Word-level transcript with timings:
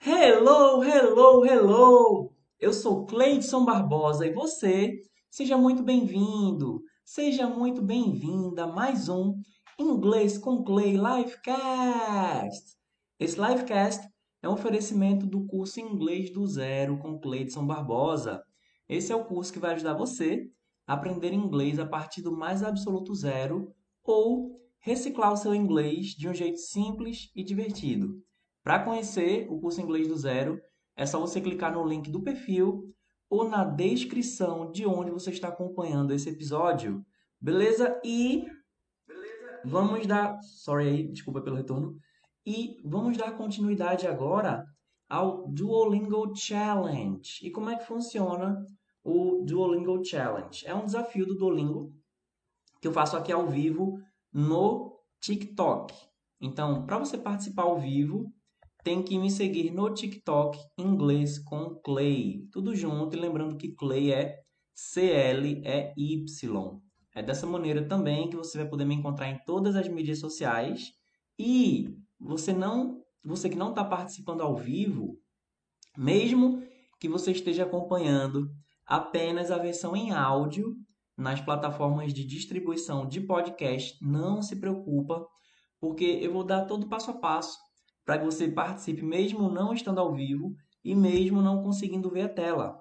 Hello, 0.00 0.82
hello, 0.84 1.44
hello! 1.44 2.32
Eu 2.60 2.72
sou 2.72 3.06
Cleidson 3.06 3.64
Barbosa 3.64 4.26
e 4.26 4.32
você, 4.32 5.00
seja 5.30 5.56
muito 5.58 5.82
bem-vindo, 5.82 6.80
seja 7.04 7.48
muito 7.48 7.82
bem-vinda 7.82 8.64
a 8.64 8.66
mais 8.66 9.08
um 9.08 9.34
Inglês 9.78 10.38
com 10.38 10.62
Clay 10.62 10.92
Livecast. 10.92 12.76
Esse 13.18 13.40
Livecast 13.40 14.06
é 14.42 14.48
um 14.48 14.52
oferecimento 14.52 15.26
do 15.26 15.46
curso 15.46 15.80
Inglês 15.80 16.32
do 16.32 16.46
Zero 16.46 16.98
com 16.98 17.18
Cleidson 17.18 17.66
Barbosa. 17.66 18.42
Esse 18.88 19.12
é 19.12 19.16
o 19.16 19.24
curso 19.24 19.52
que 19.52 19.58
vai 19.58 19.74
ajudar 19.74 19.94
você 19.94 20.48
a 20.86 20.94
aprender 20.94 21.32
inglês 21.32 21.78
a 21.78 21.86
partir 21.86 22.22
do 22.22 22.36
mais 22.36 22.62
absoluto 22.62 23.14
zero 23.14 23.74
ou 24.04 24.54
reciclar 24.78 25.32
o 25.32 25.36
seu 25.36 25.52
inglês 25.52 26.08
de 26.08 26.28
um 26.28 26.34
jeito 26.34 26.58
simples 26.58 27.30
e 27.34 27.42
divertido. 27.42 28.22
Para 28.66 28.82
conhecer 28.82 29.46
o 29.48 29.60
curso 29.60 29.80
Inglês 29.80 30.08
do 30.08 30.16
Zero, 30.16 30.60
é 30.96 31.06
só 31.06 31.20
você 31.20 31.40
clicar 31.40 31.72
no 31.72 31.86
link 31.86 32.10
do 32.10 32.20
perfil 32.20 32.92
ou 33.30 33.48
na 33.48 33.62
descrição 33.62 34.72
de 34.72 34.84
onde 34.84 35.12
você 35.12 35.30
está 35.30 35.46
acompanhando 35.46 36.12
esse 36.12 36.28
episódio. 36.30 37.06
Beleza? 37.40 38.00
E 38.04 38.44
vamos 39.64 40.04
dar, 40.08 40.36
sorry 40.42 40.88
aí, 40.88 41.12
desculpa 41.12 41.40
pelo 41.42 41.54
retorno. 41.54 41.96
E 42.44 42.76
vamos 42.84 43.16
dar 43.16 43.36
continuidade 43.36 44.04
agora 44.04 44.66
ao 45.08 45.46
Duolingo 45.46 46.34
Challenge. 46.34 47.46
E 47.46 47.52
como 47.52 47.70
é 47.70 47.76
que 47.76 47.86
funciona 47.86 48.66
o 49.04 49.44
Duolingo 49.46 50.04
Challenge? 50.04 50.66
É 50.66 50.74
um 50.74 50.86
desafio 50.86 51.24
do 51.24 51.36
Duolingo 51.36 51.92
que 52.80 52.88
eu 52.88 52.92
faço 52.92 53.16
aqui 53.16 53.30
ao 53.30 53.46
vivo 53.46 53.96
no 54.32 54.98
TikTok. 55.20 55.94
Então, 56.40 56.84
para 56.84 56.98
você 56.98 57.16
participar 57.16 57.62
ao 57.62 57.78
vivo, 57.78 58.34
tem 58.86 59.02
que 59.02 59.18
me 59.18 59.28
seguir 59.28 59.72
no 59.72 59.92
TikTok 59.92 60.56
inglês 60.78 61.40
com 61.40 61.74
Clay. 61.84 62.46
Tudo 62.52 62.72
junto 62.72 63.16
e 63.16 63.20
lembrando 63.20 63.56
que 63.56 63.74
Clay 63.74 64.12
é 64.12 64.38
C-L-E-Y. 64.76 66.80
É 67.12 67.20
dessa 67.20 67.48
maneira 67.48 67.88
também 67.88 68.30
que 68.30 68.36
você 68.36 68.58
vai 68.58 68.68
poder 68.68 68.84
me 68.84 68.94
encontrar 68.94 69.28
em 69.28 69.40
todas 69.44 69.74
as 69.74 69.88
mídias 69.88 70.20
sociais. 70.20 70.92
E 71.36 71.96
você 72.16 72.52
não, 72.52 73.02
você 73.24 73.48
que 73.48 73.56
não 73.56 73.70
está 73.70 73.84
participando 73.84 74.42
ao 74.42 74.54
vivo, 74.54 75.18
mesmo 75.98 76.62
que 77.00 77.08
você 77.08 77.32
esteja 77.32 77.64
acompanhando 77.64 78.48
apenas 78.86 79.50
a 79.50 79.58
versão 79.58 79.96
em 79.96 80.12
áudio 80.12 80.76
nas 81.18 81.40
plataformas 81.40 82.14
de 82.14 82.24
distribuição 82.24 83.04
de 83.04 83.20
podcast, 83.20 83.98
não 84.00 84.40
se 84.40 84.60
preocupa, 84.60 85.26
porque 85.80 86.04
eu 86.04 86.32
vou 86.32 86.44
dar 86.44 86.66
todo 86.66 86.88
passo 86.88 87.10
a 87.10 87.14
passo 87.14 87.65
para 88.06 88.18
que 88.18 88.24
você 88.24 88.48
participe 88.48 89.02
mesmo 89.02 89.50
não 89.50 89.74
estando 89.74 89.98
ao 89.98 90.14
vivo 90.14 90.54
e 90.84 90.94
mesmo 90.94 91.42
não 91.42 91.62
conseguindo 91.62 92.08
ver 92.08 92.22
a 92.22 92.28
tela. 92.28 92.80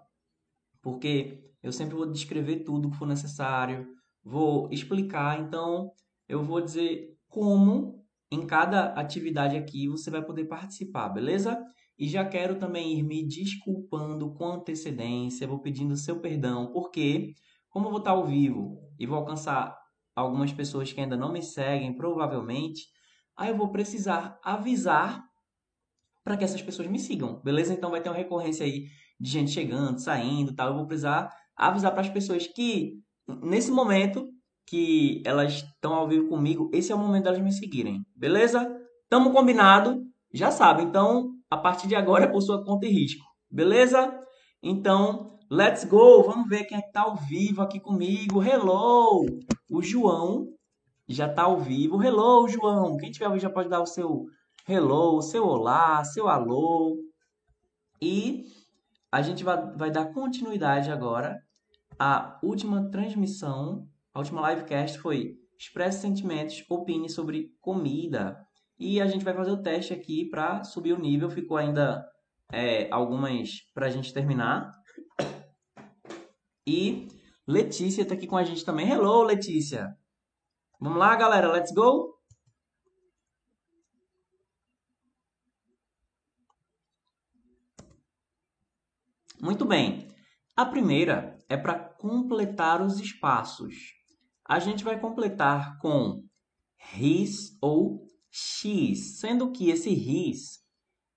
Porque 0.83 1.43
eu 1.63 1.71
sempre 1.71 1.95
vou 1.95 2.05
descrever 2.05 2.59
tudo 2.59 2.91
que 2.91 2.97
for 2.97 3.07
necessário, 3.07 3.87
vou 4.23 4.69
explicar, 4.71 5.41
então 5.41 5.91
eu 6.29 6.43
vou 6.43 6.61
dizer 6.61 7.17
como 7.27 8.05
em 8.31 8.45
cada 8.45 8.93
atividade 8.93 9.57
aqui 9.57 9.87
você 9.87 10.11
vai 10.11 10.23
poder 10.23 10.45
participar, 10.45 11.09
beleza? 11.09 11.59
E 11.97 12.07
já 12.07 12.23
quero 12.23 12.59
também 12.59 12.99
ir 12.99 13.03
me 13.03 13.25
desculpando 13.27 14.31
com 14.33 14.45
antecedência, 14.45 15.47
vou 15.47 15.59
pedindo 15.59 15.97
seu 15.97 16.19
perdão, 16.19 16.71
porque 16.71 17.33
como 17.69 17.87
eu 17.87 17.91
vou 17.91 17.99
estar 17.99 18.11
ao 18.11 18.25
vivo 18.25 18.79
e 18.99 19.07
vou 19.07 19.17
alcançar 19.17 19.75
algumas 20.15 20.53
pessoas 20.53 20.93
que 20.93 21.01
ainda 21.01 21.17
não 21.17 21.33
me 21.33 21.41
seguem, 21.41 21.95
provavelmente, 21.95 22.83
aí 23.37 23.49
eu 23.49 23.57
vou 23.57 23.69
precisar 23.69 24.39
avisar 24.43 25.23
para 26.23 26.37
que 26.37 26.43
essas 26.43 26.61
pessoas 26.61 26.87
me 26.87 26.99
sigam, 26.99 27.39
beleza? 27.43 27.73
Então 27.73 27.91
vai 27.91 28.01
ter 28.01 28.09
uma 28.09 28.17
recorrência 28.17 28.65
aí 28.65 28.87
de 29.19 29.29
gente 29.29 29.51
chegando, 29.51 29.99
saindo, 29.99 30.53
tal. 30.53 30.69
Eu 30.69 30.75
vou 30.75 30.87
precisar 30.87 31.31
avisar 31.55 31.91
para 31.91 32.01
as 32.01 32.09
pessoas 32.09 32.47
que 32.47 32.99
nesse 33.43 33.71
momento 33.71 34.27
que 34.65 35.21
elas 35.25 35.53
estão 35.53 35.93
ao 35.93 36.07
vivo 36.07 36.27
comigo, 36.27 36.69
esse 36.73 36.91
é 36.91 36.95
o 36.95 36.97
momento 36.97 37.25
delas 37.25 37.39
me 37.39 37.51
seguirem, 37.51 38.03
beleza? 38.15 38.67
Tamo 39.07 39.31
combinado? 39.31 40.03
Já 40.33 40.49
sabe. 40.49 40.81
Então, 40.81 41.35
a 41.49 41.57
partir 41.57 41.87
de 41.87 41.95
agora 41.95 42.25
é 42.25 42.27
por 42.27 42.41
sua 42.41 42.63
conta 42.65 42.87
e 42.87 42.89
risco, 42.89 43.23
beleza? 43.49 44.19
Então, 44.63 45.37
let's 45.49 45.83
go. 45.85 46.23
Vamos 46.23 46.49
ver 46.49 46.65
quem 46.65 46.77
é 46.77 46.81
está 46.81 47.01
ao 47.01 47.15
vivo 47.15 47.61
aqui 47.61 47.79
comigo. 47.79 48.41
Hello! 48.41 49.25
O 49.69 49.81
João 49.81 50.47
já 51.07 51.27
está 51.27 51.43
ao 51.43 51.59
vivo. 51.59 52.01
Hello, 52.01 52.47
João. 52.47 52.97
Quem 52.97 53.11
tiver 53.11 53.25
ao 53.25 53.31
vivo 53.31 53.41
já 53.41 53.49
pode 53.49 53.69
dar 53.69 53.81
o 53.81 53.85
seu 53.85 54.25
hello, 54.67 55.21
seu 55.21 55.45
olá, 55.45 56.03
seu 56.03 56.27
alô. 56.27 56.97
E 58.01 58.43
a 59.11 59.21
gente 59.21 59.43
vai, 59.43 59.75
vai 59.75 59.91
dar 59.91 60.13
continuidade 60.13 60.91
agora 60.91 61.39
à 61.99 62.39
última 62.43 62.89
transmissão, 62.89 63.87
a 64.13 64.19
última 64.19 64.49
livecast 64.49 64.99
foi 64.99 65.35
Expresse 65.57 66.01
Sentimentos, 66.01 66.63
opine 66.69 67.09
sobre 67.09 67.49
comida. 67.61 68.37
E 68.77 68.99
a 68.99 69.07
gente 69.07 69.23
vai 69.23 69.33
fazer 69.33 69.51
o 69.51 69.61
teste 69.61 69.93
aqui 69.93 70.29
para 70.29 70.63
subir 70.63 70.93
o 70.93 70.99
nível. 70.99 71.29
Ficou 71.29 71.55
ainda 71.55 72.05
é, 72.51 72.89
algumas 72.91 73.61
para 73.73 73.87
a 73.87 73.89
gente 73.89 74.13
terminar. 74.13 74.69
E 76.67 77.07
Letícia 77.47 78.01
está 78.01 78.15
aqui 78.15 78.27
com 78.27 78.35
a 78.35 78.43
gente 78.43 78.65
também. 78.65 78.89
Hello, 78.89 79.23
Letícia! 79.23 79.95
Vamos 80.79 80.99
lá, 80.99 81.15
galera, 81.15 81.51
let's 81.51 81.71
go? 81.71 82.13
Muito 89.41 89.63
bem. 89.65 90.07
A 90.55 90.65
primeira 90.65 91.37
é 91.47 91.55
para 91.55 91.77
completar 91.77 92.81
os 92.81 92.99
espaços. 92.99 93.73
A 94.43 94.59
gente 94.59 94.83
vai 94.83 94.99
completar 94.99 95.77
com 95.79 96.23
his 96.97 97.57
ou 97.61 98.05
x, 98.29 99.19
sendo 99.19 99.51
que 99.51 99.69
esse 99.69 99.89
his 99.89 100.59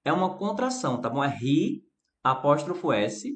é 0.05 0.13
uma 0.13 0.39
contração, 0.39 1.01
tá 1.01 1.11
bom? 1.11 1.23
É 1.23 1.37
he, 1.37 1.83
apóstrofo 2.23 2.93
s, 2.93 3.29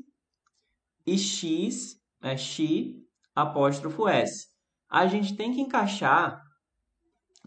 e 1.05 1.19
x 1.19 2.01
é 2.23 2.37
she, 2.37 3.05
apóstrofo 3.35 4.09
s 4.09 4.52
a 4.93 5.07
gente 5.07 5.35
tem 5.35 5.55
que 5.55 5.61
encaixar 5.63 6.45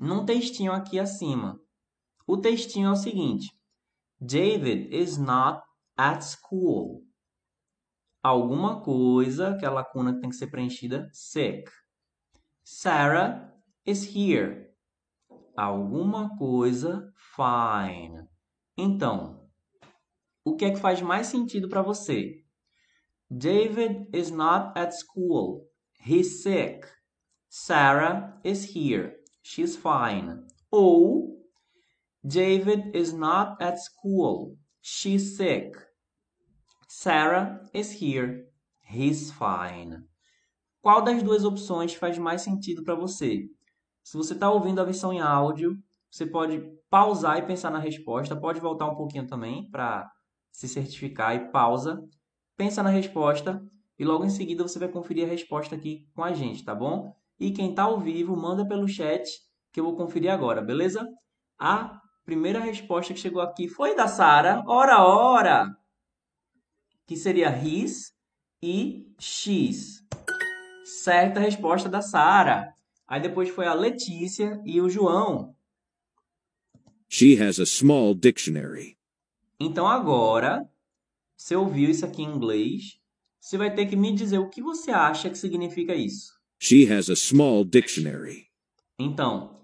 num 0.02 0.26
textinho 0.26 0.72
aqui 0.72 1.00
acima. 1.00 1.62
O 2.26 2.38
textinho 2.38 2.88
é 2.88 2.92
o 2.92 2.96
seguinte: 2.96 3.48
David 4.20 4.90
is 4.92 5.18
not 5.18 5.62
at 5.96 6.24
school. 6.24 7.04
Alguma 8.24 8.82
coisa, 8.82 9.56
que 9.60 9.66
a 9.66 9.70
lacuna 9.70 10.20
tem 10.20 10.32
que 10.32 10.36
ser 10.36 10.48
preenchida, 10.48 11.08
sick. 11.14 11.70
Sarah 12.64 13.54
is 13.86 14.04
here. 14.04 14.74
Alguma 15.56 16.36
coisa, 16.38 17.14
fine. 17.36 18.28
Então, 18.76 19.48
o 20.44 20.56
que 20.56 20.66
é 20.66 20.72
que 20.72 20.80
faz 20.80 21.00
mais 21.00 21.28
sentido 21.28 21.70
para 21.70 21.84
você? 21.84 22.44
David 23.30 24.10
is 24.12 24.32
not 24.32 24.78
at 24.78 24.92
school. 24.92 25.70
He's 26.04 26.42
sick. 26.42 26.95
Sarah 27.58 28.38
is 28.44 28.76
here. 28.76 29.16
She's 29.42 29.78
fine. 29.78 30.44
Ou 30.74 31.42
David 32.22 32.92
is 32.94 33.14
not 33.14 33.56
at 33.62 33.80
school. 33.80 34.58
She's 34.82 35.38
sick. 35.38 35.74
Sarah 36.90 37.62
is 37.74 37.94
here. 37.94 38.50
He's 38.82 39.32
fine. 39.32 40.04
Qual 40.82 41.02
das 41.02 41.24
duas 41.24 41.46
opções 41.46 41.94
faz 41.94 42.18
mais 42.18 42.42
sentido 42.42 42.84
para 42.84 42.94
você? 42.94 43.50
Se 44.04 44.18
você 44.18 44.34
está 44.34 44.52
ouvindo 44.52 44.82
a 44.82 44.84
versão 44.84 45.14
em 45.14 45.22
áudio, 45.22 45.78
você 46.12 46.26
pode 46.26 46.62
pausar 46.90 47.38
e 47.38 47.48
pensar 47.48 47.72
na 47.72 47.80
resposta. 47.80 48.36
Pode 48.36 48.60
voltar 48.60 48.88
um 48.88 48.98
pouquinho 48.98 49.28
também 49.28 49.72
para 49.72 50.12
se 50.52 50.68
certificar 50.68 51.34
e 51.38 51.52
pausa. 51.52 52.04
Pensa 52.58 52.84
na 52.84 52.90
resposta 52.90 53.66
e 53.98 54.04
logo 54.04 54.26
em 54.26 54.30
seguida 54.30 54.62
você 54.62 54.78
vai 54.78 54.90
conferir 54.90 55.24
a 55.24 55.32
resposta 55.32 55.74
aqui 55.74 56.06
com 56.14 56.22
a 56.22 56.34
gente, 56.34 56.62
tá 56.66 56.76
bom? 56.76 57.16
E 57.40 57.52
quem 57.52 57.72
está 57.72 57.84
ao 57.84 58.00
vivo, 58.00 58.36
manda 58.36 58.68
pelo 58.68 58.88
chat 58.88 59.30
que 59.72 59.80
eu 59.80 59.84
vou 59.84 59.96
conferir 59.96 60.32
agora, 60.32 60.62
beleza? 60.62 61.06
A 61.60 62.00
primeira 62.24 62.60
resposta 62.60 63.14
que 63.14 63.20
chegou 63.20 63.42
aqui 63.42 63.68
foi 63.68 63.96
da 63.96 64.08
Sara. 64.08 64.64
Ora, 64.66 65.04
ora! 65.04 65.76
Que 67.06 67.18
seria 67.18 67.50
his 67.50 68.14
e 68.64 69.06
x. 69.20 70.02
Certa 70.84 71.40
resposta 71.40 71.90
da 71.90 72.02
Sara. 72.02 72.74
Aí 73.08 73.22
depois 73.22 73.50
foi 73.50 73.68
a 73.68 73.74
Letícia 73.74 74.62
e 74.66 74.80
o 74.82 74.90
João. 74.90 75.54
She 77.08 77.42
has 77.42 77.60
a 77.60 77.66
small 77.66 78.16
dictionary. 78.16 78.98
Então 79.60 79.88
agora, 79.88 80.68
você 81.36 81.56
ouviu 81.56 81.90
isso 81.90 82.06
aqui 82.06 82.24
em 82.24 82.34
inglês, 82.34 83.00
você 83.40 83.58
vai 83.58 83.74
ter 83.74 83.86
que 83.86 83.96
me 83.96 84.14
dizer 84.14 84.40
o 84.40 84.50
que 84.50 84.62
você 84.62 84.92
acha 84.92 85.30
que 85.30 85.38
significa 85.38 85.94
isso. 85.94 86.35
She 86.60 86.92
has 86.92 87.10
a 87.10 87.16
small 87.16 87.64
dictionary. 87.64 88.48
Então, 89.00 89.60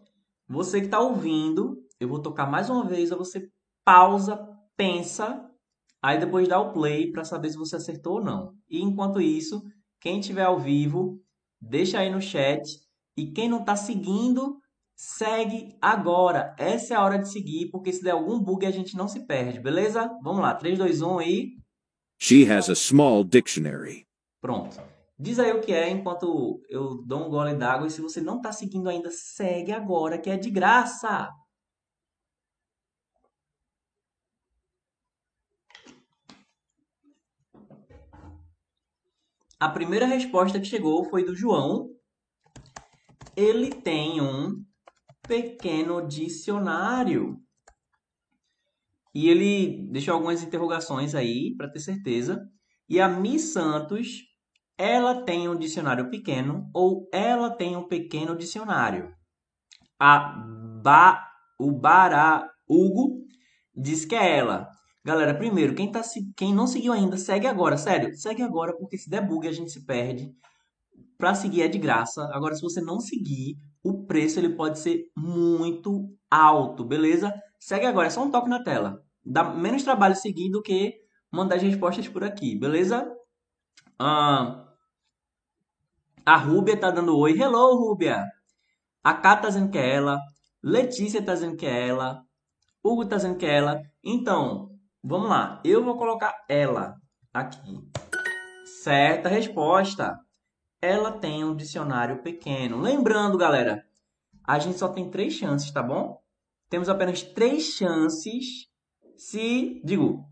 você 0.48 0.80
que 0.80 0.88
está 0.88 1.00
ouvindo, 1.00 1.78
eu 2.00 2.08
vou 2.08 2.22
tocar 2.22 2.46
mais 2.46 2.70
uma 2.70 2.86
vez, 2.86 3.10
você 3.10 3.50
pausa, 3.86 4.38
pensa, 4.76 5.50
aí 6.02 6.20
depois 6.20 6.48
dá 6.48 6.60
o 6.60 6.74
play 6.74 7.12
para 7.12 7.24
saber 7.24 7.50
se 7.50 7.58
você 7.58 7.78
acertou 7.78 8.16
ou 8.16 8.24
não. 8.24 8.54
E 8.70 8.82
enquanto 8.82 9.22
isso, 9.22 9.64
quem 10.00 10.20
estiver 10.20 10.44
ao 10.44 10.60
vivo, 10.60 11.22
deixa 11.60 12.00
aí 12.00 12.10
no 12.10 12.22
chat. 12.22 12.62
E 13.18 13.32
quem 13.32 13.48
não 13.48 13.60
está 13.60 13.76
seguindo, 13.76 14.60
segue 14.96 15.76
agora. 15.82 16.56
Essa 16.58 16.94
é 16.94 16.98
a 16.98 17.04
hora 17.04 17.18
de 17.18 17.32
seguir, 17.32 17.70
porque 17.70 17.94
se 17.94 18.04
der 18.04 18.12
algum 18.12 18.40
bug 18.40 18.66
a 18.66 18.72
gente 18.72 18.96
não 18.96 19.08
se 19.08 19.26
perde, 19.26 19.60
beleza? 19.60 20.10
Vamos 20.22 20.42
lá, 20.42 20.54
3, 20.54 20.78
2, 20.78 21.02
1 21.02 21.22
e. 21.22 21.58
She 22.20 22.46
has 22.52 22.70
a 22.70 22.76
small 22.76 23.24
dictionary. 23.24 24.06
Pronto. 24.42 24.91
Diz 25.22 25.38
aí 25.38 25.52
o 25.52 25.62
que 25.62 25.72
é 25.72 25.88
enquanto 25.88 26.64
eu 26.68 27.04
dou 27.06 27.28
um 27.28 27.30
gole 27.30 27.54
d'água. 27.54 27.86
E 27.86 27.92
se 27.92 28.02
você 28.02 28.20
não 28.20 28.38
está 28.38 28.52
seguindo 28.52 28.90
ainda, 28.90 29.12
segue 29.12 29.72
agora, 29.72 30.18
que 30.18 30.32
é 30.32 30.36
de 30.36 30.50
graça. 30.50 31.30
A 39.60 39.70
primeira 39.70 40.08
resposta 40.08 40.60
que 40.60 40.66
chegou 40.66 41.06
foi 41.06 41.24
do 41.24 41.36
João. 41.36 41.88
Ele 43.38 43.70
tem 43.70 44.20
um 44.20 44.66
pequeno 45.28 46.08
dicionário. 46.08 47.38
E 49.14 49.30
ele 49.30 49.88
deixou 49.92 50.16
algumas 50.16 50.42
interrogações 50.42 51.14
aí 51.14 51.56
para 51.56 51.70
ter 51.70 51.80
certeza. 51.80 52.44
E 52.90 53.00
a 53.00 53.08
Miss 53.08 53.54
Santos, 53.54 54.31
ela 54.82 55.24
tem 55.24 55.48
um 55.48 55.56
dicionário 55.56 56.10
pequeno 56.10 56.68
ou 56.74 57.08
ela 57.14 57.52
tem 57.52 57.78
um 57.78 57.88
pequeno 57.88 58.36
dicionário. 58.36 59.14
A 60.00 60.18
ba, 60.82 61.24
o 61.60 61.72
Bará 61.72 62.50
Hugo 62.68 63.24
diz 63.76 64.06
que 64.06 64.16
é 64.16 64.40
ela. 64.40 64.68
Galera, 65.06 65.36
primeiro, 65.36 65.76
quem, 65.76 65.92
tá, 65.92 66.02
quem 66.36 66.52
não 66.52 66.66
seguiu 66.66 66.94
ainda, 66.94 67.16
segue 67.16 67.46
agora. 67.46 67.78
Sério, 67.78 68.16
segue 68.16 68.42
agora, 68.42 68.76
porque 68.76 68.98
se 68.98 69.08
der 69.08 69.22
bug 69.22 69.48
a 69.48 69.52
gente 69.52 69.70
se 69.70 69.86
perde. 69.86 70.34
Pra 71.16 71.36
seguir 71.36 71.62
é 71.62 71.68
de 71.68 71.78
graça. 71.78 72.28
Agora, 72.34 72.56
se 72.56 72.64
você 72.64 72.82
não 72.82 73.00
seguir, 73.00 73.58
o 73.84 74.06
preço 74.08 74.40
ele 74.40 74.50
pode 74.50 74.80
ser 74.80 75.06
muito 75.16 76.10
alto, 76.28 76.84
beleza? 76.84 77.32
Segue 77.60 77.86
agora, 77.86 78.08
é 78.08 78.10
só 78.10 78.24
um 78.24 78.32
toque 78.32 78.50
na 78.50 78.64
tela. 78.64 79.00
Dá 79.24 79.44
menos 79.44 79.84
trabalho 79.84 80.16
seguir 80.16 80.50
do 80.50 80.60
que 80.64 80.96
mandar 81.32 81.58
as 81.58 81.62
respostas 81.62 82.08
por 82.08 82.24
aqui, 82.24 82.56
beleza? 82.56 83.08
Ah, 84.00 84.71
a 86.26 86.38
Rúbia 86.38 86.78
tá 86.78 86.92
dando 86.92 87.18
oi. 87.18 87.40
Hello, 87.40 87.76
Rúbia. 87.76 88.26
A 89.04 89.14
Cá 89.14 89.36
tá 89.36 89.48
dizendo 89.48 89.72
que 89.72 89.78
é 89.78 89.96
ela. 89.96 90.20
Letícia 90.64 91.24
tá 91.24 91.34
dizendo 91.34 91.56
que 91.56 91.66
é 91.66 91.88
ela. 91.88 92.24
Hugo 92.84 93.06
tá 93.06 93.16
dizendo 93.18 93.38
que 93.38 93.46
é 93.46 93.58
ela. 93.58 93.82
Então, 94.04 94.72
Vamos 95.04 95.30
lá. 95.30 95.60
Eu 95.66 95.84
vou 95.84 95.98
colocar 95.98 96.46
ela 96.48 96.96
aqui. 97.34 97.82
Certa 98.84 99.28
resposta. 99.28 100.16
Ela 100.80 101.12
tem 101.12 101.44
um 101.44 101.56
dicionário 101.56 102.22
pequeno. 102.22 102.80
Lembrando, 102.80 103.38
galera, 103.38 103.84
a 104.44 104.60
gente 104.60 104.78
só 104.78 104.88
tem 104.88 105.10
três 105.10 105.34
chances, 105.34 105.72
tá 105.72 105.82
bom? 105.82 106.22
Temos 106.70 106.88
apenas 106.88 107.24
três 107.24 107.64
chances 107.74 108.68
se, 109.18 109.82
digo, 109.84 110.24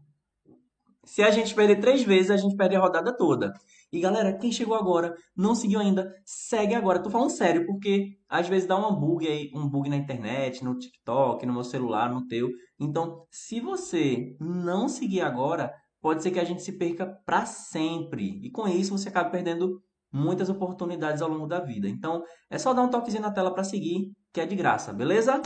se 1.04 1.24
a 1.24 1.32
gente 1.32 1.54
perder 1.56 1.80
três 1.80 2.04
vezes, 2.04 2.32
a 2.32 2.38
gente 2.38 2.56
perde 2.56 2.76
a 2.76 2.80
rodada 2.80 3.16
toda. 3.16 3.54
E 3.92 4.00
galera, 4.00 4.38
quem 4.38 4.52
chegou 4.52 4.76
agora, 4.76 5.16
não 5.36 5.56
seguiu 5.56 5.80
ainda, 5.80 6.14
segue 6.24 6.76
agora. 6.76 7.02
Tô 7.02 7.10
falando 7.10 7.32
sério, 7.32 7.66
porque 7.66 8.18
às 8.28 8.48
vezes 8.48 8.68
dá 8.68 8.78
um 8.78 8.96
bug 8.96 9.28
aí, 9.28 9.50
um 9.54 9.68
bug 9.68 9.90
na 9.90 9.96
internet, 9.96 10.64
no 10.64 10.78
TikTok, 10.78 11.46
no 11.46 11.54
meu 11.54 11.64
celular, 11.64 12.12
no 12.12 12.28
teu. 12.28 12.50
Então, 12.80 13.26
se 13.32 13.60
você 13.60 14.36
não 14.40 14.88
seguir 14.88 15.22
agora, 15.22 15.74
pode 16.00 16.22
ser 16.22 16.32
que 16.32 16.40
a 16.40 16.44
gente 16.44 16.62
se 16.62 16.78
perca 16.78 17.08
para 17.26 17.46
sempre. 17.46 18.40
E 18.44 18.52
com 18.52 18.68
isso 18.68 18.96
você 18.96 19.10
acaba 19.10 19.32
perdendo 19.32 19.82
muitas 20.12 20.50
oportunidades 20.50 21.22
ao 21.22 21.30
longo 21.30 21.48
da 21.48 21.60
vida. 21.60 21.88
Então, 21.90 22.24
é 22.50 22.58
só 22.58 22.74
dar 22.74 22.84
um 22.84 22.90
toquezinho 22.90 23.24
na 23.24 23.32
tela 23.32 23.54
para 23.54 23.64
seguir, 23.64 24.12
que 24.32 24.42
é 24.42 24.46
de 24.46 24.56
graça, 24.56 24.94
beleza? 24.94 25.42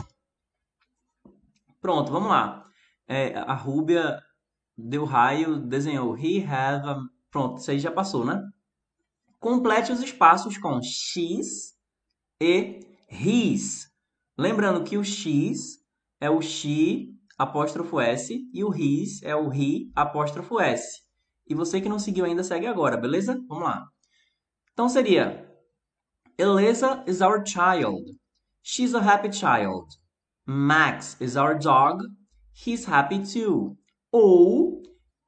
Pronto, 1.80 2.12
vamos 2.12 2.28
lá. 2.28 2.64
É, 3.06 3.34
a 3.38 3.54
Rúbia 3.54 4.18
deu 4.76 5.04
raio, 5.04 5.58
desenhou 5.60 6.16
he 6.16 6.42
have 6.42 6.86
a 6.88 6.96
Pronto, 7.34 7.58
isso 7.58 7.72
aí 7.72 7.80
já 7.80 7.90
passou, 7.90 8.24
né? 8.24 8.40
Complete 9.40 9.90
os 9.90 10.00
espaços 10.00 10.56
com 10.56 10.80
X 10.80 11.74
e 12.40 12.78
his. 13.10 13.88
Lembrando 14.38 14.84
que 14.84 14.96
o 14.96 15.02
X 15.02 15.80
é 16.20 16.30
o 16.30 16.40
X 16.40 17.08
apóstrofo 17.36 17.98
S 17.98 18.32
e 18.52 18.62
o 18.62 18.72
his 18.72 19.20
é 19.24 19.34
o 19.34 19.48
ri 19.48 19.90
apóstrofo 19.96 20.60
S. 20.60 21.02
E 21.48 21.56
você 21.56 21.80
que 21.80 21.88
não 21.88 21.98
seguiu 21.98 22.24
ainda, 22.24 22.44
segue 22.44 22.68
agora, 22.68 22.96
beleza? 22.96 23.34
Vamos 23.48 23.64
lá. 23.64 23.84
Então 24.72 24.88
seria 24.88 25.44
Elisa 26.38 27.02
is 27.04 27.20
our 27.20 27.44
child. 27.44 28.16
She's 28.62 28.94
a 28.94 29.00
happy 29.00 29.32
child. 29.32 29.88
Max 30.46 31.20
is 31.20 31.34
our 31.34 31.58
dog. 31.58 32.00
He's 32.54 32.84
happy 32.84 33.24
too. 33.24 33.76
Ou 34.12 34.84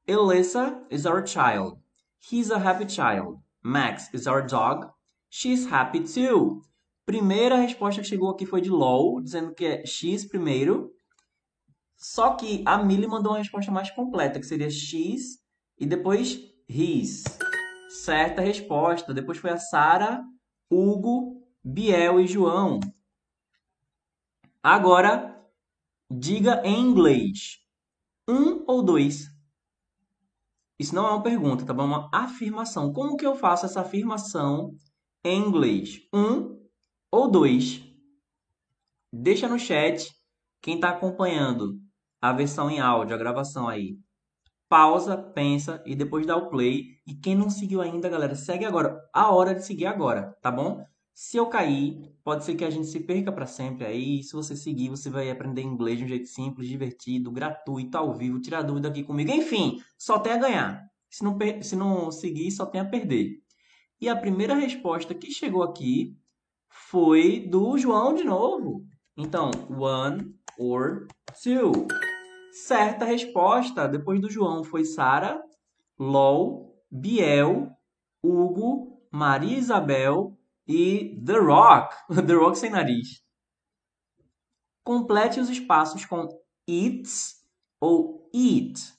Elisa 0.07 0.87
is 0.89 1.05
our 1.05 1.27
child. 1.27 1.85
He's 2.29 2.51
a 2.51 2.59
happy 2.59 2.87
child. 2.87 3.39
Max 3.63 4.13
is 4.13 4.27
our 4.27 4.43
dog. 4.43 4.91
She's 5.31 5.67
happy 5.67 6.01
too. 6.01 6.63
Primeira 7.05 7.57
resposta 7.57 8.03
que 8.03 8.09
chegou 8.09 8.31
aqui 8.31 8.45
foi 8.45 8.61
de 8.61 8.69
LOL, 8.69 9.21
dizendo 9.21 9.55
que 9.55 9.65
é 9.65 9.87
X 9.87 10.25
primeiro. 10.25 10.93
Só 11.97 12.35
que 12.35 12.65
a 12.67 12.83
Millie 12.83 13.07
mandou 13.07 13.33
uma 13.33 13.39
resposta 13.39 13.71
mais 13.71 13.91
completa, 13.91 14.41
que 14.41 14.47
seria 14.47 14.69
X 14.69 15.39
e 15.79 15.87
depois 15.87 16.41
his. 16.69 17.23
Certa 17.89 18.43
resposta. 18.43 19.15
Depois 19.15 19.39
foi 19.39 19.51
a 19.51 19.59
Sara, 19.59 20.21
Hugo, 20.69 21.47
Biel 21.63 22.21
e 22.21 22.27
João. 22.27 22.81
Agora, 24.61 25.41
diga 26.11 26.61
em 26.65 26.81
inglês. 26.81 27.61
Um 28.29 28.65
ou 28.67 28.83
dois? 28.83 29.36
Isso 30.79 30.95
não 30.95 31.07
é 31.07 31.11
uma 31.11 31.23
pergunta, 31.23 31.65
tá 31.65 31.73
bom? 31.73 31.85
É 31.85 31.87
uma 31.87 32.11
afirmação. 32.13 32.93
Como 32.93 33.17
que 33.17 33.27
eu 33.27 33.35
faço 33.35 33.67
essa 33.67 33.81
afirmação 33.81 34.75
em 35.25 35.41
inglês? 35.41 36.01
Um 36.13 36.59
ou 37.11 37.31
dois? 37.31 37.83
Deixa 39.13 39.49
no 39.49 39.59
chat 39.59 40.15
quem 40.61 40.75
está 40.75 40.91
acompanhando 40.91 41.79
a 42.21 42.33
versão 42.33 42.71
em 42.71 42.81
áudio, 42.81 43.15
a 43.15 43.19
gravação 43.19 43.69
aí. 43.69 43.99
Pausa, 44.69 45.17
pensa 45.17 45.83
e 45.87 45.95
depois 45.95 46.27
dá 46.27 46.37
o 46.37 46.51
play. 46.51 46.97
E 47.07 47.15
quem 47.15 47.35
não 47.35 47.49
seguiu 47.49 47.81
ainda, 47.81 48.09
galera, 48.09 48.35
segue 48.35 48.65
agora. 48.65 49.01
A 49.15 49.31
hora 49.31 49.55
de 49.55 49.65
seguir 49.65 49.87
agora, 49.87 50.37
tá 50.43 50.51
bom? 50.51 50.85
Se 51.19 51.39
eu 51.39 51.47
cair, 51.47 52.15
pode 52.23 52.45
ser 52.45 52.57
que 52.57 52.65
a 52.65 52.69
gente 52.69 52.89
se 52.89 53.01
perca 53.01 53.33
para 53.33 53.47
sempre 53.47 53.87
aí. 53.87 54.23
Se 54.23 54.35
você 54.35 54.55
seguir, 54.55 54.91
você 54.91 55.09
vai 55.09 55.31
aprender 55.31 55.63
inglês 55.63 55.97
de 55.97 56.05
um 56.05 56.09
jeito 56.09 56.29
simples, 56.29 56.69
divertido, 56.69 57.33
gratuito, 57.33 57.97
ao 57.97 58.13
vivo, 58.13 58.39
tirar 58.39 58.61
dúvida 58.61 58.89
aqui 58.89 59.03
comigo. 59.03 59.31
Enfim, 59.31 59.83
só 59.97 60.19
tem 60.19 60.35
a 60.35 60.37
ganhar. 60.37 60.87
Se 61.09 61.25
não, 61.25 61.39
se 61.63 61.75
não 61.75 62.11
seguir, 62.11 62.51
só 62.51 62.67
tem 62.67 62.83
a 62.83 62.85
perder. 62.85 63.41
E 63.99 64.11
a 64.11 64.15
primeira 64.15 64.55
resposta 64.55 65.15
que 65.15 65.31
chegou 65.31 65.63
aqui 65.63 66.15
foi 66.69 67.49
do 67.49 67.79
João 67.79 68.13
de 68.13 68.23
novo. 68.23 68.85
Então, 69.17 69.51
one 69.71 70.35
or 70.59 71.07
two. 71.43 71.73
Certa 72.53 73.07
resposta 73.07 73.89
depois 73.89 74.21
do 74.21 74.29
João 74.29 74.63
foi 74.63 74.85
Sara, 74.85 75.43
LOL, 75.99 76.79
Biel, 76.91 77.71
Hugo, 78.23 79.01
Maria 79.11 79.57
Isabel 79.57 80.36
e 80.67 81.21
The 81.25 81.39
Rock, 81.39 81.95
The 82.27 82.35
Rock 82.35 82.59
sem 82.59 82.71
nariz. 82.71 83.23
Complete 84.85 85.41
os 85.41 85.49
espaços 85.49 86.05
com 86.05 86.29
eats 86.67 87.37
ou 87.81 88.29
eat. 88.33 88.93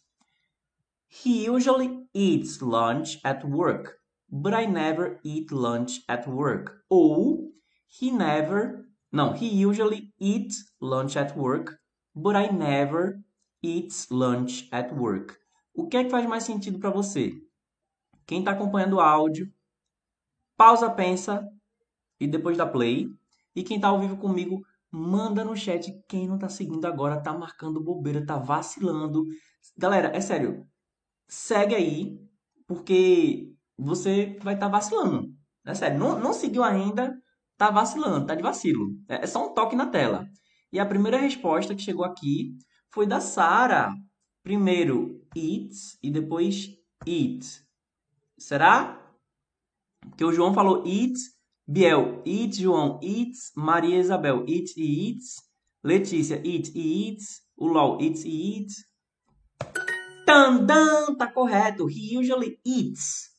He 1.09 1.49
usually 1.49 2.07
eats 2.13 2.61
lunch 2.61 3.19
at 3.23 3.43
work, 3.45 3.95
but 4.29 4.53
I 4.53 4.65
never 4.65 5.19
eat 5.23 5.51
lunch 5.51 6.03
at 6.07 6.27
work. 6.27 6.83
Ou 6.89 7.53
he 7.87 8.11
never, 8.11 8.85
não, 9.11 9.33
he 9.33 9.47
usually 9.65 10.13
eats 10.19 10.73
lunch 10.81 11.17
at 11.17 11.35
work, 11.37 11.77
but 12.13 12.35
I 12.35 12.51
never 12.51 13.23
eats 13.63 14.09
lunch 14.11 14.67
at 14.71 14.93
work. 14.93 15.37
O 15.73 15.87
que 15.87 15.97
é 15.97 16.03
que 16.03 16.09
faz 16.09 16.25
mais 16.25 16.43
sentido 16.43 16.79
para 16.79 16.89
você? 16.89 17.33
Quem 18.25 18.39
está 18.39 18.51
acompanhando 18.51 18.97
o 18.97 18.99
áudio, 18.99 19.51
pausa, 20.57 20.89
pensa 20.89 21.47
e 22.19 22.27
depois 22.27 22.57
da 22.57 22.65
play. 22.65 23.07
E 23.55 23.63
quem 23.63 23.79
tá 23.79 23.87
ao 23.87 23.99
vivo 23.99 24.17
comigo, 24.17 24.61
manda 24.91 25.43
no 25.43 25.55
chat. 25.55 25.91
Quem 26.07 26.27
não 26.27 26.37
tá 26.37 26.49
seguindo 26.49 26.85
agora, 26.85 27.21
tá 27.21 27.33
marcando 27.33 27.83
bobeira, 27.83 28.25
tá 28.25 28.37
vacilando. 28.37 29.25
Galera, 29.77 30.15
é 30.15 30.21
sério. 30.21 30.65
Segue 31.27 31.75
aí, 31.75 32.19
porque 32.67 33.53
você 33.77 34.37
vai 34.41 34.53
estar 34.53 34.67
tá 34.67 34.71
vacilando. 34.71 35.29
É 35.65 35.73
sério, 35.73 35.99
não, 35.99 36.17
não 36.19 36.33
seguiu 36.33 36.63
ainda, 36.63 37.13
tá 37.57 37.69
vacilando, 37.69 38.25
tá 38.25 38.35
de 38.35 38.43
vacilo. 38.43 38.87
É, 39.09 39.23
é 39.23 39.27
só 39.27 39.45
um 39.45 39.53
toque 39.53 39.75
na 39.75 39.87
tela. 39.87 40.25
E 40.71 40.79
a 40.79 40.85
primeira 40.85 41.17
resposta 41.17 41.75
que 41.75 41.81
chegou 41.81 42.05
aqui 42.05 42.55
foi 42.89 43.05
da 43.05 43.19
Sara. 43.19 43.93
primeiro 44.43 45.21
eats 45.35 45.97
e 46.01 46.09
depois 46.09 46.69
eat. 47.05 47.63
Será? 48.37 49.03
Porque 50.01 50.23
o 50.23 50.31
João 50.31 50.53
falou 50.53 50.83
eat, 50.85 51.15
Biel, 51.69 52.21
eat, 52.25 52.61
João, 52.61 52.97
eats, 53.03 53.51
Maria 53.55 53.99
Isabel, 53.99 54.45
eat 54.47 54.73
e 54.77 55.09
eats, 55.09 55.35
Letícia, 55.83 56.41
eat 56.45 56.71
e 56.73 57.09
eats, 57.09 57.41
o 57.57 57.67
LOL, 57.67 58.01
eats 58.01 58.23
e 58.23 58.29
eats. 58.29 58.85
Tandam, 60.25 61.15
tá 61.17 61.27
correto. 61.27 61.89
He 61.89 62.17
usually 62.17 62.57
eats 62.65 63.29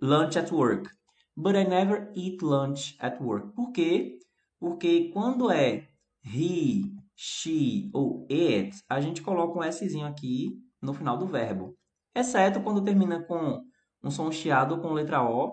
lunch 0.00 0.38
at 0.38 0.52
work. 0.52 0.90
But 1.36 1.56
I 1.56 1.64
never 1.64 2.12
eat 2.14 2.44
lunch 2.44 2.96
at 3.00 3.20
work. 3.20 3.52
Por 3.54 3.72
quê? 3.72 4.18
Porque 4.60 5.10
quando 5.12 5.50
é 5.50 5.88
he, 6.24 6.82
she 7.16 7.90
ou 7.92 8.26
it, 8.30 8.76
a 8.88 9.00
gente 9.00 9.22
coloca 9.22 9.58
um 9.58 9.72
Szinho 9.72 10.06
aqui 10.06 10.56
no 10.80 10.94
final 10.94 11.18
do 11.18 11.26
verbo. 11.26 11.76
Exceto 12.14 12.60
quando 12.60 12.84
termina 12.84 13.24
com 13.24 13.60
um 14.02 14.10
som 14.10 14.30
chiado 14.30 14.80
com 14.80 14.92
letra 14.92 15.22
O, 15.22 15.52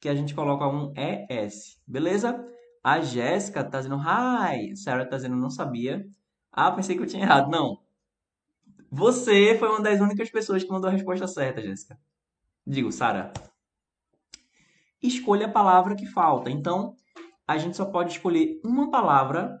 que 0.00 0.08
a 0.08 0.14
gente 0.14 0.34
coloca 0.34 0.66
um 0.66 0.92
ES. 0.96 1.80
Beleza? 1.86 2.44
A 2.82 3.00
Jéssica 3.00 3.64
tá 3.64 3.78
dizendo 3.78 3.96
hi. 3.96 4.76
Sarah 4.76 5.06
tá 5.06 5.16
dizendo 5.16 5.36
não 5.36 5.50
sabia. 5.50 6.06
Ah, 6.52 6.70
pensei 6.70 6.96
que 6.96 7.02
eu 7.02 7.06
tinha 7.06 7.24
errado. 7.24 7.50
Não. 7.50 7.80
Você 8.90 9.56
foi 9.58 9.68
uma 9.68 9.80
das 9.80 10.00
únicas 10.00 10.30
pessoas 10.30 10.62
que 10.62 10.70
mandou 10.70 10.88
a 10.88 10.92
resposta 10.92 11.26
certa, 11.26 11.60
Jéssica. 11.60 11.98
Digo, 12.66 12.92
Sara. 12.92 13.32
Escolha 15.02 15.46
a 15.46 15.52
palavra 15.52 15.94
que 15.94 16.06
falta. 16.06 16.50
Então, 16.50 16.94
a 17.46 17.58
gente 17.58 17.76
só 17.76 17.84
pode 17.84 18.12
escolher 18.12 18.60
uma 18.64 18.90
palavra 18.90 19.60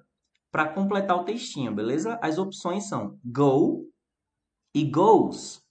para 0.50 0.68
completar 0.68 1.16
o 1.16 1.24
textinho, 1.24 1.74
beleza? 1.74 2.18
As 2.22 2.38
opções 2.38 2.88
são 2.88 3.18
go 3.24 3.86
e 4.74 4.84
goes. 4.84 5.62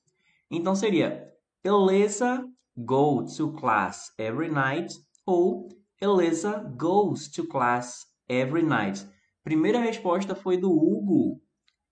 Então 0.49 0.75
seria 0.75 1.33
Elisa 1.63 2.47
go 2.77 3.25
to 3.25 3.53
class 3.53 4.11
every 4.17 4.49
night 4.49 4.93
ou 5.25 5.69
Elisa 6.01 6.59
goes 6.77 7.29
to 7.29 7.47
class 7.47 8.05
every 8.27 8.63
night. 8.63 9.05
Primeira 9.43 9.79
resposta 9.79 10.35
foi 10.35 10.57
do 10.57 10.71
Hugo. 10.71 11.41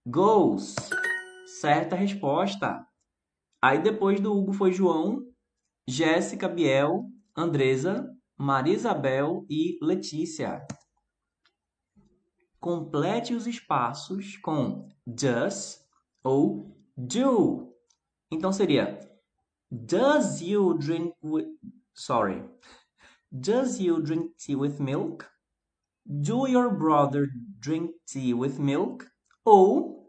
Goes. 0.06 0.75
Certa 1.62 1.96
resposta. 1.96 2.86
Aí 3.62 3.82
depois 3.82 4.20
do 4.20 4.34
Hugo 4.34 4.52
foi 4.52 4.74
João, 4.74 5.25
Jéssica, 5.88 6.50
Biel, 6.50 7.06
Andresa, 7.36 8.10
Maria 8.38 8.74
Isabel 8.74 9.46
e 9.50 9.78
Letícia. 9.82 10.66
Complete 12.60 13.34
os 13.34 13.48
espaços 13.48 14.38
com 14.38 14.90
does 15.06 15.80
ou 16.24 16.75
do. 16.98 17.74
Então 18.32 18.52
seria 18.52 19.00
Does 19.74 20.42
you 20.42 20.77
drink 20.77 21.15
with 21.22 21.48
sorry. 21.96 22.44
Does 23.32 23.80
you 23.80 24.03
drink 24.03 24.38
tea 24.38 24.56
with 24.56 24.80
milk? 24.80 25.32
Do 26.06 26.48
your 26.48 26.70
brother 26.70 27.27
drink 27.60 27.92
tea 28.08 28.36
with 28.36 28.60
milk? 28.60 29.08
Ou 29.48 30.03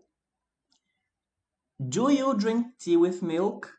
Do 1.80 2.10
you 2.10 2.34
drink 2.36 2.66
tea 2.78 2.98
with 2.98 3.22
milk? 3.22 3.72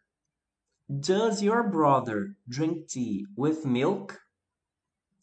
Does 0.90 1.44
your 1.44 1.70
brother 1.70 2.36
drink 2.48 2.88
tea 2.88 3.28
with 3.38 3.66
milk? 3.66 4.20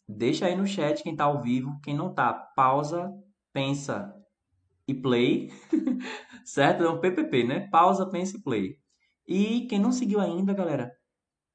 Deixa 0.07 0.45
aí 0.45 0.55
no 0.55 0.65
chat 0.65 1.03
quem 1.03 1.15
tá 1.15 1.25
ao 1.25 1.41
vivo, 1.41 1.79
quem 1.83 1.95
não 1.95 2.13
tá, 2.13 2.33
pausa, 2.33 3.11
pensa 3.51 4.13
e 4.87 4.93
play. 4.93 5.51
certo? 6.45 6.83
É 6.83 6.89
um 6.89 6.99
PPP, 6.99 7.43
né? 7.43 7.67
Pausa, 7.69 8.05
pensa 8.05 8.37
e 8.37 8.41
play. 8.41 8.82
E 9.27 9.67
quem 9.67 9.79
não 9.79 9.91
seguiu 9.91 10.19
ainda, 10.19 10.53
galera, 10.53 10.91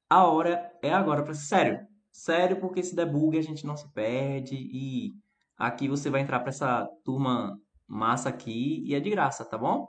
a 0.09 0.25
hora 0.25 0.71
é 0.81 0.91
agora 0.91 1.23
para 1.23 1.33
sério. 1.33 1.79
Sério, 2.11 2.59
porque 2.59 2.81
se 2.81 2.95
der 2.95 3.05
bug 3.05 3.37
a 3.37 3.41
gente 3.41 3.65
não 3.65 3.77
se 3.77 3.91
perde 3.93 4.55
e 4.55 5.13
aqui 5.57 5.87
você 5.87 6.09
vai 6.09 6.21
entrar 6.21 6.39
para 6.39 6.49
essa 6.49 6.87
turma 7.03 7.57
massa 7.87 8.29
aqui 8.29 8.83
e 8.85 8.95
é 8.95 8.99
de 8.99 9.09
graça, 9.09 9.45
tá 9.45 9.57
bom? 9.57 9.87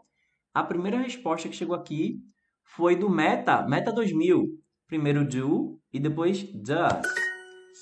A 0.53 0.63
primeira 0.63 0.99
resposta 0.99 1.49
que 1.49 1.57
chegou 1.57 1.75
aqui 1.75 2.19
foi 2.63 2.97
do 2.97 3.09
Meta, 3.09 3.67
Meta 3.67 3.93
2000. 3.93 4.45
Primeiro 4.87 5.25
do 5.25 5.81
e 5.93 6.01
depois 6.01 6.43
does. 6.53 7.07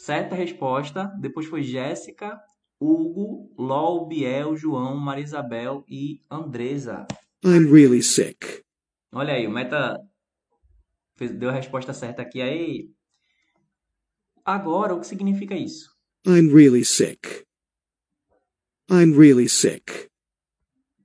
Certa 0.04 0.34
resposta. 0.34 1.10
Depois 1.20 1.46
foi 1.46 1.62
Jéssica, 1.62 2.38
Hugo, 2.78 3.50
LOL, 3.58 4.06
Biel, 4.06 4.54
João, 4.56 4.96
Marisabel 4.96 5.84
e 5.88 6.20
Andresa. 6.30 7.06
I'm 7.44 7.72
really 7.72 8.02
sick. 8.02 8.62
Olha 9.12 9.34
aí, 9.34 9.46
o 9.46 9.50
Meta 9.50 9.98
fez, 11.16 11.32
deu 11.32 11.48
a 11.50 11.52
resposta 11.52 11.92
certa 11.94 12.22
aqui. 12.22 12.40
Aí, 12.40 12.90
agora, 14.44 14.94
o 14.94 15.00
que 15.00 15.06
significa 15.06 15.54
isso? 15.54 15.96
I'm 16.26 16.52
really 16.52 16.84
sick. 16.84 17.46
I'm 18.90 19.12
really 19.18 19.48
sick. 19.48 20.08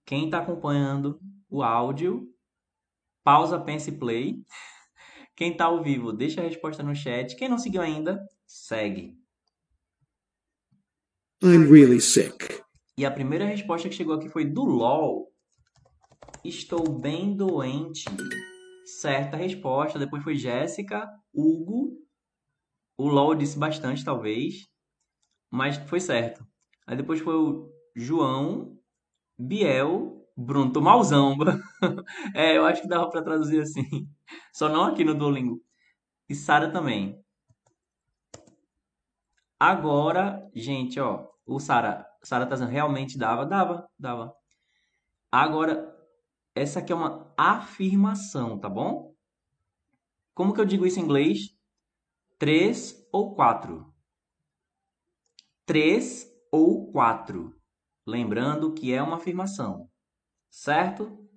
Quem 0.06 0.26
está 0.26 0.40
acompanhando 0.40 1.20
o 1.50 1.64
áudio, 1.64 2.28
pausa, 3.24 3.60
pense 3.60 3.90
e 3.90 3.98
play. 3.98 4.44
Quem 5.36 5.52
está 5.54 5.66
ao 5.66 5.82
vivo, 5.84 6.14
deixa 6.14 6.42
a 6.42 6.44
resposta 6.44 6.84
no 6.84 6.96
chat. 6.96 7.36
Quem 7.36 7.50
não 7.50 7.58
seguiu 7.58 7.82
ainda, 7.82 8.24
segue. 8.46 9.18
I'm 11.42 11.66
really 11.70 12.00
sick. 12.00 12.62
E 12.98 13.06
a 13.06 13.12
primeira 13.12 13.46
resposta 13.46 13.90
que 13.90 13.96
chegou 13.96 14.16
aqui 14.16 14.30
foi 14.30 14.46
do 14.46 14.64
LOL. 14.64 15.33
Estou 16.44 17.00
bem 17.00 17.36
doente. 17.36 18.04
Certa 18.86 19.38
resposta. 19.38 19.98
Depois 19.98 20.22
foi 20.24 20.36
Jéssica, 20.36 21.10
Hugo. 21.34 21.98
O 22.98 23.08
LOL 23.08 23.34
disse 23.34 23.58
bastante, 23.58 24.04
talvez. 24.04 24.68
Mas 25.50 25.78
foi 25.78 26.02
certo. 26.02 26.46
Aí 26.86 26.98
depois 26.98 27.22
foi 27.22 27.36
o 27.36 27.72
João, 27.96 28.78
Biel, 29.40 30.28
Bruno. 30.36 30.74
Tô 30.74 30.82
malzão. 30.82 31.38
é, 32.36 32.58
eu 32.58 32.66
acho 32.66 32.82
que 32.82 32.90
dava 32.90 33.10
para 33.10 33.24
traduzir 33.24 33.62
assim. 33.62 34.08
Só 34.54 34.68
não 34.68 34.84
aqui 34.84 35.06
no 35.06 35.16
Duolingo. 35.16 35.62
E 36.28 36.36
Sara 36.36 36.70
também. 36.72 37.24
Agora, 39.58 40.46
gente, 40.54 41.00
ó. 41.00 41.26
O 41.46 41.58
Sara, 41.60 42.06
Sara 42.22 42.46
tá 42.46 42.56
dizendo, 42.56 42.72
realmente 42.72 43.18
dava? 43.18 43.46
Dava, 43.46 43.88
dava. 43.98 44.34
Agora, 45.32 45.93
essa 46.56 46.80
aqui 46.80 46.92
é 46.92 46.96
uma 46.96 47.34
afirmação, 47.38 48.60
tá 48.60 48.70
bom? 48.70 49.14
Como 50.34 50.54
que 50.54 50.62
eu 50.62 50.66
digo 50.66 50.86
isso 50.86 51.00
em 51.00 51.04
inglês? 51.04 51.56
Três 52.38 53.08
ou 53.12 53.36
quatro? 53.36 53.94
Três 55.66 56.28
ou 56.52 56.92
quatro. 56.92 57.56
Lembrando 58.06 58.74
que 58.74 58.94
é 58.94 59.02
uma 59.02 59.16
afirmação, 59.16 59.90
certo? 60.50 61.28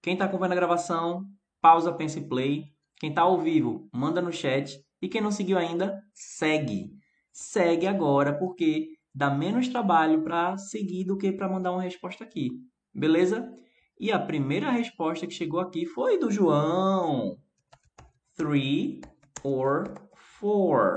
Quem 0.00 0.12
está 0.12 0.26
acompanhando 0.26 0.52
a 0.52 0.56
gravação, 0.56 1.28
pausa, 1.60 1.92
pense 1.92 2.18
e 2.18 2.28
play. 2.28 2.72
Quem 2.96 3.10
está 3.10 3.22
ao 3.22 3.40
vivo, 3.40 3.88
manda 3.92 4.22
no 4.22 4.32
chat. 4.32 4.82
E 5.02 5.08
quem 5.08 5.20
não 5.20 5.30
seguiu 5.30 5.58
ainda, 5.58 6.02
segue. 6.12 6.96
Segue 7.32 7.86
agora, 7.86 8.38
porque 8.38 8.96
dá 9.14 9.30
menos 9.30 9.68
trabalho 9.68 10.22
para 10.22 10.56
seguir 10.56 11.04
do 11.04 11.16
que 11.16 11.32
para 11.32 11.48
mandar 11.48 11.72
uma 11.72 11.82
resposta 11.82 12.22
aqui. 12.22 12.50
Beleza? 12.94 13.52
E 13.98 14.10
a 14.10 14.18
primeira 14.18 14.70
resposta 14.70 15.26
que 15.26 15.32
chegou 15.32 15.60
aqui 15.60 15.86
foi 15.86 16.18
do 16.18 16.30
João. 16.30 17.38
Three 18.36 19.00
or 19.42 19.94
four. 20.40 20.96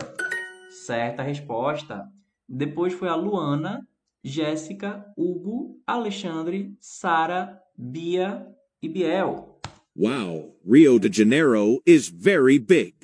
Certa 0.85 1.21
resposta. 1.21 2.07
Depois 2.49 2.93
foi 2.93 3.09
a 3.09 3.15
Luana, 3.15 3.87
Jéssica, 4.23 5.05
Hugo, 5.17 5.79
Alexandre, 5.85 6.75
Sara, 6.79 7.61
Bia 7.77 8.47
e 8.81 8.89
Biel. 8.89 9.59
Wow, 9.95 10.55
Rio 10.65 10.99
de 10.99 11.11
Janeiro 11.11 11.81
is 11.85 12.07
very 12.07 12.59
big. 12.59 12.95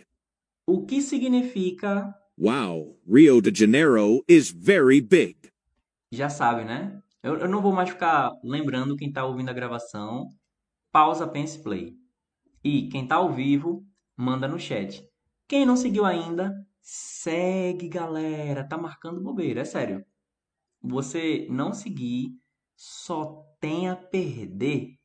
O 0.65 0.85
que 0.85 1.01
significa 1.01 2.13
Wow, 2.37 2.97
Rio 3.07 3.41
de 3.41 3.51
Janeiro 3.53 4.23
is 4.27 4.49
very 4.49 5.01
big. 5.01 5.37
já 6.11 6.29
sabe, 6.29 6.63
né? 6.63 7.01
Eu, 7.23 7.37
eu 7.37 7.47
não 7.47 7.61
vou 7.61 7.71
mais 7.71 7.89
ficar 7.89 8.31
lembrando 8.43 8.97
quem 8.97 9.07
está 9.07 9.25
ouvindo 9.25 9.49
a 9.49 9.53
gravação. 9.53 10.27
Pausa, 10.91 11.25
pense 11.25 11.63
play. 11.63 11.95
E 12.61 12.89
quem 12.89 13.03
está 13.03 13.15
ao 13.15 13.31
vivo, 13.31 13.85
manda 14.15 14.45
no 14.45 14.59
chat. 14.59 15.01
Quem 15.47 15.65
não 15.65 15.77
seguiu 15.77 16.05
ainda, 16.05 16.53
segue, 16.81 17.87
galera. 17.87 18.67
Tá 18.67 18.77
marcando 18.77 19.23
bobeira, 19.23 19.61
é 19.61 19.65
sério. 19.65 20.05
Você 20.81 21.47
não 21.49 21.71
seguir 21.73 22.37
só 22.75 23.45
tem 23.61 23.87
a 23.87 23.95
perder. 23.95 24.99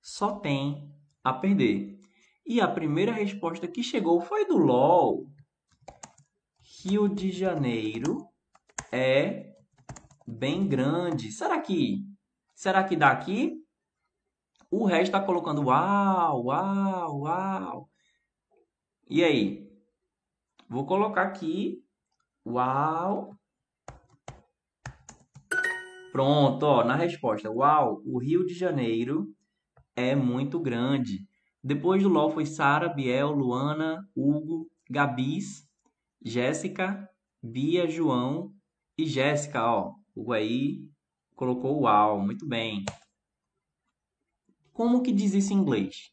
Só 0.00 0.40
tem 0.40 0.90
a 1.22 1.32
perder. 1.32 1.98
E 2.46 2.58
a 2.58 2.66
primeira 2.66 3.12
resposta 3.12 3.68
que 3.68 3.82
chegou 3.82 4.22
foi 4.22 4.46
do 4.46 4.56
LOL. 4.56 5.26
Rio 6.82 7.06
de 7.06 7.30
Janeiro 7.30 8.26
é 8.90 9.49
bem 10.30 10.66
grande. 10.66 11.32
Será 11.32 11.60
que 11.60 12.04
será 12.54 12.84
que 12.84 12.96
dá 12.96 13.10
aqui? 13.10 13.56
O 14.70 14.84
resto 14.84 15.12
tá 15.12 15.20
colocando 15.20 15.64
uau, 15.64 16.44
uau, 16.44 17.20
uau. 17.22 17.90
E 19.08 19.24
aí? 19.24 19.68
Vou 20.68 20.86
colocar 20.86 21.22
aqui 21.22 21.82
uau. 22.46 23.34
Pronto, 26.12 26.62
ó, 26.64 26.84
na 26.84 26.94
resposta. 26.94 27.50
Uau, 27.50 28.02
o 28.04 28.18
Rio 28.18 28.44
de 28.44 28.54
Janeiro 28.54 29.32
é 29.96 30.14
muito 30.14 30.60
grande. 30.60 31.26
Depois 31.62 32.02
do 32.02 32.08
LOL 32.08 32.30
foi 32.30 32.46
Sara, 32.46 32.88
Biel, 32.88 33.30
Luana, 33.32 34.04
Hugo, 34.16 34.68
Gabis, 34.88 35.64
Jéssica, 36.24 37.08
Bia, 37.42 37.86
João 37.86 38.52
e 38.96 39.06
Jéssica, 39.06 39.64
ó. 39.64 39.99
O 40.22 40.34
aí 40.34 40.86
colocou 41.34 41.80
uau, 41.80 42.20
muito 42.20 42.46
bem. 42.46 42.84
Como 44.70 45.02
que 45.02 45.12
diz 45.12 45.32
isso 45.32 45.54
em 45.54 45.56
inglês? 45.56 46.12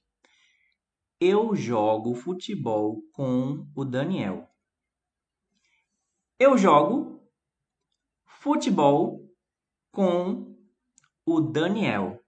Eu 1.20 1.54
jogo 1.54 2.16
futebol 2.16 3.04
com 3.12 3.68
o 3.76 3.84
Daniel. 3.84 4.48
Eu 6.40 6.58
jogo 6.58 7.22
futebol 8.24 9.30
com 9.92 10.56
o 11.26 11.42
Daniel. 11.42 12.24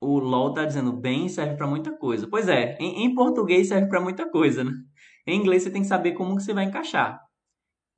O 0.00 0.20
LOL 0.20 0.54
tá 0.54 0.64
dizendo 0.64 0.92
bem 0.92 1.28
serve 1.28 1.56
para 1.56 1.66
muita 1.66 1.90
coisa. 1.96 2.28
Pois 2.28 2.46
é, 2.48 2.76
em, 2.78 3.04
em 3.04 3.14
português 3.16 3.66
serve 3.66 3.88
para 3.88 4.00
muita 4.00 4.30
coisa, 4.30 4.62
né? 4.62 4.70
Em 5.26 5.40
inglês 5.40 5.64
você 5.64 5.72
tem 5.72 5.82
que 5.82 5.88
saber 5.88 6.12
como 6.12 6.36
que 6.36 6.42
você 6.44 6.54
vai 6.54 6.66
encaixar. 6.66 7.20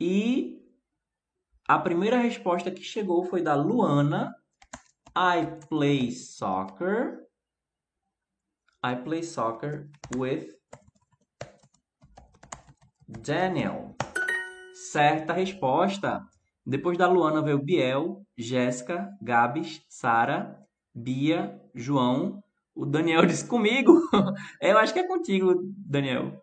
E 0.01 0.66
a 1.69 1.79
primeira 1.79 2.19
resposta 2.19 2.71
que 2.71 2.83
chegou 2.83 3.25
foi 3.25 3.43
da 3.43 3.55
Luana. 3.55 4.35
I 5.17 5.47
play 5.69 6.13
soccer. 6.13 7.27
I 8.85 8.95
play 8.95 9.23
soccer 9.25 9.91
with 10.15 10.55
Daniel. 13.09 13.97
Certa 14.93 15.33
resposta. 15.33 16.25
Depois 16.65 16.97
da 16.97 17.09
Luana 17.09 17.43
veio 17.43 17.63
Biel, 17.63 18.25
Jéssica, 18.37 19.09
Gabs, 19.21 19.83
Sara, 19.89 20.57
Bia, 20.95 21.61
João. 21.75 22.43
O 22.75 22.87
Daniel 22.87 23.27
disse 23.27 23.47
comigo. 23.47 23.93
Eu 24.61 24.79
acho 24.79 24.93
que 24.93 25.01
é 25.01 25.07
contigo, 25.07 25.63
Daniel. 25.77 26.41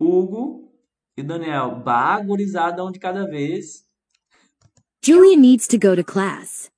Hugo 0.00 0.72
e 1.16 1.22
Daniel. 1.22 1.76
Bagurizada 1.76 2.84
um 2.84 2.90
de 2.90 2.98
cada 2.98 3.24
vez. 3.24 3.87
Julia 5.00 5.36
needs 5.36 5.66
to 5.68 5.78
go 5.78 5.94
to 5.94 6.04
class. 6.04 6.70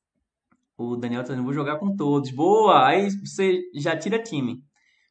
O 0.76 0.94
Daniel 0.96 1.22
tá 1.22 1.28
dizendo, 1.28 1.44
vou 1.44 1.52
jogar 1.52 1.78
com 1.78 1.96
todos. 1.96 2.30
Boa! 2.30 2.86
Aí 2.86 3.10
você 3.10 3.60
já 3.74 3.96
tira 3.96 4.22
time. 4.22 4.62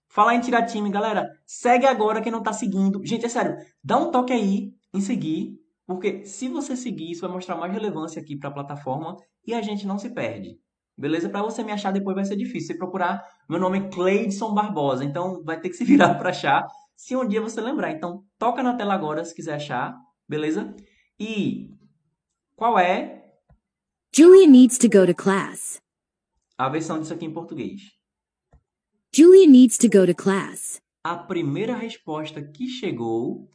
Falar 0.07 0.35
em 0.35 0.41
tirar 0.41 0.65
time, 0.65 0.89
galera. 0.91 1.27
Segue 1.45 1.85
agora 1.85 2.21
quem 2.21 2.31
não 2.31 2.43
tá 2.43 2.53
seguindo. 2.53 3.03
Gente, 3.03 3.25
é 3.25 3.29
sério. 3.29 3.55
Dá 3.83 3.97
um 3.97 4.11
toque 4.11 4.31
aí 4.31 4.71
em 4.93 5.01
seguir. 5.01 5.59
Porque 5.87 6.23
se 6.23 6.47
você 6.47 6.75
seguir, 6.75 7.11
isso 7.11 7.21
vai 7.21 7.31
mostrar 7.31 7.55
mais 7.55 7.73
relevância 7.73 8.21
aqui 8.21 8.37
para 8.37 8.49
a 8.49 8.53
plataforma 8.53 9.17
e 9.45 9.55
a 9.55 9.61
gente 9.61 9.87
não 9.87 9.97
se 9.97 10.11
perde. 10.11 10.59
Beleza? 10.95 11.29
Para 11.29 11.41
você 11.41 11.63
me 11.63 11.71
achar 11.71 11.91
depois 11.91 12.15
vai 12.15 12.25
ser 12.25 12.35
difícil. 12.35 12.67
Você 12.67 12.77
procurar, 12.77 13.23
meu 13.49 13.59
nome 13.59 13.79
é 13.79 13.89
Cleidson 13.89 14.53
Barbosa, 14.53 15.03
então 15.03 15.41
vai 15.43 15.59
ter 15.59 15.69
que 15.69 15.75
se 15.75 15.83
virar 15.83 16.13
para 16.19 16.29
achar 16.29 16.67
se 16.95 17.15
um 17.15 17.27
dia 17.27 17.41
você 17.41 17.59
lembrar. 17.59 17.91
Então, 17.91 18.23
toca 18.37 18.61
na 18.61 18.75
tela 18.75 18.93
agora 18.93 19.25
se 19.25 19.33
quiser 19.33 19.55
achar, 19.55 19.97
beleza? 20.27 20.75
E 21.19 21.78
qual 22.59 22.77
é 22.77 23.23
Julia 24.13 24.45
needs 24.45 24.77
to 24.77 24.89
go 24.89 25.05
to 25.07 25.15
class. 25.15 25.81
a 26.57 26.67
versão 26.67 26.99
disso 26.99 27.13
aqui 27.13 27.25
em 27.25 27.33
português? 27.33 27.79
Julia 29.15 29.47
needs 29.47 29.77
to 29.77 29.87
go 29.87 30.05
to 30.05 30.13
class. 30.13 30.81
A 31.05 31.15
primeira 31.15 31.73
resposta 31.73 32.41
que 32.43 32.67
chegou 32.67 33.47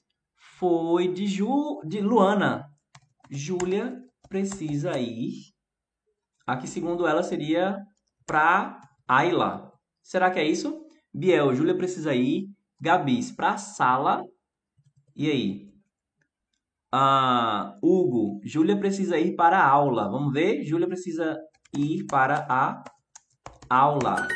foi 0.59 1.13
de, 1.13 1.27
Ju, 1.27 1.83
de 1.87 2.01
Luana. 2.01 2.67
Júlia 3.31 3.95
precisa 4.27 4.99
ir. 4.99 5.35
Aqui, 6.47 6.67
segundo 6.67 7.07
ela, 7.07 7.23
seria 7.23 7.77
para 8.25 8.81
Ayla. 9.07 9.71
Será 10.03 10.31
que 10.31 10.39
é 10.39 10.49
isso? 10.49 10.83
Biel, 11.13 11.55
Júlia 11.55 11.77
precisa 11.77 12.15
ir. 12.15 12.49
Gabis, 12.81 13.31
para 13.31 13.53
a 13.53 13.59
sala. 13.59 14.25
E 15.15 15.31
aí? 15.31 15.64
Ah, 16.97 17.77
Hugo, 17.83 18.41
Júlia 18.45 18.79
precisa 18.79 19.19
ir 19.19 19.35
para 19.35 19.59
a 19.59 19.69
aula. 19.69 20.09
Vamos 20.09 20.33
ver? 20.33 20.63
Júlia 20.63 20.87
precisa 20.87 21.37
ir 21.77 22.05
para 22.07 22.47
a 22.49 22.85
aula. 23.69 24.29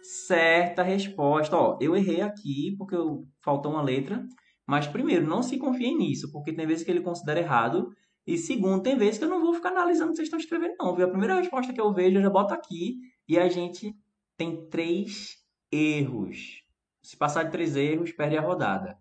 Certa 0.00 0.84
resposta. 0.84 1.56
Ó, 1.56 1.76
eu 1.80 1.96
errei 1.96 2.20
aqui 2.20 2.76
porque 2.78 2.94
faltou 3.42 3.72
uma 3.72 3.82
letra. 3.82 4.24
Mas, 4.64 4.86
primeiro, 4.86 5.26
não 5.26 5.42
se 5.42 5.58
confiem 5.58 5.98
nisso, 5.98 6.30
porque 6.30 6.52
tem 6.52 6.68
vezes 6.68 6.84
que 6.84 6.90
ele 6.92 7.00
considera 7.00 7.40
errado. 7.40 7.88
E, 8.24 8.38
segundo, 8.38 8.80
tem 8.80 8.96
vezes 8.96 9.18
que 9.18 9.24
eu 9.24 9.28
não 9.28 9.40
vou 9.40 9.52
ficar 9.52 9.70
analisando 9.70 10.10
o 10.10 10.12
que 10.12 10.18
vocês 10.18 10.28
estão 10.28 10.38
escrevendo, 10.38 10.76
não. 10.78 10.94
Viu? 10.94 11.06
A 11.06 11.10
primeira 11.10 11.34
resposta 11.34 11.72
que 11.72 11.80
eu 11.80 11.92
vejo, 11.92 12.18
eu 12.18 12.22
já 12.22 12.30
boto 12.30 12.54
aqui. 12.54 12.94
E 13.28 13.36
a 13.36 13.48
gente 13.48 13.92
tem 14.36 14.68
três 14.68 15.34
erros. 15.72 16.62
Se 17.02 17.16
passar 17.16 17.42
de 17.42 17.50
três 17.50 17.74
erros, 17.74 18.12
perde 18.12 18.38
a 18.38 18.40
rodada. 18.40 18.96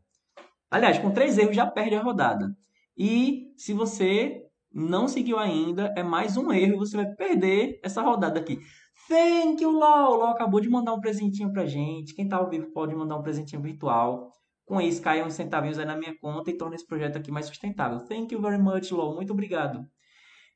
Aliás, 0.71 0.97
com 0.97 1.11
três 1.11 1.37
erros 1.37 1.55
já 1.55 1.67
perde 1.67 1.93
a 1.93 2.01
rodada. 2.01 2.57
E 2.97 3.53
se 3.57 3.73
você 3.73 4.41
não 4.71 5.07
seguiu 5.07 5.37
ainda, 5.37 5.93
é 5.95 6.03
mais 6.03 6.37
um 6.37 6.51
erro 6.51 6.73
e 6.73 6.77
você 6.77 6.97
vai 6.97 7.05
perder 7.13 7.79
essa 7.83 8.01
rodada 8.01 8.39
aqui. 8.39 8.59
Thank 9.07 9.61
you, 9.61 9.71
LOL! 9.71 10.17
LOL 10.17 10.29
acabou 10.29 10.59
de 10.59 10.69
mandar 10.69 10.93
um 10.93 10.99
presentinho 10.99 11.51
pra 11.51 11.65
gente. 11.65 12.15
Quem 12.15 12.27
tá 12.27 12.37
ao 12.37 12.49
vivo 12.49 12.71
pode 12.71 12.95
mandar 12.95 13.17
um 13.17 13.21
presentinho 13.21 13.61
virtual. 13.61 14.31
Com 14.65 14.79
isso, 14.79 15.01
cai 15.01 15.21
uns 15.23 15.33
centavinhos 15.33 15.77
aí 15.77 15.85
na 15.85 15.97
minha 15.97 16.17
conta 16.19 16.49
e 16.49 16.57
torna 16.57 16.75
esse 16.75 16.87
projeto 16.87 17.17
aqui 17.17 17.31
mais 17.31 17.45
sustentável. 17.45 17.99
Thank 18.05 18.33
you 18.33 18.41
very 18.41 18.57
much, 18.57 18.91
LOL. 18.91 19.15
Muito 19.15 19.33
obrigado. 19.33 19.85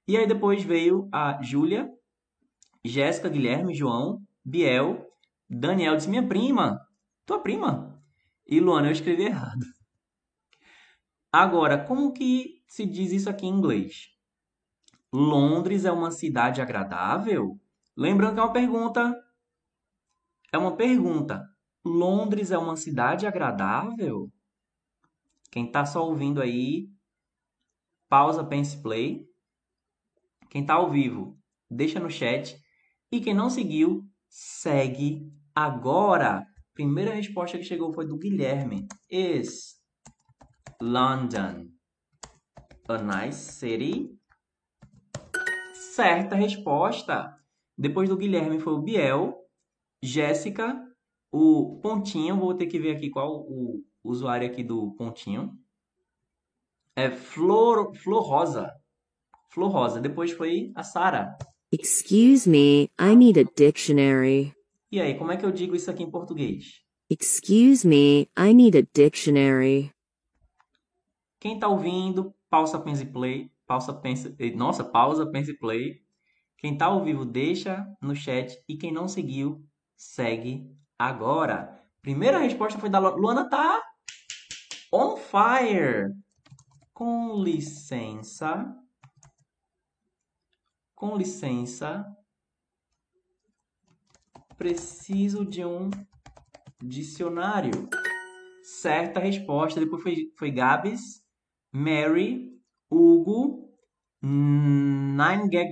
E 0.07 0.15
aí 0.15 0.25
depois 0.25 0.63
veio 0.63 1.09
a 1.11 1.41
Júlia, 1.41 1.89
Jéssica, 2.85 3.27
Guilherme, 3.27 3.75
João, 3.75 4.19
Biel, 4.45 5.05
Daniel 5.49 5.95
disse 5.97 6.09
minha 6.09 6.25
prima. 6.25 6.79
Tua 7.25 7.39
prima? 7.39 8.01
E 8.47 8.59
Luana, 8.61 8.87
eu 8.87 8.93
escrevi 8.93 9.23
errado. 9.23 9.65
Agora, 11.37 11.77
como 11.77 12.11
que 12.11 12.63
se 12.67 12.83
diz 12.83 13.11
isso 13.11 13.29
aqui 13.29 13.45
em 13.45 13.51
inglês? 13.51 14.07
Londres 15.13 15.85
é 15.85 15.91
uma 15.91 16.09
cidade 16.09 16.61
agradável? 16.61 17.59
Lembrando 17.95 18.33
que 18.33 18.39
é 18.39 18.43
uma 18.43 18.53
pergunta. 18.53 19.23
É 20.51 20.57
uma 20.57 20.75
pergunta. 20.75 21.47
Londres 21.85 22.49
é 22.49 22.57
uma 22.57 22.75
cidade 22.75 23.27
agradável? 23.27 24.31
Quem 25.51 25.67
está 25.67 25.85
só 25.85 26.03
ouvindo 26.03 26.41
aí, 26.41 26.89
pausa, 28.09 28.43
pense 28.43 28.81
play. 28.81 29.23
Quem 30.49 30.61
está 30.61 30.73
ao 30.73 30.89
vivo, 30.89 31.37
deixa 31.69 31.99
no 31.99 32.09
chat. 32.09 32.59
E 33.11 33.21
quem 33.21 33.35
não 33.35 33.51
seguiu, 33.51 34.03
segue 34.27 35.31
agora. 35.53 36.47
Primeira 36.73 37.13
resposta 37.13 37.59
que 37.59 37.63
chegou 37.63 37.93
foi 37.93 38.07
do 38.07 38.17
Guilherme. 38.17 38.87
Is 39.07 39.76
London 40.81 41.69
a 42.87 42.97
nice 42.97 43.51
city? 43.51 44.09
Certa 45.73 46.35
resposta. 46.35 47.35
Depois 47.77 48.07
do 48.07 48.17
Guilherme 48.17 48.59
foi 48.59 48.73
o 48.73 48.81
Biel, 48.81 49.35
Jéssica, 50.01 50.79
o 51.31 51.79
Pontinho. 51.81 52.37
Vou 52.37 52.53
ter 52.53 52.67
que 52.67 52.79
ver 52.79 52.95
aqui 52.95 53.09
qual 53.09 53.41
o 53.41 53.83
usuário 54.03 54.47
aqui 54.47 54.63
do 54.63 54.91
Pontinho. 54.95 55.53
É 56.95 57.11
Flor, 57.11 57.93
Flor 57.95 58.23
Rosa. 58.23 58.73
Flor 59.51 59.69
Rosa. 59.69 59.99
Depois 59.99 60.31
foi 60.31 60.71
a 60.75 60.83
Sara. 60.83 61.37
Excuse 61.71 62.49
me, 62.49 62.89
I 62.99 63.15
need 63.15 63.39
a 63.39 63.43
dictionary. 63.43 64.53
E 64.91 65.01
aí, 65.01 65.17
como 65.17 65.31
é 65.31 65.37
que 65.37 65.45
eu 65.45 65.51
digo 65.51 65.75
isso 65.75 65.91
aqui 65.91 66.03
em 66.03 66.09
português? 66.09 66.81
Excuse 67.09 67.85
me, 67.85 68.29
I 68.37 68.53
need 68.53 68.77
a 68.77 68.83
dictionary. 68.93 69.91
Quem 71.39 71.59
tá 71.59 71.67
ouvindo, 71.67 72.33
pausa, 72.49 72.79
pense 72.79 73.05
play. 73.05 73.51
Pausa, 73.65 73.93
pense... 73.93 74.35
Nossa, 74.55 74.83
pausa, 74.83 75.29
pense 75.29 75.53
play. 75.57 76.01
Quem 76.57 76.77
tá 76.77 76.85
ao 76.85 77.03
vivo, 77.03 77.25
deixa 77.25 77.85
no 78.01 78.15
chat. 78.15 78.57
E 78.67 78.75
quem 78.77 78.91
não 78.91 79.07
seguiu, 79.07 79.63
segue 79.95 80.75
agora. 80.97 81.83
Primeira 82.01 82.39
resposta 82.39 82.79
foi 82.79 82.89
da 82.89 82.99
Lu- 82.99 83.17
Luana, 83.17 83.49
tá 83.49 83.83
on 84.91 85.17
fire. 85.17 86.13
Com 86.93 87.43
licença. 87.43 88.75
Com 90.95 91.15
licença. 91.15 92.05
Preciso 94.57 95.45
de 95.45 95.63
um 95.63 95.91
dicionário. 96.81 97.87
Certa 98.63 99.19
resposta. 99.19 99.79
Depois 99.79 100.01
foi, 100.01 100.33
foi 100.35 100.49
Gabs, 100.49 101.23
Mary, 101.71 102.59
Hugo, 102.89 103.67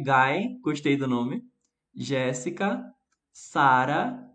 Guy, 0.03 0.59
gostei 0.61 0.97
do 0.97 1.07
nome, 1.07 1.43
Jéssica, 1.93 2.83
Sara, 3.31 4.29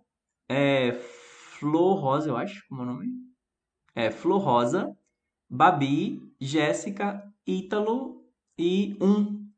é 0.48 0.92
Flor 0.92 2.00
Rosa, 2.00 2.30
eu 2.30 2.36
acho, 2.36 2.66
como 2.68 2.82
é 2.82 2.84
o 2.84 2.86
nome? 2.86 3.08
É 3.94 4.10
Flor 4.10 4.40
Rosa, 4.40 4.96
Babi, 5.48 6.20
Jéssica, 6.40 7.22
Ítalo 7.46 8.24
e 8.58 8.96
um. 9.00 9.48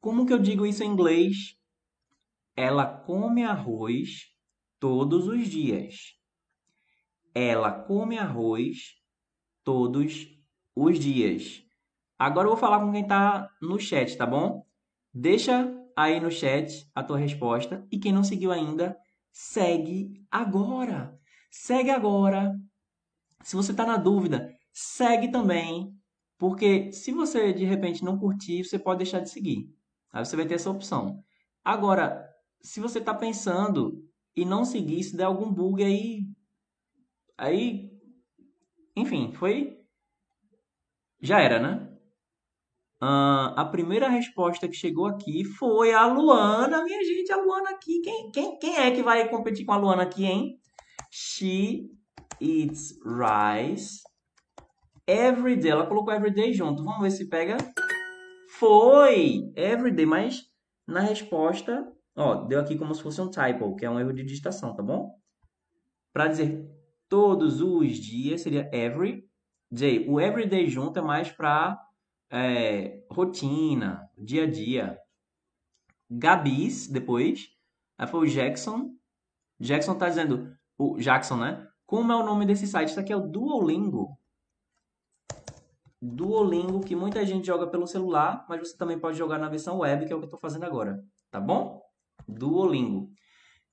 Como 0.00 0.26
que 0.26 0.32
eu 0.32 0.38
digo 0.38 0.66
isso 0.66 0.82
em 0.82 0.90
inglês? 0.90 1.56
Ela 2.56 2.86
come 2.86 3.44
arroz 3.44 4.34
todos 4.80 5.28
os 5.28 5.46
dias. 5.48 6.14
Ela 7.34 7.70
come 7.70 8.18
arroz 8.18 8.97
todos 9.68 10.26
os 10.74 10.98
dias. 10.98 11.62
Agora 12.18 12.46
eu 12.46 12.52
vou 12.52 12.58
falar 12.58 12.80
com 12.80 12.90
quem 12.90 13.02
está 13.02 13.50
no 13.60 13.78
chat, 13.78 14.16
tá 14.16 14.24
bom? 14.24 14.64
Deixa 15.12 15.70
aí 15.94 16.18
no 16.18 16.30
chat 16.30 16.90
a 16.94 17.04
tua 17.04 17.18
resposta 17.18 17.86
e 17.92 17.98
quem 17.98 18.10
não 18.10 18.24
seguiu 18.24 18.50
ainda, 18.50 18.96
segue 19.30 20.24
agora. 20.30 21.14
Segue 21.50 21.90
agora. 21.90 22.58
Se 23.42 23.56
você 23.56 23.72
está 23.72 23.84
na 23.84 23.98
dúvida, 23.98 24.50
segue 24.72 25.30
também, 25.30 25.94
porque 26.38 26.90
se 26.90 27.12
você 27.12 27.52
de 27.52 27.66
repente 27.66 28.02
não 28.02 28.18
curtir, 28.18 28.64
você 28.64 28.78
pode 28.78 29.04
deixar 29.04 29.20
de 29.20 29.28
seguir. 29.28 29.70
Aí 30.10 30.24
você 30.24 30.34
vai 30.34 30.46
ter 30.46 30.54
essa 30.54 30.70
opção. 30.70 31.22
Agora, 31.62 32.26
se 32.62 32.80
você 32.80 33.00
está 33.00 33.12
pensando 33.12 34.02
e 34.34 34.46
não 34.46 34.64
seguir, 34.64 35.02
se 35.02 35.14
der 35.14 35.24
algum 35.24 35.52
bug 35.52 35.84
aí, 35.84 36.24
aí, 37.36 37.87
enfim, 39.00 39.32
foi, 39.32 39.78
já 41.20 41.40
era, 41.40 41.58
né? 41.58 41.88
Uh, 43.00 43.54
a 43.54 43.64
primeira 43.64 44.08
resposta 44.08 44.66
que 44.66 44.74
chegou 44.74 45.06
aqui 45.06 45.44
foi 45.44 45.92
a 45.92 46.06
Luana, 46.06 46.82
minha 46.82 47.04
gente, 47.04 47.32
a 47.32 47.36
Luana 47.36 47.70
aqui. 47.70 48.00
Quem, 48.00 48.30
quem, 48.32 48.58
quem 48.58 48.76
é 48.76 48.90
que 48.90 49.02
vai 49.02 49.28
competir 49.28 49.64
com 49.64 49.72
a 49.72 49.76
Luana 49.76 50.02
aqui, 50.02 50.24
hein? 50.24 50.58
She 51.10 51.90
eats 52.40 52.98
rice 53.04 54.02
every 55.06 55.56
day. 55.56 55.70
Ela 55.70 55.86
colocou 55.86 56.12
every 56.12 56.32
day 56.32 56.52
junto. 56.52 56.82
Vamos 56.82 57.00
ver 57.00 57.10
se 57.12 57.28
pega. 57.28 57.56
Foi 58.58 59.52
every 59.54 59.92
day, 59.92 60.04
mas 60.06 60.42
na 60.84 61.00
resposta, 61.00 61.86
ó, 62.16 62.46
deu 62.46 62.58
aqui 62.58 62.76
como 62.76 62.92
se 62.94 63.02
fosse 63.02 63.20
um 63.20 63.30
typo, 63.30 63.76
que 63.76 63.86
é 63.86 63.90
um 63.90 64.00
erro 64.00 64.12
de 64.12 64.24
digitação, 64.24 64.74
tá 64.74 64.82
bom? 64.82 65.14
Para 66.12 66.26
dizer 66.26 66.68
todos 67.08 67.60
os 67.60 67.96
dias 67.96 68.42
seria 68.42 68.68
every 68.72 69.28
day. 69.70 70.06
O 70.08 70.20
every 70.20 70.46
day 70.46 70.68
junto 70.68 70.98
é 70.98 71.02
mais 71.02 71.30
para 71.30 71.78
é, 72.30 73.02
rotina, 73.10 74.08
dia 74.16 74.44
a 74.44 74.50
dia. 74.50 74.98
Gabis, 76.10 76.86
depois. 76.88 77.48
Aí 77.96 78.06
foi 78.06 78.26
o 78.26 78.30
Jackson. 78.30 78.94
Jackson 79.60 79.94
tá 79.94 80.08
dizendo, 80.08 80.56
o 80.76 80.98
Jackson, 80.98 81.36
né? 81.36 81.68
Como 81.86 82.12
é 82.12 82.16
o 82.16 82.24
nome 82.24 82.46
desse 82.46 82.66
site? 82.66 82.90
Isso 82.90 83.00
aqui 83.00 83.12
é 83.12 83.16
o 83.16 83.26
Duolingo. 83.26 84.18
Duolingo, 86.00 86.80
que 86.80 86.94
muita 86.94 87.24
gente 87.26 87.46
joga 87.46 87.66
pelo 87.66 87.86
celular, 87.86 88.46
mas 88.48 88.60
você 88.60 88.76
também 88.76 88.98
pode 88.98 89.18
jogar 89.18 89.38
na 89.38 89.48
versão 89.48 89.78
web, 89.78 90.06
que 90.06 90.12
é 90.12 90.16
o 90.16 90.18
que 90.18 90.24
eu 90.24 90.28
estou 90.28 90.38
fazendo 90.38 90.64
agora. 90.64 91.02
Tá 91.30 91.40
bom? 91.40 91.82
Duolingo. 92.26 93.10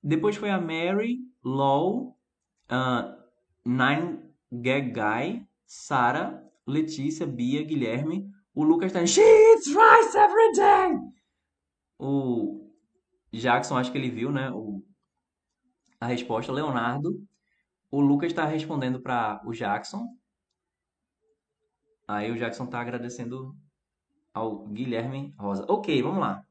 Depois 0.02 0.36
foi 0.36 0.50
a 0.50 0.60
Mary, 0.60 1.18
Law, 1.44 2.16
uh, 2.70 3.15
Nine 3.66 4.22
Gag 4.52 4.92
Guy, 4.92 5.44
Sara, 5.66 6.40
Letícia, 6.64 7.26
Bia, 7.26 7.64
Guilherme, 7.64 8.30
o 8.54 8.62
Lucas 8.62 8.92
tá 8.92 9.04
She 9.04 9.20
eats 9.20 9.66
rice 9.66 10.16
every 10.16 10.52
day! 10.52 10.98
O 11.98 12.70
Jackson, 13.32 13.76
acho 13.76 13.90
que 13.90 13.98
ele 13.98 14.10
viu, 14.10 14.30
né? 14.30 14.50
O, 14.50 14.82
a 16.00 16.06
resposta, 16.06 16.52
Leonardo. 16.52 17.20
O 17.90 18.00
Lucas 18.00 18.30
está 18.30 18.44
respondendo 18.44 19.00
para 19.00 19.42
o 19.44 19.52
Jackson. 19.52 20.06
Aí 22.06 22.30
o 22.30 22.36
Jackson 22.36 22.64
está 22.64 22.80
agradecendo 22.80 23.54
ao 24.32 24.64
Guilherme 24.68 25.34
Rosa. 25.36 25.66
Ok, 25.68 26.00
vamos 26.02 26.20
lá. 26.20 26.44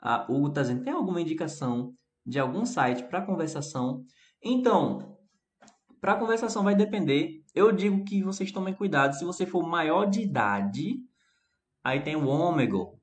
A 0.00 0.30
Hugo 0.30 0.48
está 0.48 0.62
dizendo, 0.62 0.84
tem 0.84 0.92
alguma 0.92 1.20
indicação 1.20 1.94
de 2.26 2.38
algum 2.38 2.66
site 2.66 3.04
para 3.04 3.24
conversação? 3.24 4.04
Então, 4.42 5.09
para 6.00 6.16
conversação 6.16 6.64
vai 6.64 6.74
depender. 6.74 7.42
Eu 7.54 7.70
digo 7.70 8.04
que 8.04 8.22
vocês 8.22 8.50
tomem 8.50 8.74
cuidado. 8.74 9.14
Se 9.14 9.24
você 9.24 9.44
for 9.44 9.66
maior 9.66 10.06
de 10.06 10.22
idade, 10.22 10.96
aí 11.84 12.00
tem 12.02 12.16
o 12.16 12.26
Omegle. 12.26 12.98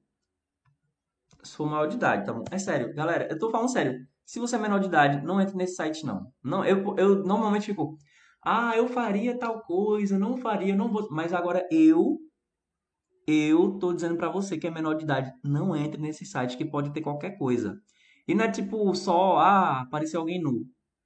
Se 1.43 1.55
for 1.55 1.69
maior 1.69 1.87
de 1.87 1.95
idade, 1.95 2.25
tá 2.25 2.33
bom? 2.33 2.43
É 2.51 2.57
sério, 2.57 2.93
galera, 2.93 3.27
eu 3.29 3.37
tô 3.37 3.49
falando 3.51 3.71
sério. 3.71 4.05
Se 4.25 4.39
você 4.39 4.55
é 4.55 4.59
menor 4.59 4.79
de 4.79 4.87
idade, 4.87 5.25
não 5.25 5.39
entre 5.39 5.55
nesse 5.55 5.75
site, 5.75 6.05
não. 6.05 6.31
não 6.43 6.65
eu, 6.65 6.95
eu 6.97 7.23
normalmente 7.23 7.67
fico, 7.67 7.97
ah, 8.43 8.75
eu 8.75 8.87
faria 8.89 9.37
tal 9.37 9.61
coisa, 9.61 10.19
não 10.19 10.37
faria, 10.37 10.75
não 10.75 10.91
vou. 10.91 11.07
Mas 11.11 11.33
agora 11.33 11.65
eu, 11.71 12.17
eu 13.25 13.77
tô 13.79 13.93
dizendo 13.93 14.17
para 14.17 14.29
você 14.29 14.57
que 14.57 14.67
é 14.67 14.71
menor 14.71 14.95
de 14.95 15.03
idade, 15.03 15.31
não 15.43 15.75
entre 15.75 16.01
nesse 16.01 16.25
site 16.25 16.57
que 16.57 16.65
pode 16.65 16.91
ter 16.91 17.01
qualquer 17.01 17.37
coisa. 17.37 17.79
E 18.27 18.35
não 18.35 18.45
é 18.45 18.51
tipo 18.51 18.93
só, 18.95 19.37
ah, 19.37 19.87
alguém 20.15 20.41
nu. 20.41 20.65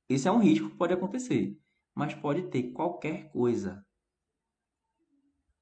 Esse 0.09 0.27
é 0.27 0.31
um 0.31 0.39
risco 0.39 0.69
que 0.69 0.77
pode 0.77 0.93
acontecer 0.93 1.60
mas 1.95 2.13
pode 2.13 2.43
ter 2.43 2.71
qualquer 2.71 3.29
coisa. 3.31 3.85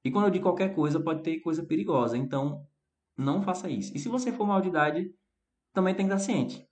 E 0.04 0.10
quando 0.10 0.26
eu 0.26 0.30
digo 0.30 0.44
qualquer 0.44 0.74
coisa, 0.74 1.00
pode 1.00 1.22
ter 1.22 1.40
coisa 1.40 1.64
perigosa. 1.64 2.16
Então, 2.16 2.66
não 3.16 3.42
faça 3.42 3.68
isso. 3.68 3.94
E 3.94 3.98
se 3.98 4.08
você 4.08 4.32
for 4.32 4.46
mal 4.46 4.60
de 4.60 4.68
idade, 4.68 5.14
também 5.72 5.94
tem 5.94 6.06
que 6.06 6.14
estar 6.14 6.24
ciente. 6.24 6.66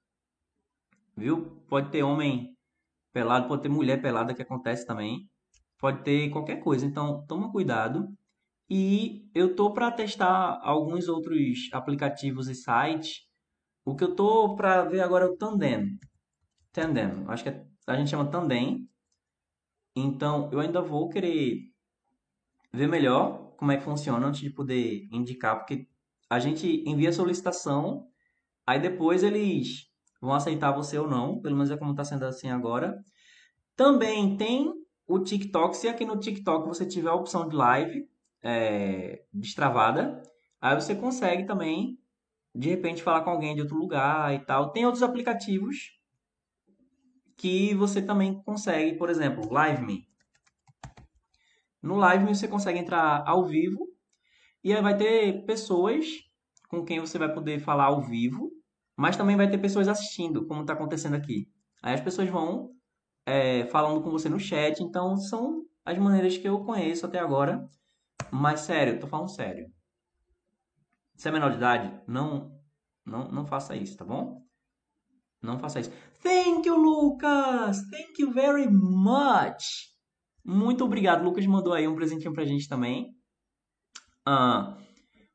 Viu? 1.17 1.63
Pode 1.69 1.91
ter 1.91 2.03
homem 2.03 2.57
pelado, 3.13 3.49
pode 3.49 3.63
ter 3.63 3.69
mulher 3.69 4.01
pelada, 4.01 4.35
que 4.35 4.43
acontece 4.43 4.87
também. 4.87 5.29
Pode 5.79 6.03
ter 6.03 6.31
qualquer 6.31 6.57
coisa. 6.61 6.87
Então, 6.87 7.25
toma 7.27 7.53
cuidado. 7.53 8.09
E 8.71 9.29
eu 9.35 9.55
tô 9.55 9.73
para 9.73 9.91
testar 9.91 10.61
alguns 10.63 11.09
outros 11.09 11.69
aplicativos 11.73 12.49
e 12.49 12.55
sites. 12.55 13.27
O 13.85 13.97
que 13.97 14.05
eu 14.05 14.15
tô 14.15 14.55
para 14.57 14.85
ver 14.85 15.01
agora 15.01 15.25
é 15.25 15.29
o 15.29 15.37
Tandem. 15.37 15.99
Tandem. 16.73 17.25
Acho 17.29 17.43
que 17.43 17.49
é, 17.51 17.67
a 17.87 17.97
gente 17.97 18.11
chama 18.11 18.31
Tandem. 18.31 18.89
Então, 20.01 20.49
eu 20.53 20.61
ainda 20.61 20.81
vou 20.81 21.09
querer 21.09 21.61
ver 22.73 22.87
melhor 22.89 23.55
como 23.57 23.73
é 23.73 23.77
que 23.77 23.83
funciona 23.83 24.27
antes 24.27 24.41
de 24.41 24.51
poder 24.51 25.09
indicar, 25.11 25.57
porque 25.59 25.89
a 26.31 26.39
gente 26.39 26.85
envia 26.87 27.09
a 27.09 27.13
solicitação, 27.13 28.07
aí 28.67 28.79
depois 28.79 29.23
eles 29.23 29.89
vão 30.21 30.35
aceitar 30.35 30.73
você 30.73 30.99
ou 30.99 31.09
não, 31.09 31.41
pelo 31.41 31.57
menos 31.57 31.71
é 31.71 31.77
como 31.77 31.93
está 31.93 32.05
sendo 32.05 32.25
assim 32.25 32.51
agora. 32.51 33.03
Também 33.75 34.37
tem 34.37 34.73
o 35.07 35.19
TikTok, 35.19 35.77
se 35.77 35.89
aqui 35.89 36.05
no 36.05 36.19
TikTok 36.19 36.69
você 36.69 36.87
tiver 36.87 37.09
a 37.09 37.15
opção 37.15 37.49
de 37.49 37.57
live 37.57 38.07
é, 38.43 39.25
destravada, 39.33 40.23
aí 40.61 40.75
você 40.75 40.95
consegue 40.95 41.45
também, 41.47 41.99
de 42.55 42.69
repente, 42.69 43.03
falar 43.03 43.23
com 43.23 43.31
alguém 43.31 43.55
de 43.55 43.63
outro 43.63 43.77
lugar 43.77 44.35
e 44.35 44.39
tal. 44.41 44.71
Tem 44.71 44.85
outros 44.85 45.03
aplicativos 45.03 45.98
que 47.39 47.73
você 47.75 48.03
também 48.03 48.43
consegue, 48.43 48.99
por 48.99 49.09
exemplo, 49.09 49.45
LiveMe. 49.45 50.07
No 51.81 51.95
LiveMe 51.95 52.35
você 52.35 52.49
consegue 52.49 52.81
entrar 52.81 53.23
ao 53.25 53.47
vivo 53.47 53.87
e 54.63 54.75
aí 54.75 54.83
vai 54.83 54.97
ter 54.97 55.47
pessoas 55.47 56.05
com 56.69 56.85
quem 56.85 56.99
você 56.99 57.17
vai 57.17 57.33
poder 57.33 57.61
falar 57.61 57.85
ao 57.85 58.03
vivo, 58.03 58.51
mas 58.97 59.17
também 59.17 59.37
vai 59.37 59.49
ter 59.49 59.59
pessoas 59.59 59.87
assistindo, 59.87 60.47
como 60.47 60.63
está 60.63 60.73
acontecendo 60.73 61.15
aqui. 61.15 61.49
Aí 61.81 61.95
as 61.95 62.01
pessoas 62.01 62.29
vão 62.29 62.71
é, 63.25 63.65
falando 63.67 64.03
com 64.03 64.11
você 64.11 64.29
no 64.29 64.41
chat, 64.41 64.83
então 64.83 65.17
são 65.17 65.65
as 65.85 65.97
maneiras 65.97 66.37
que 66.37 66.49
eu 66.49 66.65
conheço 66.65 67.07
até 67.07 67.21
agora. 67.21 67.65
Mas 68.33 68.61
sério, 68.61 68.99
tô 68.99 69.07
falando 69.07 69.31
sério. 69.31 69.73
Se 71.15 71.29
é 71.29 71.31
menor 71.31 71.51
de 71.51 71.57
idade, 71.57 72.03
não, 72.07 72.53
não, 73.07 73.31
não 73.31 73.47
faça 73.47 73.77
isso, 73.77 73.97
tá 73.97 74.05
bom? 74.05 74.48
Não 75.43 75.59
faça 75.59 75.81
isso. 75.81 75.93
Thank 76.23 76.69
you, 76.69 76.77
Lucas! 76.77 77.83
Thank 77.91 78.21
you 78.21 78.33
very 78.33 78.69
much! 78.69 79.89
Muito 80.45 80.85
obrigado. 80.85 81.23
Lucas 81.23 81.47
mandou 81.47 81.73
aí 81.73 81.87
um 81.87 81.95
presentinho 81.95 82.33
pra 82.33 82.45
gente 82.45 82.69
também. 82.69 83.15
Ah, 84.27 84.77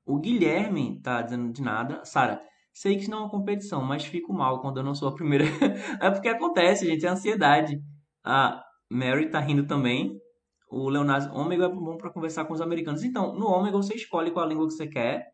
o 0.06 0.20
Guilherme 0.20 1.02
tá 1.02 1.22
dizendo 1.22 1.52
de 1.54 1.62
nada. 1.62 2.04
Sara, 2.04 2.42
sei 2.74 2.96
que 2.96 3.04
isso 3.04 3.12
não 3.12 3.20
é 3.20 3.22
uma 3.22 3.30
competição, 3.30 3.82
mas 3.84 4.06
fico 4.06 4.34
mal 4.34 4.62
quando 4.62 4.78
eu 4.78 4.84
não 4.84 4.94
sou 4.94 5.08
a 5.08 5.16
primeira. 5.16 5.46
é 6.02 6.12
porque 6.12 6.28
acontece, 6.28 6.86
gente, 6.86 7.06
é 7.06 7.10
ansiedade. 7.10 7.80
A 8.24 8.64
Mary 8.90 9.30
tá 9.30 9.40
rindo 9.40 9.66
também. 9.66 10.20
O 10.70 10.90
Leonardo, 10.90 11.34
ômega 11.36 11.66
é 11.66 11.70
bom 11.70 11.96
para 11.98 12.12
conversar 12.12 12.46
com 12.46 12.54
os 12.54 12.62
americanos. 12.62 13.04
Então, 13.04 13.34
no 13.36 13.48
ômega 13.48 13.78
você 13.78 13.96
escolhe 13.96 14.32
qual 14.32 14.46
a 14.46 14.50
língua 14.50 14.68
que 14.68 14.74
você 14.74 14.88
quer 14.88 15.28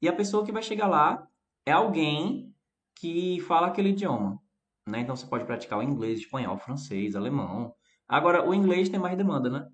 e 0.00 0.08
a 0.08 0.12
pessoa 0.12 0.44
que 0.44 0.52
vai 0.52 0.62
chegar 0.62 0.88
lá 0.88 1.22
é 1.66 1.72
alguém 1.72 2.54
que 2.96 3.40
fala 3.42 3.68
aquele 3.68 3.90
idioma. 3.90 4.40
Né? 4.86 5.00
Então 5.00 5.14
você 5.14 5.26
pode 5.26 5.44
praticar 5.44 5.78
o 5.78 5.82
inglês, 5.82 6.20
espanhol, 6.20 6.58
francês, 6.58 7.14
alemão. 7.14 7.72
Agora, 8.08 8.48
o 8.48 8.54
inglês 8.54 8.88
tem 8.88 9.00
mais 9.00 9.16
demanda, 9.16 9.50
né? 9.50 9.66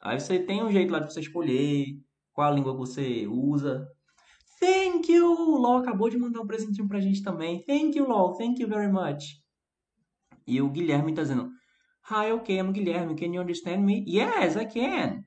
Aí 0.00 0.18
você 0.18 0.38
tem 0.38 0.62
um 0.62 0.72
jeito 0.72 0.90
lá 0.90 0.98
de 0.98 1.12
você 1.12 1.20
escolher 1.20 1.86
qual 2.32 2.54
língua 2.54 2.72
você 2.72 3.26
usa. 3.26 3.86
Thank 4.58 5.12
you! 5.12 5.58
LOL 5.58 5.78
acabou 5.78 6.08
de 6.08 6.18
mandar 6.18 6.40
um 6.40 6.46
presentinho 6.46 6.88
pra 6.88 7.00
gente 7.00 7.22
também. 7.22 7.62
Thank 7.64 7.98
you, 7.98 8.06
LOL. 8.06 8.34
Thank 8.34 8.62
you 8.62 8.68
very 8.68 8.90
much. 8.90 9.40
E 10.46 10.60
o 10.60 10.70
Guilherme 10.70 11.14
tá 11.14 11.22
dizendo, 11.22 11.50
Hi, 12.10 12.32
okay, 12.32 12.58
I'm 12.58 12.72
Guilherme. 12.72 13.14
Can 13.14 13.32
you 13.32 13.42
understand 13.42 13.84
me? 13.84 14.04
Yes, 14.08 14.56
I 14.56 14.66
can. 14.66 15.22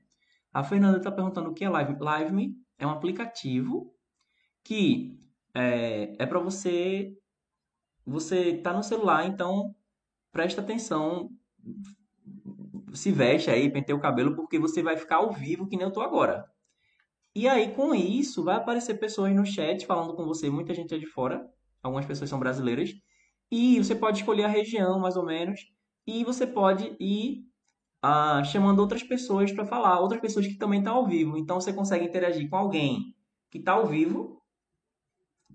A 0.52 0.62
Fernanda 0.62 1.00
tá 1.00 1.10
perguntando 1.10 1.50
o 1.50 1.54
que 1.54 1.64
é 1.64 1.68
Live. 1.68 1.94
LiveMe 1.94 2.54
é 2.78 2.86
um 2.86 2.90
aplicativo 2.90 3.92
que 4.62 5.18
é, 5.54 6.14
é 6.18 6.26
para 6.26 6.40
você 6.40 7.16
você 8.06 8.58
tá 8.58 8.72
no 8.72 8.82
celular, 8.82 9.26
então 9.26 9.74
presta 10.30 10.60
atenção, 10.60 11.30
se 12.92 13.10
veste 13.10 13.50
aí, 13.50 13.70
penteia 13.70 13.96
o 13.96 14.00
cabelo, 14.00 14.36
porque 14.36 14.58
você 14.58 14.82
vai 14.82 14.96
ficar 14.96 15.16
ao 15.16 15.32
vivo 15.32 15.66
que 15.66 15.76
nem 15.76 15.86
eu 15.86 15.92
tô 15.92 16.00
agora. 16.00 16.44
E 17.34 17.48
aí, 17.48 17.74
com 17.74 17.94
isso, 17.94 18.44
vai 18.44 18.56
aparecer 18.56 18.98
pessoas 18.98 19.34
no 19.34 19.44
chat 19.44 19.86
falando 19.86 20.14
com 20.14 20.24
você, 20.24 20.50
muita 20.50 20.74
gente 20.74 20.94
é 20.94 20.98
de 20.98 21.06
fora, 21.06 21.48
algumas 21.82 22.06
pessoas 22.06 22.30
são 22.30 22.38
brasileiras, 22.38 22.92
e 23.50 23.78
você 23.78 23.94
pode 23.94 24.18
escolher 24.18 24.44
a 24.44 24.48
região, 24.48 25.00
mais 25.00 25.16
ou 25.16 25.24
menos, 25.24 25.60
e 26.06 26.24
você 26.24 26.46
pode 26.46 26.96
ir 27.00 27.44
ah, 28.02 28.44
chamando 28.44 28.80
outras 28.80 29.02
pessoas 29.02 29.50
para 29.50 29.64
falar, 29.64 29.98
outras 29.98 30.20
pessoas 30.20 30.46
que 30.46 30.56
também 30.56 30.80
estão 30.80 30.96
ao 30.96 31.06
vivo. 31.06 31.36
Então, 31.38 31.60
você 31.60 31.72
consegue 31.72 32.04
interagir 32.04 32.48
com 32.48 32.56
alguém 32.56 33.14
que 33.50 33.58
está 33.58 33.72
ao 33.72 33.86
vivo, 33.86 34.40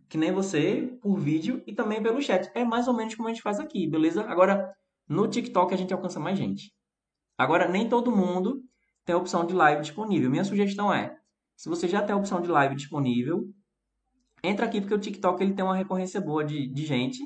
que 0.10 0.18
nem 0.18 0.32
você, 0.32 0.98
por 1.02 1.18
vídeo, 1.18 1.64
e 1.68 1.74
também 1.74 2.02
pelo 2.02 2.22
chat. 2.22 2.50
É 2.56 2.66
mais 2.66 2.88
ou 2.88 2.96
menos 2.96 3.14
como 3.14 3.30
a 3.30 3.32
gente 3.32 3.44
faz 3.44 3.60
aqui, 3.60 3.88
beleza? 3.88 4.24
Agora, 4.24 4.74
no 5.08 5.28
TikTok 5.28 5.72
a 5.72 5.78
gente 5.78 5.94
alcança 5.94 6.20
mais 6.20 6.38
gente. 6.38 6.74
Agora, 7.38 7.70
nem 7.70 7.88
todo 7.88 8.12
mundo 8.12 8.64
tem 9.06 9.14
a 9.14 9.18
opção 9.20 9.46
de 9.46 9.54
live 9.54 9.82
disponível. 9.84 10.30
Minha 10.30 10.44
sugestão 10.44 10.92
é, 10.92 11.16
se 11.56 11.70
você 11.70 11.88
já 11.88 12.02
tem 12.02 12.14
a 12.14 12.18
opção 12.18 12.42
de 12.42 12.50
live 12.50 12.76
disponível, 12.76 13.46
entra 14.44 14.66
aqui 14.66 14.82
porque 14.82 14.96
o 14.96 15.00
TikTok 15.00 15.42
ele 15.44 15.54
tem 15.54 15.64
uma 15.64 15.76
recorrência 15.76 16.20
boa 16.20 16.44
de, 16.44 16.68
de 16.68 16.86
gente. 16.86 17.20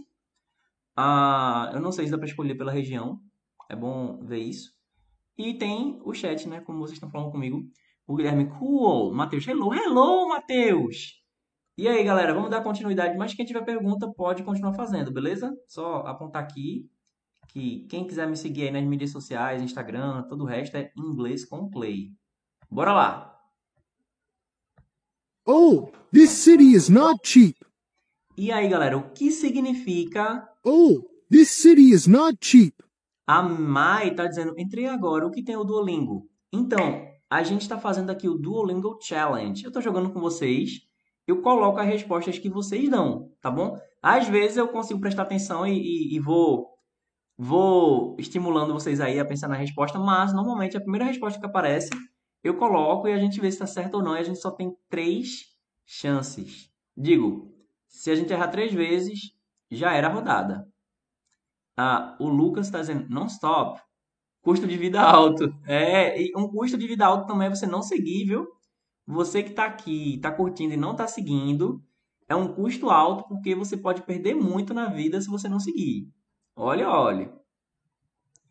Ah, 0.96 1.72
eu 1.74 1.80
não 1.80 1.92
sei 1.92 2.06
se 2.06 2.12
dá 2.12 2.18
para 2.18 2.28
escolher 2.28 2.56
pela 2.56 2.72
região. 2.72 3.20
É 3.70 3.76
bom 3.76 4.22
ver 4.26 4.40
isso. 4.40 4.74
E 5.38 5.54
tem 5.54 6.00
o 6.04 6.14
chat, 6.14 6.48
né? 6.50 6.60
Como 6.60 6.80
vocês 6.80 6.98
estão 6.98 7.10
falando 7.10 7.32
comigo. 7.32 7.64
O 8.06 8.16
Guilherme, 8.16 8.50
cool. 8.60 9.14
Matheus, 9.14 9.48
hello, 9.48 9.74
hello, 9.74 10.28
Matheus. 10.28 11.23
E 11.78 11.88
aí, 11.88 12.04
galera, 12.04 12.34
vamos 12.34 12.50
dar 12.52 12.62
continuidade. 12.62 13.18
Mas 13.18 13.34
quem 13.34 13.46
tiver 13.46 13.64
pergunta 13.66 14.12
pode 14.12 14.44
continuar 14.44 14.74
fazendo, 14.74 15.12
beleza? 15.12 15.52
Só 15.68 15.98
apontar 16.06 16.44
aqui 16.44 16.88
que 17.50 17.86
quem 17.90 18.06
quiser 18.06 18.28
me 18.28 18.38
seguir 18.38 18.64
aí 18.64 18.72
nas 18.72 18.84
mídias 18.84 19.12
sociais, 19.12 19.62
Instagram, 19.62 20.24
todo 20.24 20.44
o 20.44 20.48
resto 20.48 20.78
é 20.78 20.92
inglês 20.98 21.46
com 21.46 21.70
play. 21.70 22.12
Bora 22.70 22.94
lá! 22.94 23.40
Oh, 25.46 25.90
this 26.12 26.30
city 26.30 26.74
is 26.74 26.90
not 26.90 27.20
cheap. 27.28 27.58
E 28.38 28.52
aí, 28.52 28.68
galera, 28.70 28.98
o 28.98 29.12
que 29.12 29.30
significa 29.32 30.48
Oh, 30.66 31.02
this 31.30 31.50
city 31.52 31.92
is 31.92 32.08
not 32.08 32.38
cheap. 32.42 32.74
a 33.28 33.42
Mai 33.42 34.14
tá 34.16 34.26
dizendo, 34.28 34.54
entrei 34.58 34.88
agora, 34.88 35.26
o 35.28 35.32
que 35.32 35.44
tem 35.44 35.56
o 35.58 35.64
Duolingo? 35.64 36.30
Então, 36.52 37.06
a 37.30 37.44
gente 37.44 37.62
está 37.62 37.78
fazendo 37.80 38.10
aqui 38.10 38.28
o 38.30 38.38
Duolingo 38.38 38.98
Challenge. 39.02 39.64
Eu 39.64 39.68
estou 39.68 39.82
jogando 39.82 40.12
com 40.12 40.20
vocês, 40.22 40.82
eu 41.28 41.42
coloco 41.42 41.80
as 41.80 41.88
respostas 41.88 42.38
que 42.38 42.50
vocês 42.50 42.90
dão, 42.90 43.32
tá 43.42 43.50
bom? 43.50 43.80
Às 44.02 44.28
vezes 44.28 44.58
eu 44.58 44.68
consigo 44.68 45.00
prestar 45.00 45.24
atenção 45.24 45.66
e, 45.66 45.78
e, 45.78 46.16
e 46.16 46.20
vou 46.20 46.72
vou 47.38 48.16
estimulando 48.20 48.74
vocês 48.74 49.02
aí 49.02 49.20
a 49.20 49.26
pensar 49.26 49.48
na 49.48 49.56
resposta, 49.56 49.98
mas 49.98 50.34
normalmente 50.34 50.78
a 50.78 50.82
primeira 50.82 51.06
resposta 51.06 51.40
que 51.40 51.46
aparece 51.46 51.90
eu 52.44 52.58
coloco 52.58 53.08
e 53.08 53.14
a 53.14 53.18
gente 53.18 53.40
vê 53.40 53.50
se 53.50 53.56
está 53.56 53.66
certo 53.66 53.96
ou 53.96 54.04
não. 54.04 54.16
E 54.16 54.20
a 54.20 54.24
gente 54.24 54.40
só 54.40 54.52
tem 54.52 54.76
três 54.90 55.46
chances. 55.86 56.70
Digo, 56.96 57.52
se 57.88 58.12
a 58.12 58.16
gente 58.16 58.34
errar 58.34 58.50
três 58.50 58.74
vezes, 58.74 59.32
já 59.72 59.94
era 59.94 60.08
a 60.08 60.12
rodada. 60.12 60.68
Ah, 61.78 62.16
o 62.20 62.28
Lucas 62.28 62.68
está 62.68 62.82
dizendo 62.82 63.08
non-stop. 63.10 63.82
Custo 64.42 64.68
de 64.68 64.78
vida 64.78 65.02
alto. 65.02 65.56
É, 65.66 66.22
e 66.22 66.32
um 66.36 66.50
custo 66.50 66.78
de 66.78 66.86
vida 66.86 67.06
alto 67.06 67.26
também 67.26 67.48
é 67.48 67.50
você 67.50 67.66
não 67.66 67.82
seguir, 67.82 68.26
viu? 68.26 68.46
Você 69.06 69.44
que 69.44 69.50
está 69.50 69.66
aqui, 69.66 70.16
está 70.16 70.32
curtindo 70.32 70.74
e 70.74 70.78
não 70.78 70.92
está 70.92 71.08
seguindo, 71.08 71.84
é 72.28 72.36
um 72.36 72.54
custo 72.54 72.90
alto 72.90 73.28
porque 73.28 73.54
você 73.54 73.76
pode 73.76 74.02
perder 74.04 74.36
muito 74.36 74.74
na 74.74 74.88
vida 74.88 75.20
se 75.20 75.30
você 75.30 75.48
não 75.50 75.60
seguir. 75.60 76.10
Olha, 76.56 76.90
olha. 76.90 77.34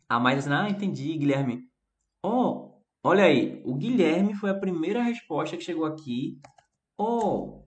A 0.07 0.19
mais 0.19 0.37
dizendo, 0.37 0.55
ah, 0.55 0.69
entendi, 0.69 1.17
Guilherme. 1.17 1.67
Oh, 2.21 2.73
Olha 3.05 3.25
aí, 3.25 3.61
o 3.65 3.75
Guilherme 3.75 4.33
foi 4.33 4.49
a 4.49 4.57
primeira 4.57 5.03
resposta 5.03 5.57
que 5.57 5.63
chegou 5.63 5.83
aqui. 5.83 6.39
Oh, 6.97 7.65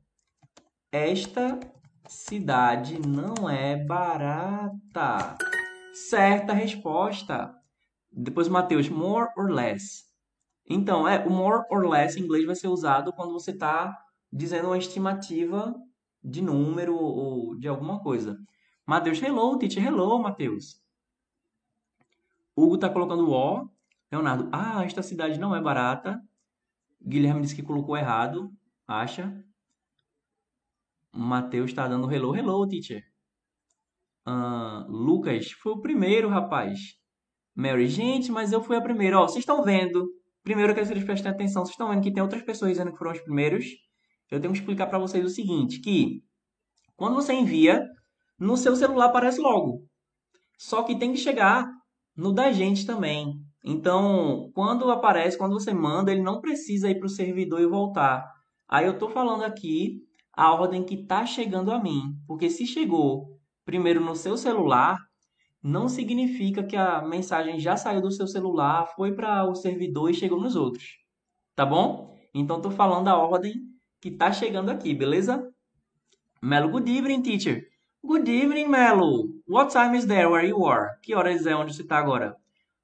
esta 0.90 1.61
cidade 2.09 2.99
não 3.07 3.46
é 3.46 3.77
barata. 3.77 5.37
Certa 5.92 6.55
resposta. 6.55 7.55
Depois, 8.11 8.49
Matheus, 8.49 8.88
more 8.88 9.29
or 9.37 9.51
less. 9.51 10.06
Então, 10.68 11.07
é, 11.07 11.24
o 11.24 11.31
more 11.31 11.64
or 11.70 11.87
less 11.88 12.18
em 12.18 12.24
inglês 12.24 12.44
vai 12.44 12.57
ser 12.57 12.68
usado 12.68 13.12
quando 13.12 13.33
você 13.33 13.52
está 13.52 13.96
dizendo 14.33 14.68
uma 14.68 14.79
estimativa 14.79 15.74
de 16.22 16.42
número 16.42 16.96
ou 16.96 17.57
de 17.57 17.68
alguma 17.68 18.00
coisa. 18.00 18.37
Matheus, 18.85 19.22
hello, 19.22 19.57
teacher, 19.59 19.85
hello, 19.85 20.18
Matheus. 20.18 20.81
Hugo 22.57 22.74
está 22.76 22.88
colocando 22.88 23.31
o 23.31 23.70
Leonardo, 24.11 24.48
ah, 24.52 24.85
esta 24.85 25.02
cidade 25.02 25.38
não 25.38 25.55
é 25.55 25.61
barata. 25.61 26.20
Guilherme 27.00 27.42
disse 27.42 27.55
que 27.55 27.62
colocou 27.62 27.96
errado, 27.96 28.50
acha. 28.87 29.44
Matheus 31.12 31.70
está 31.70 31.87
dando 31.87 32.11
hello, 32.12 32.35
hello, 32.35 32.66
teacher. 32.66 33.05
Uh, 34.26 34.90
Lucas, 34.90 35.52
foi 35.52 35.72
o 35.72 35.81
primeiro, 35.81 36.29
rapaz. 36.29 36.98
Mary, 37.55 37.88
gente, 37.88 38.31
mas 38.33 38.52
eu 38.52 38.61
fui 38.61 38.76
a 38.76 38.83
primeira. 38.83 39.18
Ó, 39.18 39.26
vocês 39.26 39.38
estão 39.38 39.62
vendo. 39.62 40.15
Primeiro, 40.46 40.70
eu 40.70 40.74
quero 40.76 40.87
que 40.87 40.94
vocês 40.94 41.04
prestem 41.04 41.32
atenção. 41.32 41.64
Vocês 41.64 41.72
estão 41.72 41.88
vendo 41.88 42.04
que 42.04 42.12
tem 42.12 42.22
outras 42.22 42.40
pessoas 42.40 42.70
dizendo 42.70 42.92
que 42.92 42.98
foram 42.98 43.11
os 43.11 43.20
primeiros. 43.20 43.64
Eu 44.30 44.40
tenho 44.40 44.52
que 44.52 44.61
explicar 44.61 44.87
para 44.87 44.96
vocês 44.96 45.24
o 45.24 45.28
seguinte, 45.28 45.80
que 45.80 46.22
quando 46.94 47.16
você 47.16 47.32
envia, 47.32 47.85
no 48.38 48.56
seu 48.56 48.76
celular 48.76 49.06
aparece 49.06 49.40
logo. 49.40 49.82
Só 50.56 50.85
que 50.85 50.96
tem 50.96 51.12
que 51.12 51.18
chegar 51.18 51.66
no 52.16 52.32
da 52.32 52.52
gente 52.52 52.87
também. 52.87 53.35
Então, 53.64 54.48
quando 54.54 54.88
aparece, 54.88 55.37
quando 55.37 55.54
você 55.54 55.74
manda, 55.74 56.12
ele 56.12 56.22
não 56.22 56.40
precisa 56.40 56.88
ir 56.88 57.00
para 57.00 57.06
o 57.06 57.11
servidor 57.11 57.61
e 57.61 57.66
voltar. 57.66 58.24
Aí 58.68 58.87
eu 58.87 58.92
estou 58.92 59.11
falando 59.11 59.42
aqui 59.42 59.96
a 60.32 60.54
ordem 60.54 60.85
que 60.85 60.94
está 60.94 61.26
chegando 61.26 61.72
a 61.72 61.82
mim. 61.82 62.02
Porque 62.24 62.48
se 62.48 62.64
chegou 62.64 63.37
primeiro 63.64 64.00
no 64.00 64.14
seu 64.14 64.37
celular, 64.37 64.96
não 65.62 65.88
significa 65.88 66.62
que 66.62 66.77
a 66.77 67.03
mensagem 67.03 67.59
já 67.59 67.77
saiu 67.77 68.01
do 68.01 68.11
seu 68.11 68.27
celular, 68.27 68.87
foi 68.95 69.12
para 69.12 69.45
o 69.45 69.55
servidor 69.55 70.11
e 70.11 70.14
chegou 70.14 70.40
nos 70.40 70.57
outros. 70.57 70.99
Tá 71.55 71.64
bom? 71.64 72.16
Então, 72.35 72.57
estou 72.57 72.71
falando 72.71 73.09
a 73.09 73.16
ordem 73.16 73.55
que 74.01 74.09
está 74.09 74.31
chegando 74.31 74.71
aqui, 74.71 74.95
beleza? 74.95 75.53
Melo, 76.42 76.71
good 76.71 76.90
evening, 76.90 77.23
teacher. 77.23 77.66
Good 78.05 78.31
evening, 78.31 78.69
Melo. 78.69 79.31
What 79.49 79.73
time 79.73 79.97
is 79.97 80.07
there 80.07 80.29
where 80.29 80.47
you 80.47 80.64
are? 80.66 80.90
Que 81.03 81.14
horas 81.14 81.47
é 81.47 81.57
onde 81.57 81.75
você 81.75 81.83
está 81.83 81.99
agora? 81.99 82.37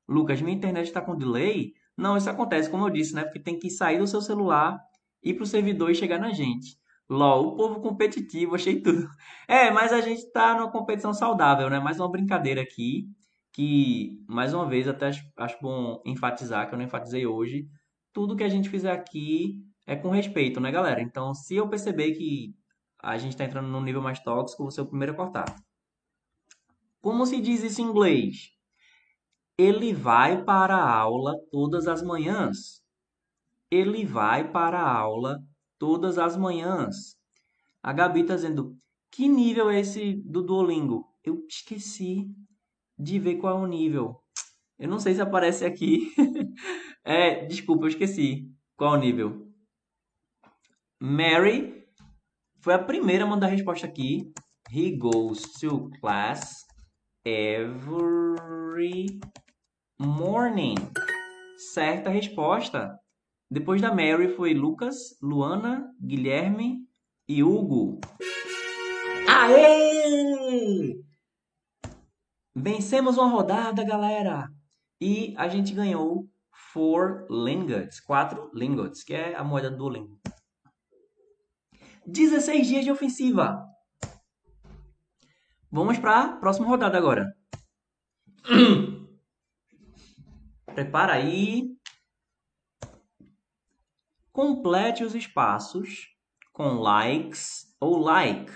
Lucas, 0.08 0.40
minha 0.40 0.56
internet 0.56 0.86
está 0.86 1.00
com 1.00 1.16
delay? 1.16 1.74
Não, 1.96 2.16
isso 2.16 2.28
acontece, 2.28 2.68
como 2.68 2.86
eu 2.86 2.90
disse, 2.90 3.14
né? 3.14 3.22
Porque 3.22 3.38
tem 3.38 3.58
que 3.58 3.70
sair 3.70 3.98
do 3.98 4.06
seu 4.06 4.20
celular, 4.20 4.80
ir 5.22 5.34
para 5.34 5.44
o 5.44 5.46
servidor 5.46 5.90
e 5.90 5.94
chegar 5.94 6.18
na 6.18 6.32
gente. 6.32 6.76
LOL, 7.12 7.48
o 7.48 7.56
povo 7.56 7.80
competitivo, 7.80 8.54
achei 8.54 8.80
tudo. 8.80 9.08
É, 9.48 9.70
mas 9.70 9.92
a 9.92 10.00
gente 10.00 10.20
está 10.20 10.54
numa 10.54 10.70
competição 10.70 11.12
saudável, 11.12 11.68
né? 11.68 11.78
Mais 11.78 12.00
uma 12.00 12.10
brincadeira 12.10 12.62
aqui, 12.62 13.06
que, 13.52 14.18
mais 14.26 14.54
uma 14.54 14.66
vez, 14.66 14.88
até 14.88 15.10
acho, 15.36 15.58
bom 15.60 16.00
enfatizar, 16.06 16.68
que 16.68 16.74
eu 16.74 16.78
não 16.78 16.86
enfatizei 16.86 17.26
hoje, 17.26 17.68
tudo 18.12 18.36
que 18.36 18.44
a 18.44 18.48
gente 18.48 18.70
fizer 18.70 18.92
aqui 18.92 19.62
é 19.86 19.94
com 19.94 20.08
respeito, 20.10 20.60
né, 20.60 20.70
galera? 20.70 21.02
Então, 21.02 21.34
se 21.34 21.56
eu 21.56 21.68
perceber 21.68 22.12
que 22.12 22.54
a 22.98 23.18
gente 23.18 23.32
está 23.32 23.44
entrando 23.44 23.68
num 23.68 23.82
nível 23.82 24.00
mais 24.00 24.20
tóxico, 24.20 24.62
vou 24.62 24.70
ser 24.70 24.80
o 24.80 24.86
primeiro 24.86 25.12
a 25.12 25.16
cortar. 25.16 25.44
Como 27.00 27.26
se 27.26 27.40
diz 27.40 27.62
isso 27.62 27.82
em 27.82 27.84
inglês? 27.84 28.50
Ele 29.58 29.92
vai 29.92 30.42
para 30.44 30.76
a 30.76 30.96
aula 30.96 31.34
todas 31.50 31.86
as 31.86 32.02
manhãs. 32.02 32.82
Ele 33.70 34.04
vai 34.04 34.50
para 34.50 34.80
a 34.80 34.98
aula 34.98 35.38
as 36.18 36.36
manhãs. 36.36 37.16
A 37.82 37.92
Gabi 37.92 38.20
está 38.20 38.36
dizendo: 38.36 38.76
que 39.10 39.28
nível 39.28 39.68
é 39.68 39.80
esse 39.80 40.14
do 40.24 40.42
Duolingo? 40.42 41.06
Eu 41.24 41.44
esqueci 41.48 42.26
de 42.98 43.18
ver 43.18 43.36
qual 43.36 43.58
é 43.58 43.60
o 43.62 43.66
nível. 43.66 44.22
Eu 44.78 44.88
não 44.88 44.98
sei 44.98 45.14
se 45.14 45.20
aparece 45.20 45.64
aqui. 45.64 46.12
é, 47.04 47.44
desculpa, 47.44 47.84
eu 47.84 47.88
esqueci 47.88 48.50
qual 48.76 48.94
é 48.94 48.98
o 48.98 49.00
nível. 49.00 49.52
Mary 51.00 51.84
foi 52.60 52.74
a 52.74 52.82
primeira 52.82 53.24
a 53.24 53.26
mandar 53.26 53.48
a 53.48 53.50
resposta 53.50 53.86
aqui. 53.86 54.32
He 54.70 54.96
goes 54.96 55.42
to 55.60 55.90
class 56.00 56.64
every 57.24 59.20
morning. 59.98 60.76
Certa 61.74 62.08
resposta. 62.08 63.01
Depois 63.52 63.82
da 63.82 63.94
Mary 63.94 64.34
foi 64.34 64.54
Lucas, 64.54 65.14
Luana, 65.20 65.94
Guilherme 66.00 66.88
e 67.28 67.44
Hugo. 67.44 68.00
Aê! 69.28 70.98
Vencemos 72.56 73.18
uma 73.18 73.28
rodada, 73.28 73.84
galera! 73.84 74.48
E 74.98 75.34
a 75.36 75.48
gente 75.48 75.74
ganhou 75.74 76.26
four 76.72 77.26
lingots, 77.28 78.00
quatro 78.00 78.50
lingots, 78.54 79.04
que 79.04 79.12
é 79.12 79.36
a 79.36 79.44
moeda 79.44 79.70
do 79.70 79.76
Duolingo. 79.76 80.18
16 82.06 82.66
dias 82.66 82.84
de 82.86 82.90
ofensiva. 82.90 83.68
Vamos 85.70 85.98
para 85.98 86.22
a 86.22 86.36
próxima 86.38 86.66
rodada 86.66 86.96
agora. 86.96 87.30
Prepara 90.74 91.12
aí. 91.12 91.81
Complete 94.32 95.04
os 95.04 95.14
espaços 95.14 96.08
com 96.52 96.80
likes 96.80 97.66
ou 97.78 97.98
like. 97.98 98.50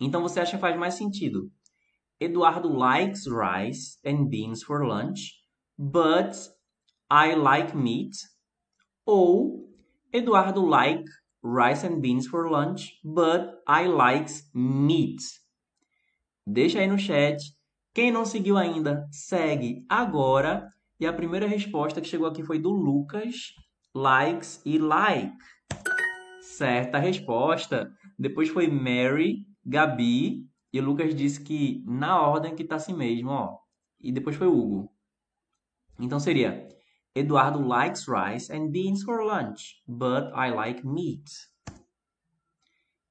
Então 0.00 0.22
você 0.22 0.38
acha 0.38 0.52
que 0.52 0.60
faz 0.60 0.76
mais 0.78 0.94
sentido? 0.94 1.50
Eduardo 2.20 2.68
likes 2.68 3.24
rice 3.26 3.98
and 4.06 4.28
beans 4.28 4.62
for 4.62 4.86
lunch, 4.86 5.32
but 5.76 6.36
I 7.10 7.34
like 7.34 7.76
meat. 7.76 8.16
Ou 9.04 9.68
Eduardo 10.12 10.64
like 10.64 11.04
rice 11.42 11.84
and 11.84 12.00
beans 12.00 12.28
for 12.28 12.48
lunch, 12.48 13.00
but 13.04 13.62
I 13.68 13.88
likes 13.88 14.48
meat. 14.54 15.22
Deixa 16.46 16.78
aí 16.78 16.86
no 16.86 16.98
chat. 16.98 17.36
Quem 17.92 18.12
não 18.12 18.24
seguiu 18.24 18.56
ainda, 18.56 19.08
segue 19.10 19.84
agora. 19.88 20.68
E 21.00 21.06
a 21.06 21.12
primeira 21.12 21.48
resposta 21.48 22.00
que 22.00 22.08
chegou 22.08 22.28
aqui 22.28 22.42
foi 22.42 22.58
do 22.58 22.70
Lucas, 22.70 23.52
likes 23.96 24.60
e 24.64 24.78
like. 24.78 25.32
Certa 26.42 26.98
resposta. 26.98 27.90
Depois 28.18 28.50
foi 28.50 28.68
Mary, 28.68 29.46
Gabi 29.64 30.46
e 30.72 30.80
Lucas 30.80 31.14
disse 31.14 31.42
que 31.42 31.82
na 31.86 32.20
ordem 32.20 32.54
que 32.54 32.64
tá 32.64 32.76
assim 32.76 32.94
mesmo, 32.94 33.30
ó. 33.30 33.58
E 33.98 34.12
depois 34.12 34.36
foi 34.36 34.46
Hugo. 34.46 34.92
Então 35.98 36.20
seria 36.20 36.68
Eduardo 37.14 37.66
likes 37.66 38.06
rice 38.06 38.52
and 38.52 38.68
beans 38.70 39.02
for 39.02 39.24
lunch, 39.24 39.82
but 39.88 40.30
I 40.34 40.50
like 40.50 40.86
meat. 40.86 41.24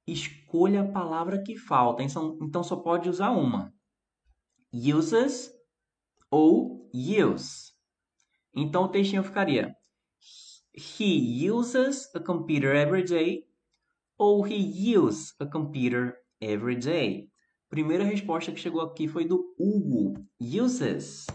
Escolha 0.06 0.82
a 0.82 0.92
palavra 0.92 1.42
que 1.42 1.56
falta, 1.56 2.04
então 2.04 2.62
só 2.62 2.76
pode 2.76 3.08
usar 3.08 3.32
uma. 3.32 3.74
Uses 4.72 5.50
ou 6.30 6.88
use. 6.94 7.72
Então 8.54 8.84
o 8.84 8.88
textinho 8.88 9.24
ficaria 9.24 9.76
He 10.76 11.48
uses 11.50 12.10
a 12.14 12.20
computer 12.20 12.74
every 12.74 13.02
day 13.02 13.44
ou 14.18 14.46
he 14.46 14.94
uses 14.94 15.32
a 15.40 15.46
computer 15.46 16.18
every 16.38 16.76
day. 16.76 17.30
Primeira 17.70 18.04
resposta 18.04 18.52
que 18.52 18.60
chegou 18.60 18.82
aqui 18.82 19.08
foi 19.08 19.24
do 19.24 19.54
Hugo. 19.58 20.22
Uses. 20.38 21.26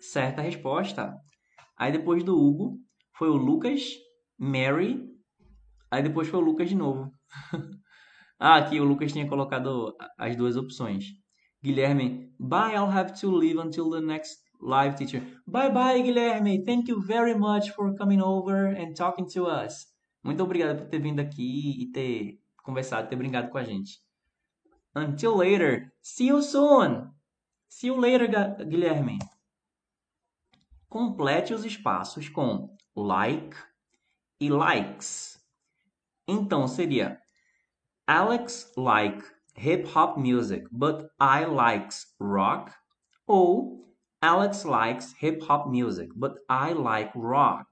Certa 0.00 0.42
resposta. 0.42 1.16
Aí 1.78 1.92
depois 1.92 2.24
do 2.24 2.36
Hugo 2.36 2.76
foi 3.16 3.30
o 3.30 3.36
Lucas, 3.36 3.82
Mary. 4.36 5.08
Aí 5.88 6.02
depois 6.02 6.26
foi 6.26 6.40
o 6.40 6.44
Lucas 6.44 6.68
de 6.68 6.74
novo. 6.74 7.14
ah, 8.36 8.56
aqui 8.56 8.80
o 8.80 8.84
Lucas 8.84 9.12
tinha 9.12 9.28
colocado 9.28 9.94
as 10.18 10.34
duas 10.34 10.56
opções. 10.56 11.04
Guilherme, 11.62 12.34
bye, 12.36 12.74
I'll 12.74 12.90
have 12.90 13.12
to 13.20 13.30
leave 13.30 13.60
until 13.60 13.90
the 13.90 14.00
next 14.00 14.49
live 14.60 14.96
teacher. 14.96 15.22
Bye 15.46 15.70
bye, 15.70 16.00
Guilherme. 16.02 16.64
Thank 16.64 16.88
you 16.88 17.02
very 17.02 17.34
much 17.34 17.70
for 17.70 17.94
coming 17.94 18.22
over 18.22 18.66
and 18.66 18.94
talking 18.94 19.26
to 19.34 19.46
us. 19.46 19.86
Muito 20.22 20.42
obrigado 20.42 20.78
por 20.78 20.86
ter 20.88 21.00
vindo 21.00 21.20
aqui 21.20 21.82
e 21.82 21.92
ter 21.92 22.38
conversado, 22.62 23.08
ter 23.08 23.16
brincado 23.16 23.48
com 23.50 23.58
a 23.58 23.64
gente. 23.64 24.00
Until 24.94 25.36
later. 25.36 25.92
See 26.02 26.28
you 26.28 26.42
soon. 26.42 27.10
See 27.68 27.88
you 27.88 27.96
later, 27.96 28.28
Guilherme. 28.66 29.18
Complete 30.88 31.54
os 31.54 31.64
espaços 31.64 32.28
com 32.28 32.76
like 32.96 33.56
e 34.40 34.50
likes. 34.50 35.38
Então 36.26 36.66
seria 36.66 37.20
Alex 38.06 38.72
like 38.76 39.24
hip 39.56 39.88
hop 39.94 40.18
music, 40.18 40.66
but 40.72 41.10
I 41.20 41.44
likes 41.44 42.14
rock. 42.20 42.72
Ou 43.26 43.89
Alex 44.22 44.64
likes 44.66 45.14
hip 45.18 45.42
hop 45.48 45.70
music, 45.70 46.10
but 46.14 46.34
I 46.46 46.74
like 46.74 47.10
rock. 47.16 47.66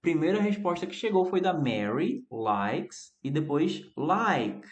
Primeira 0.00 0.40
resposta 0.40 0.86
que 0.86 0.94
chegou 0.94 1.24
foi 1.24 1.40
da 1.40 1.52
Mary, 1.52 2.24
likes, 2.30 3.12
e 3.24 3.30
depois 3.30 3.82
like 3.96 4.66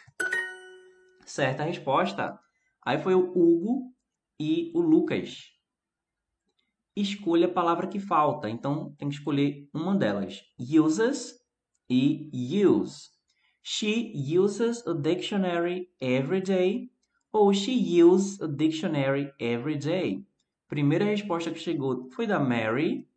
certa 1.26 1.64
resposta. 1.64 2.38
Aí 2.86 2.98
foi 2.98 3.16
o 3.16 3.32
Hugo 3.32 3.92
e 4.38 4.70
o 4.74 4.80
Lucas. 4.80 5.48
Escolha 6.94 7.46
a 7.46 7.52
palavra 7.52 7.88
que 7.88 7.98
falta. 7.98 8.48
Então, 8.48 8.94
tem 8.96 9.08
que 9.08 9.16
escolher 9.16 9.68
uma 9.74 9.96
delas. 9.96 10.40
Uses 10.58 11.34
e 11.90 12.30
use. 12.64 13.10
She 13.62 14.12
uses 14.38 14.86
a 14.86 14.94
dictionary 14.94 15.88
every 16.00 16.40
day. 16.40 16.90
Ou 17.32 17.52
she 17.52 18.02
uses 18.02 18.40
a 18.40 18.46
dictionary 18.46 19.32
every 19.38 19.76
day. 19.76 20.24
Primeira 20.68 21.06
resposta 21.06 21.50
que 21.50 21.58
chegou 21.58 22.10
foi 22.10 22.26
da 22.26 22.38
Mary. 22.38 23.08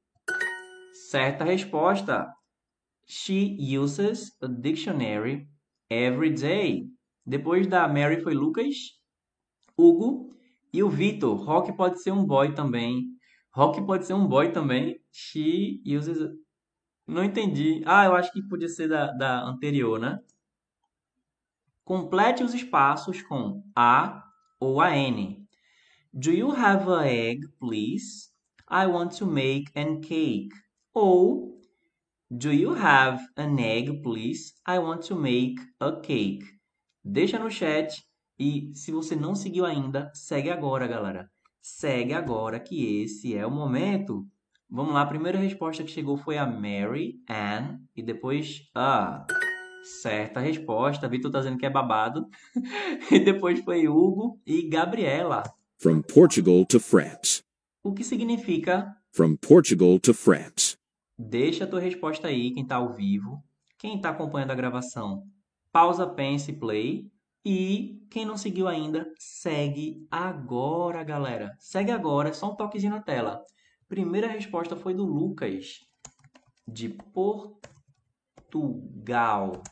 Certa 0.93 1.43
resposta. 1.43 2.33
She 3.05 3.57
uses 3.77 4.37
a 4.41 4.47
dictionary 4.47 5.49
every 5.89 6.33
day. 6.33 6.87
Depois 7.25 7.67
da 7.67 7.85
Mary 7.89 8.21
foi 8.21 8.33
Lucas, 8.33 8.97
Hugo 9.77 10.33
e 10.71 10.81
o 10.81 10.89
Vitor. 10.89 11.35
Rock 11.35 11.75
pode 11.75 12.01
ser 12.01 12.11
um 12.11 12.25
boy 12.25 12.53
também. 12.53 13.07
Rock 13.53 13.85
pode 13.85 14.05
ser 14.05 14.13
um 14.13 14.25
boy 14.25 14.53
também. 14.53 14.97
She 15.11 15.83
uses. 15.85 16.29
Não 17.05 17.21
entendi. 17.21 17.83
Ah, 17.85 18.05
eu 18.05 18.15
acho 18.15 18.31
que 18.31 18.41
podia 18.47 18.69
ser 18.69 18.87
da, 18.87 19.11
da 19.11 19.43
anterior, 19.43 19.99
né? 19.99 20.19
Complete 21.83 22.43
os 22.43 22.53
espaços 22.53 23.21
com 23.21 23.61
a 23.75 24.23
ou 24.57 24.79
a 24.79 24.95
n. 24.95 25.40
Do 26.13 26.33
you 26.33 26.51
have 26.51 26.89
a 26.89 27.07
egg, 27.07 27.45
please? 27.57 28.31
I 28.67 28.85
want 28.85 29.17
to 29.19 29.25
make 29.25 29.71
an 29.75 30.01
cake. 30.01 30.51
Ou 30.93 31.57
Do 32.29 32.51
you 32.51 32.73
have 32.73 33.21
an 33.37 33.57
egg, 33.57 34.03
please? 34.03 34.53
I 34.65 34.79
want 34.79 35.03
to 35.07 35.15
make 35.15 35.55
a 35.79 36.01
cake. 36.01 36.43
Deixa 37.01 37.39
no 37.39 37.49
chat 37.49 38.03
e 38.37 38.71
se 38.75 38.91
você 38.91 39.15
não 39.15 39.33
seguiu 39.35 39.65
ainda, 39.65 40.11
segue 40.13 40.49
agora, 40.49 40.85
galera. 40.85 41.31
Segue 41.61 42.13
agora 42.13 42.59
que 42.59 43.03
esse 43.03 43.33
é 43.33 43.47
o 43.47 43.51
momento. 43.51 44.27
Vamos 44.69 44.93
lá, 44.93 45.03
a 45.03 45.07
primeira 45.07 45.37
resposta 45.37 45.81
que 45.81 45.91
chegou 45.91 46.17
foi 46.17 46.37
a 46.37 46.45
Mary 46.45 47.21
Ann 47.29 47.79
e 47.95 48.03
depois 48.03 48.69
a 48.75 49.25
certa 50.01 50.41
resposta. 50.41 51.07
Vitor 51.07 51.31
tá 51.31 51.39
dizendo 51.39 51.57
que 51.57 51.65
é 51.65 51.69
babado. 51.69 52.27
e 53.09 53.17
depois 53.19 53.61
foi 53.61 53.87
Hugo 53.87 54.41
e 54.45 54.67
Gabriela. 54.67 55.43
From 55.81 56.03
Portugal 56.03 56.63
to 56.67 56.79
France. 56.79 57.41
O 57.83 57.91
que 57.91 58.03
significa 58.03 58.95
From 59.11 59.35
Portugal 59.35 59.99
to 60.01 60.13
France. 60.13 60.77
Deixa 61.17 61.63
a 61.63 61.67
tua 61.67 61.79
resposta 61.79 62.27
aí, 62.27 62.51
quem 62.51 62.61
está 62.61 62.75
ao 62.75 62.93
vivo. 62.93 63.43
Quem 63.79 63.95
está 63.95 64.11
acompanhando 64.11 64.51
a 64.51 64.55
gravação, 64.55 65.23
pausa, 65.71 66.05
pense, 66.05 66.53
play. 66.53 67.09
E 67.43 67.99
quem 68.11 68.25
não 68.25 68.37
seguiu 68.37 68.67
ainda, 68.67 69.11
segue 69.17 70.05
agora, 70.11 71.03
galera. 71.03 71.55
Segue 71.57 71.89
agora, 71.89 72.29
é 72.29 72.33
só 72.33 72.51
um 72.51 72.55
toquezinho 72.55 72.93
na 72.93 73.01
tela. 73.01 73.43
Primeira 73.89 74.27
resposta 74.27 74.75
foi 74.75 74.93
do 74.93 75.03
Lucas, 75.03 75.79
de 76.67 76.89
Portugal 78.51 79.63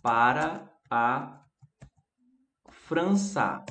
para 0.00 0.72
a 0.90 1.44
França. 2.70 3.62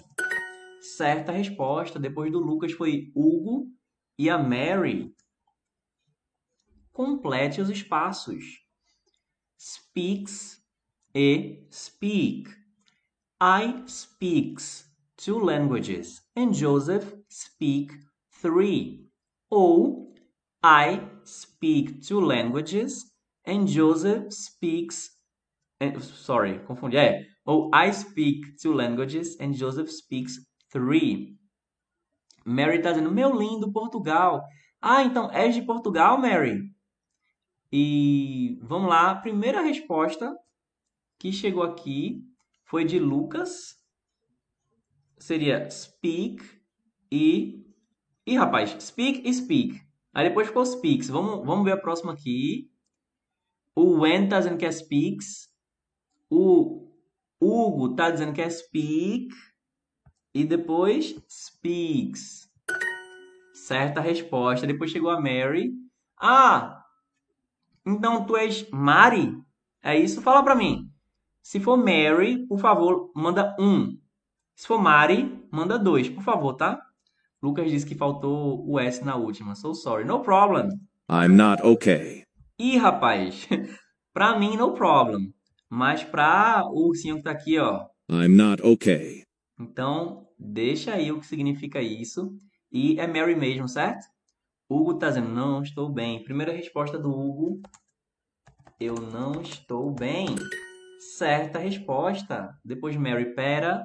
Certa 0.95 1.31
resposta. 1.31 1.99
Depois 1.99 2.31
do 2.31 2.39
Lucas 2.39 2.71
foi 2.71 3.11
Hugo 3.15 3.67
e 4.17 4.29
a 4.29 4.38
Mary. 4.38 5.13
Complete 6.91 7.61
os 7.61 7.69
espaços. 7.69 8.43
Speaks 9.59 10.61
e 11.13 11.67
speak. 11.71 12.49
I 13.41 13.83
speaks 13.88 14.85
two 15.15 15.39
languages 15.39 16.21
and 16.35 16.53
Joseph 16.53 17.13
speak 17.29 17.93
three. 18.41 19.07
Ou 19.49 20.13
I 20.63 21.01
speak 21.23 21.99
two 22.01 22.19
languages 22.19 23.05
and 23.45 23.67
Joseph 23.67 24.31
speaks 24.31 25.09
and, 25.79 25.99
sorry, 26.01 26.59
confundi. 26.65 26.97
É, 26.97 27.25
ou 27.45 27.69
I 27.73 27.93
speak 27.93 28.55
two 28.61 28.73
languages 28.73 29.39
and 29.39 29.53
Joseph 29.53 29.91
speaks 29.91 30.38
three. 30.70 31.38
Mary 32.45 32.82
tá 32.82 32.91
dizendo, 32.91 33.11
meu 33.11 33.38
lindo 33.38 33.72
Portugal. 33.72 34.43
Ah, 34.82 35.03
então 35.03 35.32
és 35.32 35.53
de 35.53 35.61
Portugal, 35.61 36.18
Mary? 36.18 36.72
E 37.72 38.57
vamos 38.61 38.89
lá, 38.89 39.11
a 39.11 39.15
primeira 39.15 39.61
resposta 39.61 40.34
que 41.20 41.32
chegou 41.34 41.63
aqui 41.63 42.24
foi 42.63 42.86
de 42.86 42.99
Lucas. 42.99 43.76
Seria 45.18 45.70
speak 45.70 46.43
e. 47.11 47.65
E, 48.26 48.36
rapaz, 48.36 48.76
speak 48.84 49.28
e 49.28 49.34
speak. 49.34 49.82
Aí 50.13 50.28
depois 50.28 50.47
ficou 50.47 50.65
speaks. 50.65 51.09
Vamos, 51.09 51.45
vamos 51.45 51.65
ver 51.65 51.74
a 51.74 51.82
próxima 51.82 52.13
aqui. 52.13 52.70
O 53.76 53.99
Wen 53.99 54.28
tá 54.28 54.39
dizendo 54.39 54.57
que 54.57 54.65
é 54.65 54.72
speaks. 54.72 55.47
O 56.30 56.91
Hugo 57.39 57.95
tá 57.95 58.09
dizendo 58.09 58.34
que 58.34 58.41
é 58.41 58.49
speak. 58.49 59.30
E 60.34 60.43
depois 60.43 61.15
speaks. 61.30 62.47
Certa 63.53 63.99
resposta. 64.01 64.67
Depois 64.67 64.91
chegou 64.91 65.09
a 65.09 65.19
Mary. 65.19 65.71
Ah! 66.19 66.84
Então 67.86 68.25
tu 68.25 68.36
és 68.36 68.69
Mari? 68.69 69.34
É 69.82 69.97
isso? 69.97 70.21
Fala 70.21 70.43
pra 70.43 70.55
mim. 70.55 70.89
Se 71.41 71.59
for 71.59 71.78
Mary, 71.78 72.45
por 72.47 72.59
favor, 72.59 73.11
manda 73.15 73.55
um. 73.59 73.97
Se 74.55 74.67
for 74.67 74.82
Mari, 74.82 75.41
manda 75.51 75.80
dois, 75.80 76.09
por 76.09 76.21
favor, 76.23 76.53
tá? 76.53 76.82
Lucas 77.41 77.69
disse 77.71 77.86
que 77.86 77.95
faltou 77.95 78.67
o 78.67 78.80
S 78.80 79.03
na 79.05 79.15
última. 79.15 79.55
So 79.55 79.73
sorry. 79.73 80.03
No 80.03 80.19
problem. 80.19 80.69
I'm 81.09 81.36
not 81.38 81.61
okay. 81.63 82.23
Ih, 82.59 82.78
rapaz. 82.78 83.47
pra 84.13 84.38
mim, 84.38 84.57
no 84.57 84.73
problem. 84.73 85.34
Mas 85.69 86.03
pra 86.03 86.63
o 86.65 86.89
ursinho 86.89 87.17
que 87.17 87.23
tá 87.23 87.32
aqui, 87.32 87.57
ó. 87.59 87.86
I'm 88.09 88.36
not 88.36 88.61
okay. 88.63 89.26
Então, 89.59 90.27
deixa 90.37 90.93
aí 90.93 91.11
o 91.11 91.19
que 91.19 91.25
significa 91.25 91.81
isso. 91.81 92.37
E 92.71 92.99
é 92.99 93.07
Mary 93.07 93.35
mesmo, 93.35 93.67
certo? 93.67 94.05
Hugo 94.69 94.95
tá 94.95 95.09
dizendo, 95.09 95.29
não 95.29 95.63
estou 95.63 95.89
bem. 95.89 96.23
Primeira 96.23 96.51
resposta 96.51 96.99
do 96.99 97.09
Hugo. 97.09 97.61
Eu 98.79 98.95
não 98.95 99.41
estou 99.41 99.91
bem. 99.91 100.27
Certa 101.17 101.57
resposta. 101.57 102.53
Depois 102.63 102.95
Mary, 102.95 103.33
pera. 103.33 103.83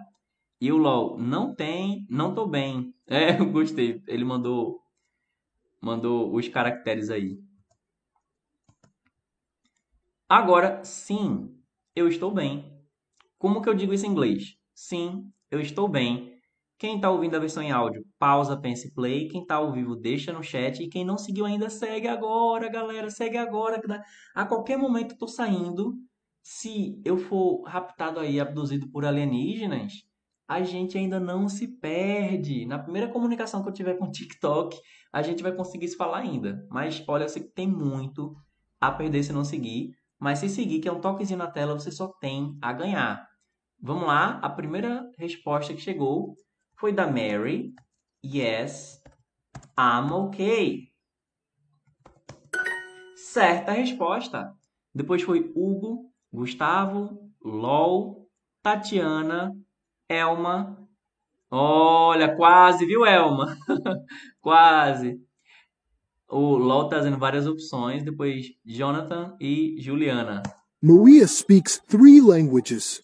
E 0.60 0.70
o 0.70 0.76
LOL, 0.76 1.18
não 1.18 1.54
tem, 1.54 2.06
não 2.08 2.34
tô 2.34 2.46
bem. 2.46 2.94
É, 3.12 3.38
eu 3.38 3.52
gostei. 3.52 4.02
Ele 4.06 4.24
mandou 4.24 4.80
mandou 5.82 6.34
os 6.34 6.48
caracteres 6.48 7.10
aí. 7.10 7.38
Agora, 10.26 10.82
sim, 10.82 11.54
eu 11.94 12.08
estou 12.08 12.30
bem. 12.30 12.72
Como 13.36 13.60
que 13.60 13.68
eu 13.68 13.74
digo 13.74 13.92
isso 13.92 14.06
em 14.06 14.10
inglês? 14.10 14.56
Sim, 14.74 15.30
eu 15.53 15.61
estou 15.61 15.86
bem. 15.86 16.32
Quem 16.78 16.96
está 16.96 17.11
ouvindo 17.11 17.36
a 17.36 17.38
versão 17.38 17.62
em 17.62 17.70
áudio, 17.70 18.03
pausa, 18.18 18.57
pense 18.57 18.92
play. 18.92 19.28
Quem 19.28 19.42
está 19.42 19.57
ao 19.57 19.70
vivo, 19.70 19.94
deixa 19.94 20.32
no 20.32 20.42
chat. 20.42 20.82
E 20.82 20.88
quem 20.88 21.05
não 21.05 21.18
seguiu 21.18 21.44
ainda, 21.44 21.70
segue 21.70 22.09
agora, 22.09 22.68
galera. 22.68 23.11
Segue 23.11 23.36
agora. 23.36 23.80
A 24.34 24.44
qualquer 24.46 24.78
momento 24.78 25.12
eu 25.12 25.18
tô 25.18 25.28
saindo. 25.28 25.94
Se 26.42 27.00
eu 27.05 27.18
for 27.18 27.62
raptado 27.62 28.18
aí, 28.18 28.40
abduzido 28.40 28.90
por 28.90 29.05
alienígenas, 29.05 29.92
a 30.48 30.62
gente 30.62 30.98
ainda 30.98 31.20
não 31.20 31.48
se 31.48 31.68
perde. 31.68 32.66
Na 32.66 32.78
primeira 32.78 33.09
comunicação 33.09 33.62
que 33.62 33.68
eu 33.68 33.72
tiver 33.72 33.94
com 33.94 34.07
o 34.07 34.11
TikTok, 34.11 34.76
a 35.12 35.22
gente 35.22 35.42
vai 35.42 35.53
conseguir 35.55 35.86
se 35.86 35.96
falar 35.96 36.18
ainda. 36.18 36.66
Mas 36.70 37.05
olha, 37.07 37.24
eu 37.24 37.28
sei 37.28 37.42
que 37.42 37.53
tem 37.53 37.68
muito 37.68 38.34
a 38.80 38.90
perder 38.90 39.22
se 39.22 39.32
não 39.32 39.44
seguir. 39.44 39.92
Mas 40.18 40.40
se 40.40 40.48
seguir, 40.48 40.80
que 40.80 40.88
é 40.88 40.92
um 40.92 41.00
toquezinho 41.00 41.38
na 41.38 41.50
tela, 41.50 41.74
você 41.74 41.92
só 41.92 42.09
tem 42.09 42.57
a 42.61 42.72
ganhar. 42.72 43.32
Vamos 43.85 44.07
lá, 44.07 44.39
a 44.41 44.49
primeira 44.49 45.11
resposta 45.18 45.74
que 45.74 45.80
chegou 45.80 46.37
foi 46.76 46.93
da 46.93 47.05
Mary. 47.05 47.74
Yes, 48.24 49.03
I'm 49.76 50.12
okay. 50.12 50.85
Certa 53.16 53.72
resposta. 53.72 54.55
Depois 54.95 55.22
foi 55.22 55.51
Hugo, 55.57 56.12
Gustavo, 56.33 57.28
LOL, 57.45 58.28
Tatiana, 58.62 59.53
Elma. 60.09 60.78
Olha, 61.51 62.37
quase, 62.37 62.87
viu, 62.87 63.05
Elma? 63.05 63.57
quase. 64.41 65.20
O 66.28 66.57
LOL 66.57 66.89
tá 66.89 67.01
dando 67.01 67.18
várias 67.18 67.49
opções, 67.49 68.05
depois 68.05 68.47
Jonathan 68.64 69.37
e 69.41 69.74
Juliana. 69.80 70.41
Maria 70.80 71.26
speaks 71.26 71.80
three 71.89 72.20
languages. 72.20 73.03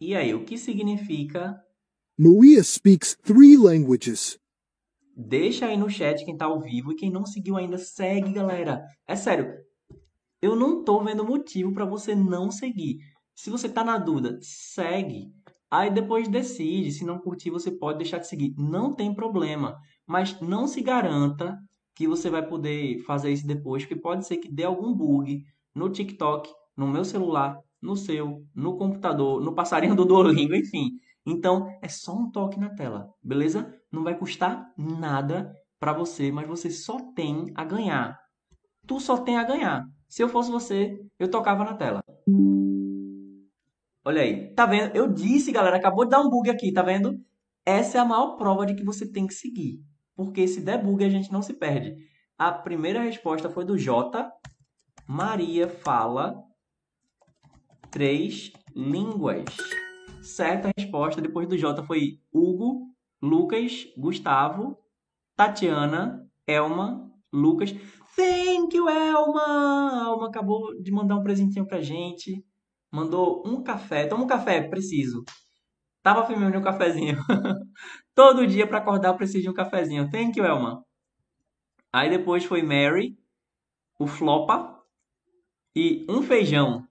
E 0.00 0.14
aí, 0.14 0.32
o 0.32 0.46
que 0.46 0.56
significa? 0.56 1.62
Maria 2.18 2.64
speaks 2.64 3.14
three 3.22 3.54
languages. 3.58 4.38
Deixa 5.14 5.66
aí 5.66 5.76
no 5.76 5.90
chat 5.90 6.24
quem 6.24 6.34
tá 6.34 6.46
ao 6.46 6.58
vivo 6.58 6.92
e 6.92 6.96
quem 6.96 7.10
não 7.10 7.26
seguiu 7.26 7.58
ainda, 7.58 7.76
segue, 7.76 8.32
galera. 8.32 8.82
É 9.06 9.14
sério, 9.14 9.52
eu 10.40 10.56
não 10.56 10.82
tô 10.82 11.04
vendo 11.04 11.22
motivo 11.22 11.74
para 11.74 11.84
você 11.84 12.14
não 12.14 12.50
seguir. 12.50 12.98
Se 13.34 13.50
você 13.50 13.68
tá 13.68 13.84
na 13.84 13.98
dúvida, 13.98 14.38
segue. 14.40 15.34
Aí 15.70 15.90
depois 15.90 16.28
decide, 16.28 16.90
se 16.92 17.04
não 17.04 17.18
curtir, 17.18 17.50
você 17.50 17.70
pode 17.70 17.98
deixar 17.98 18.18
de 18.18 18.26
seguir. 18.26 18.54
Não 18.56 18.94
tem 18.94 19.14
problema. 19.14 19.78
Mas 20.06 20.40
não 20.40 20.66
se 20.66 20.80
garanta 20.80 21.58
que 21.94 22.08
você 22.08 22.30
vai 22.30 22.46
poder 22.48 23.00
fazer 23.00 23.30
isso 23.30 23.46
depois, 23.46 23.84
porque 23.84 24.00
pode 24.00 24.26
ser 24.26 24.38
que 24.38 24.50
dê 24.50 24.64
algum 24.64 24.94
bug 24.94 25.44
no 25.74 25.90
TikTok, 25.90 26.50
no 26.74 26.88
meu 26.88 27.04
celular, 27.04 27.58
no 27.80 27.96
seu, 27.96 28.44
no 28.54 28.76
computador, 28.76 29.40
no 29.40 29.54
passarinho 29.54 29.94
do 29.94 30.04
Duolingo, 30.04 30.54
enfim. 30.54 30.90
Então, 31.26 31.68
é 31.82 31.88
só 31.88 32.14
um 32.14 32.30
toque 32.30 32.58
na 32.58 32.74
tela, 32.74 33.08
beleza? 33.22 33.74
Não 33.90 34.02
vai 34.02 34.16
custar 34.16 34.72
nada 34.76 35.52
para 35.78 35.92
você, 35.92 36.30
mas 36.30 36.46
você 36.46 36.70
só 36.70 36.98
tem 37.14 37.46
a 37.54 37.64
ganhar. 37.64 38.18
Tu 38.86 39.00
só 39.00 39.16
tem 39.18 39.36
a 39.36 39.44
ganhar. 39.44 39.84
Se 40.08 40.22
eu 40.22 40.28
fosse 40.28 40.50
você, 40.50 40.98
eu 41.18 41.30
tocava 41.30 41.64
na 41.64 41.74
tela. 41.74 42.02
Olha 44.04 44.22
aí, 44.22 44.52
tá 44.54 44.66
vendo? 44.66 44.96
Eu 44.96 45.06
disse, 45.08 45.52
galera, 45.52 45.76
acabou 45.76 46.04
de 46.04 46.10
dar 46.10 46.20
um 46.20 46.28
bug 46.28 46.50
aqui, 46.50 46.72
tá 46.72 46.82
vendo? 46.82 47.18
Essa 47.64 47.98
é 47.98 48.00
a 48.00 48.04
maior 48.04 48.36
prova 48.36 48.66
de 48.66 48.74
que 48.74 48.84
você 48.84 49.10
tem 49.10 49.26
que 49.26 49.34
seguir. 49.34 49.78
Porque 50.16 50.48
se 50.48 50.60
der 50.60 50.82
bug, 50.82 51.04
a 51.04 51.08
gente 51.08 51.30
não 51.30 51.42
se 51.42 51.54
perde. 51.54 51.94
A 52.36 52.50
primeira 52.50 53.02
resposta 53.02 53.48
foi 53.50 53.64
do 53.64 53.78
J. 53.78 54.30
Maria 55.06 55.68
fala 55.68 56.42
três 57.90 58.52
línguas. 58.74 59.44
Certa 60.22 60.70
resposta 60.76 61.20
depois 61.20 61.48
do 61.48 61.58
J 61.58 61.82
foi 61.84 62.20
Hugo, 62.32 62.88
Lucas, 63.20 63.86
Gustavo, 63.96 64.78
Tatiana, 65.36 66.26
Elma, 66.46 67.10
Lucas. 67.32 67.72
Thank 68.16 68.76
you, 68.76 68.88
Elma! 68.88 70.04
Elma 70.06 70.28
acabou 70.28 70.80
de 70.80 70.90
mandar 70.92 71.16
um 71.16 71.22
presentinho 71.22 71.66
pra 71.66 71.80
gente. 71.80 72.44
Mandou 72.92 73.42
um 73.46 73.62
café. 73.62 74.06
Toma 74.06 74.24
um 74.24 74.26
café, 74.26 74.62
preciso. 74.68 75.24
Tava 76.02 76.26
filmando 76.26 76.58
um 76.58 76.62
cafezinho. 76.62 77.16
Todo 78.14 78.46
dia 78.46 78.66
para 78.66 78.78
acordar 78.78 79.08
eu 79.08 79.16
preciso 79.16 79.44
de 79.44 79.50
um 79.50 79.54
cafezinho. 79.54 80.10
Thank 80.10 80.38
you, 80.38 80.44
Elma. 80.44 80.84
Aí 81.92 82.08
depois 82.08 82.44
foi 82.44 82.62
Mary, 82.62 83.18
o 83.98 84.06
Flopa 84.06 84.80
e 85.74 86.06
um 86.08 86.22
feijão. 86.22 86.89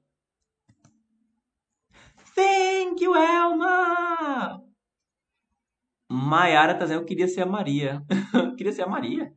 Thank 2.40 3.04
you, 3.04 3.14
Elma! 3.16 4.64
Maiara 6.10 6.74
tá 6.74 6.86
dizendo 6.86 7.02
que 7.02 7.10
queria 7.10 7.28
ser 7.28 7.42
a 7.42 7.46
Maria. 7.46 8.02
queria 8.58 8.72
ser 8.72 8.84
a 8.84 8.88
Maria. 8.88 9.34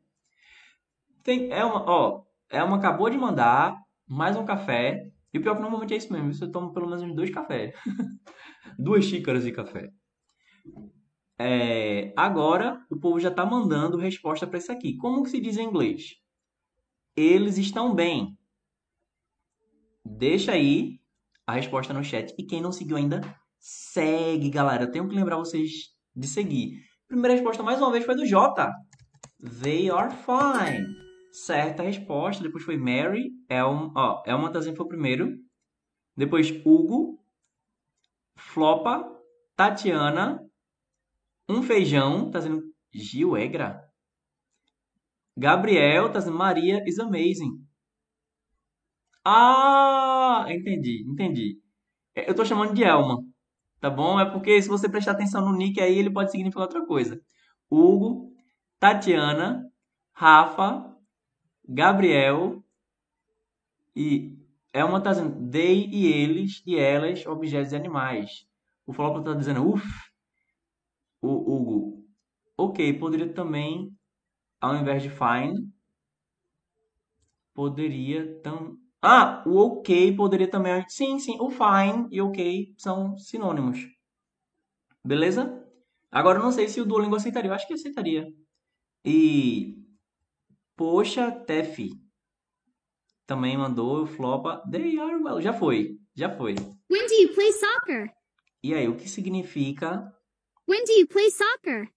Tem, 1.24 1.50
Elma, 1.50 1.84
ó, 1.84 2.22
Elma 2.48 2.76
acabou 2.76 3.10
de 3.10 3.18
mandar 3.18 3.76
mais 4.06 4.36
um 4.36 4.44
café. 4.44 5.10
E 5.34 5.38
o 5.38 5.42
pior 5.42 5.52
é 5.52 5.54
que 5.56 5.62
normalmente 5.62 5.94
é 5.94 5.96
isso 5.96 6.12
mesmo. 6.12 6.32
Você 6.32 6.48
toma 6.48 6.72
pelo 6.72 6.88
menos 6.88 7.12
dois 7.16 7.30
cafés. 7.30 7.74
Duas 8.78 9.04
xícaras 9.04 9.42
de 9.42 9.50
café. 9.50 9.90
É, 11.36 12.12
agora, 12.16 12.86
o 12.88 13.00
povo 13.00 13.18
já 13.18 13.30
está 13.30 13.44
mandando 13.44 13.96
resposta 13.96 14.46
para 14.46 14.58
isso 14.58 14.70
aqui. 14.70 14.96
Como 14.96 15.24
que 15.24 15.30
se 15.30 15.40
diz 15.40 15.56
em 15.56 15.64
inglês? 15.64 16.14
Eles 17.16 17.58
estão 17.58 17.94
bem. 17.94 18.38
Deixa 20.04 20.52
aí 20.52 21.01
a 21.46 21.52
resposta 21.52 21.92
no 21.92 22.04
chat. 22.04 22.34
E 22.38 22.44
quem 22.44 22.60
não 22.60 22.72
seguiu 22.72 22.96
ainda, 22.96 23.20
segue, 23.58 24.50
galera. 24.50 24.84
Eu 24.84 24.90
tenho 24.90 25.08
que 25.08 25.14
lembrar 25.14 25.36
vocês 25.36 25.70
de 26.14 26.26
seguir. 26.26 26.80
Primeira 27.08 27.34
resposta, 27.34 27.62
mais 27.62 27.80
uma 27.80 27.92
vez, 27.92 28.04
foi 28.04 28.14
do 28.14 28.26
Jota. 28.26 28.70
They 29.62 29.90
are 29.90 30.14
fine. 30.14 30.86
Certa 31.32 31.82
resposta. 31.82 32.42
Depois 32.42 32.64
foi 32.64 32.76
Mary. 32.76 33.30
Elma, 33.48 33.92
ó, 33.96 34.22
Elma 34.26 34.52
Tazen 34.52 34.74
foi 34.74 34.86
o 34.86 34.88
primeiro. 34.88 35.28
Depois 36.16 36.50
Hugo. 36.64 37.18
Flopa. 38.36 39.04
Tatiana. 39.56 40.40
Um 41.48 41.62
feijão. 41.62 42.30
Tá 42.30 42.38
dizendo 42.38 42.62
Gil 42.94 43.36
Egra. 43.36 43.82
Gabriel. 45.36 46.12
Tá 46.12 46.18
dizendo 46.18 46.36
Maria 46.36 46.82
is 46.86 46.98
amazing. 46.98 47.62
Ah, 49.24 50.11
entendi, 50.50 51.04
entendi. 51.08 51.60
Eu 52.14 52.34
tô 52.34 52.44
chamando 52.44 52.74
de 52.74 52.84
Elma, 52.84 53.24
tá 53.80 53.90
bom? 53.90 54.20
É 54.20 54.30
porque 54.30 54.60
se 54.62 54.68
você 54.68 54.88
prestar 54.88 55.12
atenção 55.12 55.42
no 55.44 55.56
nick 55.56 55.80
aí, 55.80 55.98
ele 55.98 56.10
pode 56.12 56.30
significar 56.32 56.64
outra 56.64 56.86
coisa. 56.86 57.20
Hugo, 57.70 58.32
Tatiana, 58.80 59.64
Rafa, 60.14 60.96
Gabriel 61.68 62.62
e 63.96 64.36
Elma 64.72 65.00
tá 65.02 65.10
dizendo 65.12 65.50
they 65.50 65.86
e 65.90 66.06
eles 66.06 66.62
e 66.66 66.76
elas, 66.76 67.26
objetos 67.26 67.72
e 67.72 67.76
animais. 67.76 68.46
O 68.86 68.92
Flopa 68.92 69.22
tá 69.22 69.34
dizendo 69.34 69.66
uff. 69.66 69.84
O 71.22 71.28
Hugo, 71.28 72.04
ok, 72.56 72.92
poderia 72.98 73.32
também, 73.32 73.96
ao 74.60 74.76
invés 74.76 75.02
de 75.02 75.10
fine, 75.10 75.72
poderia 77.54 78.40
tam... 78.42 78.78
Ah, 79.02 79.42
o 79.44 79.58
ok 79.58 80.14
poderia 80.16 80.48
também... 80.48 80.84
Sim, 80.88 81.18
sim, 81.18 81.36
o 81.40 81.50
fine 81.50 82.06
e 82.10 82.20
ok 82.20 82.72
são 82.78 83.18
sinônimos. 83.18 83.80
Beleza? 85.04 85.60
Agora 86.08 86.38
eu 86.38 86.42
não 86.42 86.52
sei 86.52 86.68
se 86.68 86.80
o 86.80 86.84
Duolingo 86.84 87.16
aceitaria. 87.16 87.50
Eu 87.50 87.54
acho 87.54 87.66
que 87.66 87.74
aceitaria. 87.74 88.32
E... 89.04 89.76
Poxa, 90.76 91.32
Tefi. 91.32 91.90
Também 93.26 93.56
mandou 93.56 94.02
o 94.02 94.06
flopa. 94.06 94.62
They 94.70 94.98
are 95.00 95.16
well. 95.16 95.40
Já 95.40 95.52
foi. 95.52 95.98
Já 96.14 96.36
foi. 96.36 96.54
When 96.88 97.06
do 97.06 97.14
you 97.14 97.34
play 97.34 97.52
soccer? 97.52 98.14
E 98.62 98.74
aí, 98.74 98.86
o 98.86 98.96
que 98.96 99.08
significa? 99.08 100.14
When 100.68 100.84
do 100.84 100.92
you 100.92 101.08
play 101.08 101.30
soccer? 101.30 101.90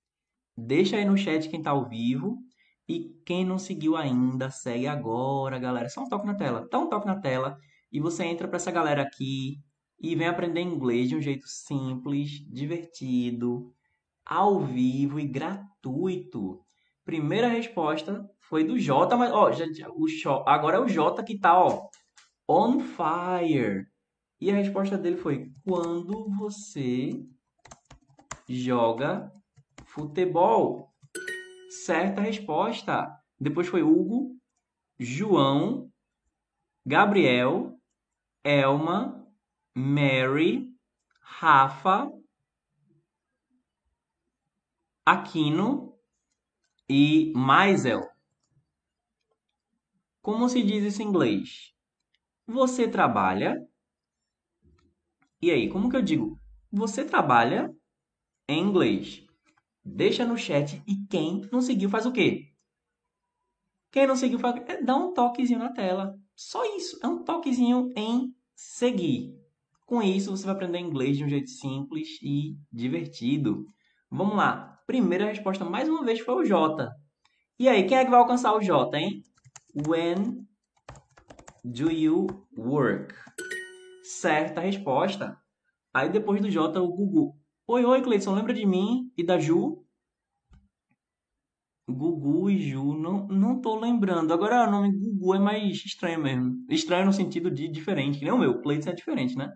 Deixa 0.58 0.97
aí 0.97 1.06
no 1.06 1.18
chat 1.18 1.49
quem 1.49 1.62
tá 1.62 1.72
ao 1.72 1.88
vivo. 1.88 2.44
E 2.88 3.15
quem 3.25 3.43
não 3.43 3.57
seguiu 3.57 3.95
ainda, 3.97 4.49
segue 4.51 4.88
agora, 4.88 5.57
galera. 5.57 5.89
Só 5.89 6.03
um 6.03 6.09
toque 6.09 6.27
na 6.27 6.36
tela. 6.36 6.67
Dá 6.71 6.79
um 6.79 6.89
toque 6.89 7.07
na 7.07 7.19
tela 7.19 7.57
e 7.91 7.99
você 7.99 8.25
entra 8.25 8.47
para 8.47 8.57
essa 8.57 8.71
galera 8.71 9.01
aqui 9.01 9.59
e 9.99 10.15
vem 10.15 10.27
aprender 10.27 10.61
inglês 10.61 11.09
de 11.09 11.15
um 11.15 11.21
jeito 11.21 11.47
simples, 11.47 12.29
divertido, 12.51 13.73
ao 14.25 14.59
vivo 14.59 15.19
e 15.19 15.27
gratuito. 15.27 16.61
Primeira 17.03 17.47
resposta 17.47 18.27
foi 18.39 18.63
do 18.63 18.77
Jota, 18.79 19.15
mas 19.15 19.31
ó, 19.31 19.51
já, 19.51 19.65
o 19.89 20.05
agora 20.47 20.77
é 20.77 20.79
o 20.79 20.88
Jota 20.88 21.23
que 21.23 21.39
tá, 21.39 21.57
ó, 21.57 21.88
on 22.47 22.79
fire. 22.79 23.86
E 24.41 24.51
a 24.51 24.55
resposta 24.55 24.97
dele 24.97 25.17
foi: 25.17 25.51
quando 25.63 26.27
você 26.38 27.23
joga 28.47 29.31
futebol? 29.86 30.94
Certa 31.84 32.21
resposta. 32.21 33.21
Depois 33.39 33.67
foi 33.67 33.84
Hugo, 33.84 34.38
João, 34.97 35.91
Gabriel, 36.86 37.78
Elma, 38.43 39.28
Mary, 39.73 40.73
Rafa, 41.19 42.09
Aquino 45.05 45.99
e 46.88 47.34
Maisel. 47.36 48.07
Como 50.21 50.47
se 50.47 50.63
diz 50.63 50.84
isso 50.84 51.01
em 51.01 51.07
inglês? 51.07 51.73
Você 52.47 52.88
trabalha? 52.88 53.67
E 55.41 55.51
aí, 55.51 55.69
como 55.69 55.89
que 55.89 55.97
eu 55.97 56.01
digo? 56.01 56.39
Você 56.71 57.03
trabalha 57.03 57.76
em 58.47 58.61
inglês? 58.61 59.24
Deixa 59.86 60.25
no 60.25 60.36
chat 60.36 60.81
e 60.88 61.05
quem 61.07 61.47
não 61.51 61.61
seguiu 61.61 61.88
faz 61.88 62.07
o 62.07 62.11
quê? 62.11 62.47
Quem 63.91 64.07
não 64.07 64.15
seguiu 64.15 64.39
faz 64.39 64.55
é, 64.67 64.81
dá 64.81 64.95
um 64.95 65.13
toquezinho 65.13 65.59
na 65.59 65.71
tela. 65.71 66.15
Só 66.36 66.65
isso, 66.75 66.99
é 67.03 67.07
um 67.07 67.23
toquezinho 67.23 67.93
em 67.95 68.33
seguir. 68.55 69.31
Com 69.86 70.01
isso 70.01 70.36
você 70.36 70.43
vai 70.43 70.55
aprender 70.55 70.79
inglês 70.79 71.17
de 71.17 71.23
um 71.23 71.29
jeito 71.29 71.51
simples 71.51 72.19
e 72.21 72.57
divertido. 72.71 73.67
Vamos 74.09 74.36
lá. 74.36 74.81
Primeira 74.88 75.25
resposta 75.25 75.63
mais 75.63 75.88
uma 75.88 76.03
vez 76.03 76.19
foi 76.19 76.33
o 76.36 76.43
J. 76.43 76.91
E 77.59 77.69
aí, 77.69 77.86
quem 77.86 77.99
é 77.99 78.03
que 78.03 78.11
vai 78.11 78.19
alcançar 78.19 78.53
o 78.53 78.61
J, 78.61 78.97
hein? 78.97 79.21
When 79.88 80.45
do 81.63 81.91
you 81.91 82.27
work? 82.57 83.13
Certa 84.03 84.61
resposta. 84.61 85.38
Aí 85.93 86.09
depois 86.09 86.41
do 86.41 86.49
J, 86.49 86.81
o 86.81 86.88
Gugu. 86.88 87.44
Oi, 87.68 87.84
oi, 87.84 88.01
Cleiton, 88.01 88.34
lembra 88.36 88.53
de 88.53 88.66
mim 88.66 89.11
e 89.18 89.24
da 89.24 89.39
Ju? 89.39 89.84
Gugu 91.88 92.49
e 92.51 92.59
Ju, 92.59 92.93
não, 92.93 93.28
não 93.28 93.59
tô 93.61 93.80
lembrando. 93.80 94.32
Agora 94.34 94.68
o 94.68 94.72
nome 94.72 94.91
Gugu 94.91 95.36
é 95.36 95.39
mais 95.39 95.84
estranho 95.84 96.20
mesmo. 96.22 96.63
Estranho 96.70 97.05
no 97.07 97.13
sentido 97.13 97.49
de 97.49 97.68
diferente, 97.68 98.20
que 98.20 98.26
nem 98.26 98.34
o 98.34 98.38
meu. 98.38 98.61
Cleiton 98.61 98.89
é 98.91 98.93
diferente, 98.93 99.36
né? 99.36 99.51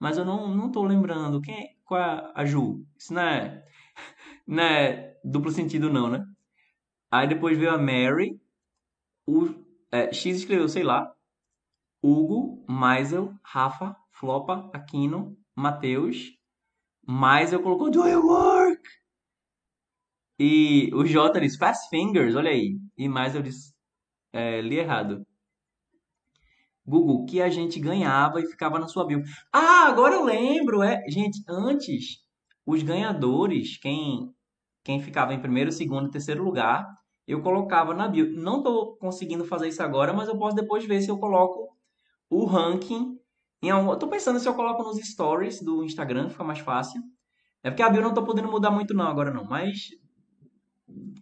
Mas 0.00 0.18
eu 0.18 0.24
não, 0.24 0.54
não 0.56 0.72
tô 0.72 0.82
lembrando. 0.84 1.40
Quem 1.40 1.54
é, 1.54 1.74
qual 1.84 2.00
é 2.00 2.32
a 2.34 2.44
Ju? 2.44 2.84
Isso 2.98 3.14
não 3.14 3.22
é, 3.22 3.64
não 4.46 4.62
é 4.64 5.16
duplo 5.24 5.50
sentido, 5.52 5.88
não, 5.90 6.10
né? 6.10 6.26
Aí 7.10 7.28
depois 7.28 7.56
veio 7.58 7.70
a 7.72 7.78
Mary. 7.78 8.40
O, 9.26 9.54
é, 9.92 10.12
X 10.12 10.38
escreveu, 10.38 10.68
sei 10.68 10.82
lá. 10.82 11.12
Hugo, 12.02 12.64
Maisel, 12.68 13.34
Rafa, 13.42 13.96
Flopa, 14.10 14.70
Aquino, 14.74 15.36
Matheus, 15.54 16.35
mas 17.06 17.52
eu 17.52 17.62
colocou 17.62 17.90
Do 17.90 18.06
you 18.06 18.26
work? 18.26 18.82
E 20.38 20.90
o 20.92 21.04
J 21.04 21.40
disse 21.40 21.56
Fast 21.56 21.88
Fingers, 21.88 22.34
olha 22.34 22.50
aí. 22.50 22.78
E 22.98 23.08
mais 23.08 23.34
eu 23.34 23.42
disse, 23.42 23.72
é, 24.32 24.60
li 24.60 24.78
errado. 24.78 25.26
Google, 26.84 27.24
que 27.24 27.40
a 27.40 27.48
gente 27.48 27.80
ganhava 27.80 28.40
e 28.40 28.46
ficava 28.46 28.78
na 28.78 28.86
sua 28.86 29.06
bio. 29.06 29.22
Ah, 29.52 29.86
agora 29.88 30.14
eu 30.14 30.24
lembro, 30.24 30.82
é. 30.82 31.02
Gente, 31.08 31.42
antes, 31.48 32.22
os 32.64 32.82
ganhadores, 32.82 33.78
quem, 33.78 34.32
quem 34.84 35.00
ficava 35.00 35.32
em 35.32 35.40
primeiro, 35.40 35.72
segundo 35.72 36.08
e 36.08 36.10
terceiro 36.10 36.44
lugar, 36.44 36.86
eu 37.26 37.42
colocava 37.42 37.94
na 37.94 38.06
bio. 38.06 38.30
Não 38.30 38.58
estou 38.58 38.96
conseguindo 38.96 39.44
fazer 39.44 39.68
isso 39.68 39.82
agora, 39.82 40.12
mas 40.12 40.28
eu 40.28 40.38
posso 40.38 40.54
depois 40.54 40.84
ver 40.84 41.00
se 41.00 41.10
eu 41.10 41.18
coloco 41.18 41.74
o 42.28 42.44
ranking 42.44 43.18
em 43.66 43.70
algum... 43.70 43.90
Eu 43.90 43.98
tô 43.98 44.08
pensando 44.08 44.38
se 44.38 44.48
eu 44.48 44.54
coloco 44.54 44.82
nos 44.82 44.98
stories 44.98 45.62
do 45.62 45.84
Instagram, 45.84 46.28
fica 46.28 46.44
mais 46.44 46.58
fácil. 46.60 47.00
É 47.62 47.70
porque 47.70 47.82
a 47.82 47.90
bio 47.90 48.02
não 48.02 48.14
tô 48.14 48.24
podendo 48.24 48.50
mudar 48.50 48.70
muito 48.70 48.94
não 48.94 49.06
agora 49.06 49.30
não, 49.32 49.44
mas 49.44 49.88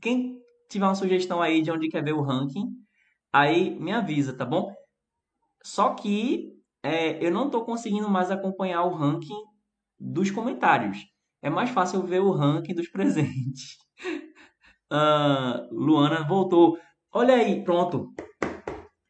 quem 0.00 0.38
tiver 0.68 0.84
uma 0.84 0.94
sugestão 0.94 1.40
aí 1.40 1.62
de 1.62 1.70
onde 1.70 1.88
quer 1.88 2.04
ver 2.04 2.12
o 2.12 2.22
ranking, 2.22 2.68
aí 3.32 3.78
me 3.80 3.92
avisa, 3.92 4.36
tá 4.36 4.44
bom? 4.44 4.74
Só 5.62 5.94
que 5.94 6.52
é, 6.82 7.24
eu 7.24 7.30
não 7.30 7.48
tô 7.48 7.64
conseguindo 7.64 8.08
mais 8.10 8.30
acompanhar 8.30 8.82
o 8.84 8.94
ranking 8.94 9.42
dos 9.98 10.30
comentários. 10.30 10.98
É 11.40 11.48
mais 11.48 11.70
fácil 11.70 12.02
ver 12.02 12.20
o 12.20 12.30
ranking 12.30 12.74
dos 12.74 12.88
presentes. 12.92 13.78
Uh, 14.92 15.66
Luana 15.72 16.26
voltou. 16.26 16.76
Olha 17.10 17.34
aí, 17.34 17.64
pronto. 17.64 18.12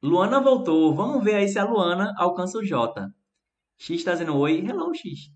Luana 0.02 0.40
voltou. 0.40 0.94
Vamos 0.94 1.24
ver 1.24 1.34
aí 1.34 1.48
se 1.48 1.58
a 1.58 1.64
Luana 1.64 2.14
alcança 2.16 2.58
o 2.58 2.64
J. 2.64 3.08
X 3.84 3.98
está 3.98 4.12
dizendo 4.12 4.34
oi. 4.38 4.64
Hello, 4.66 4.94
X. 4.94 5.30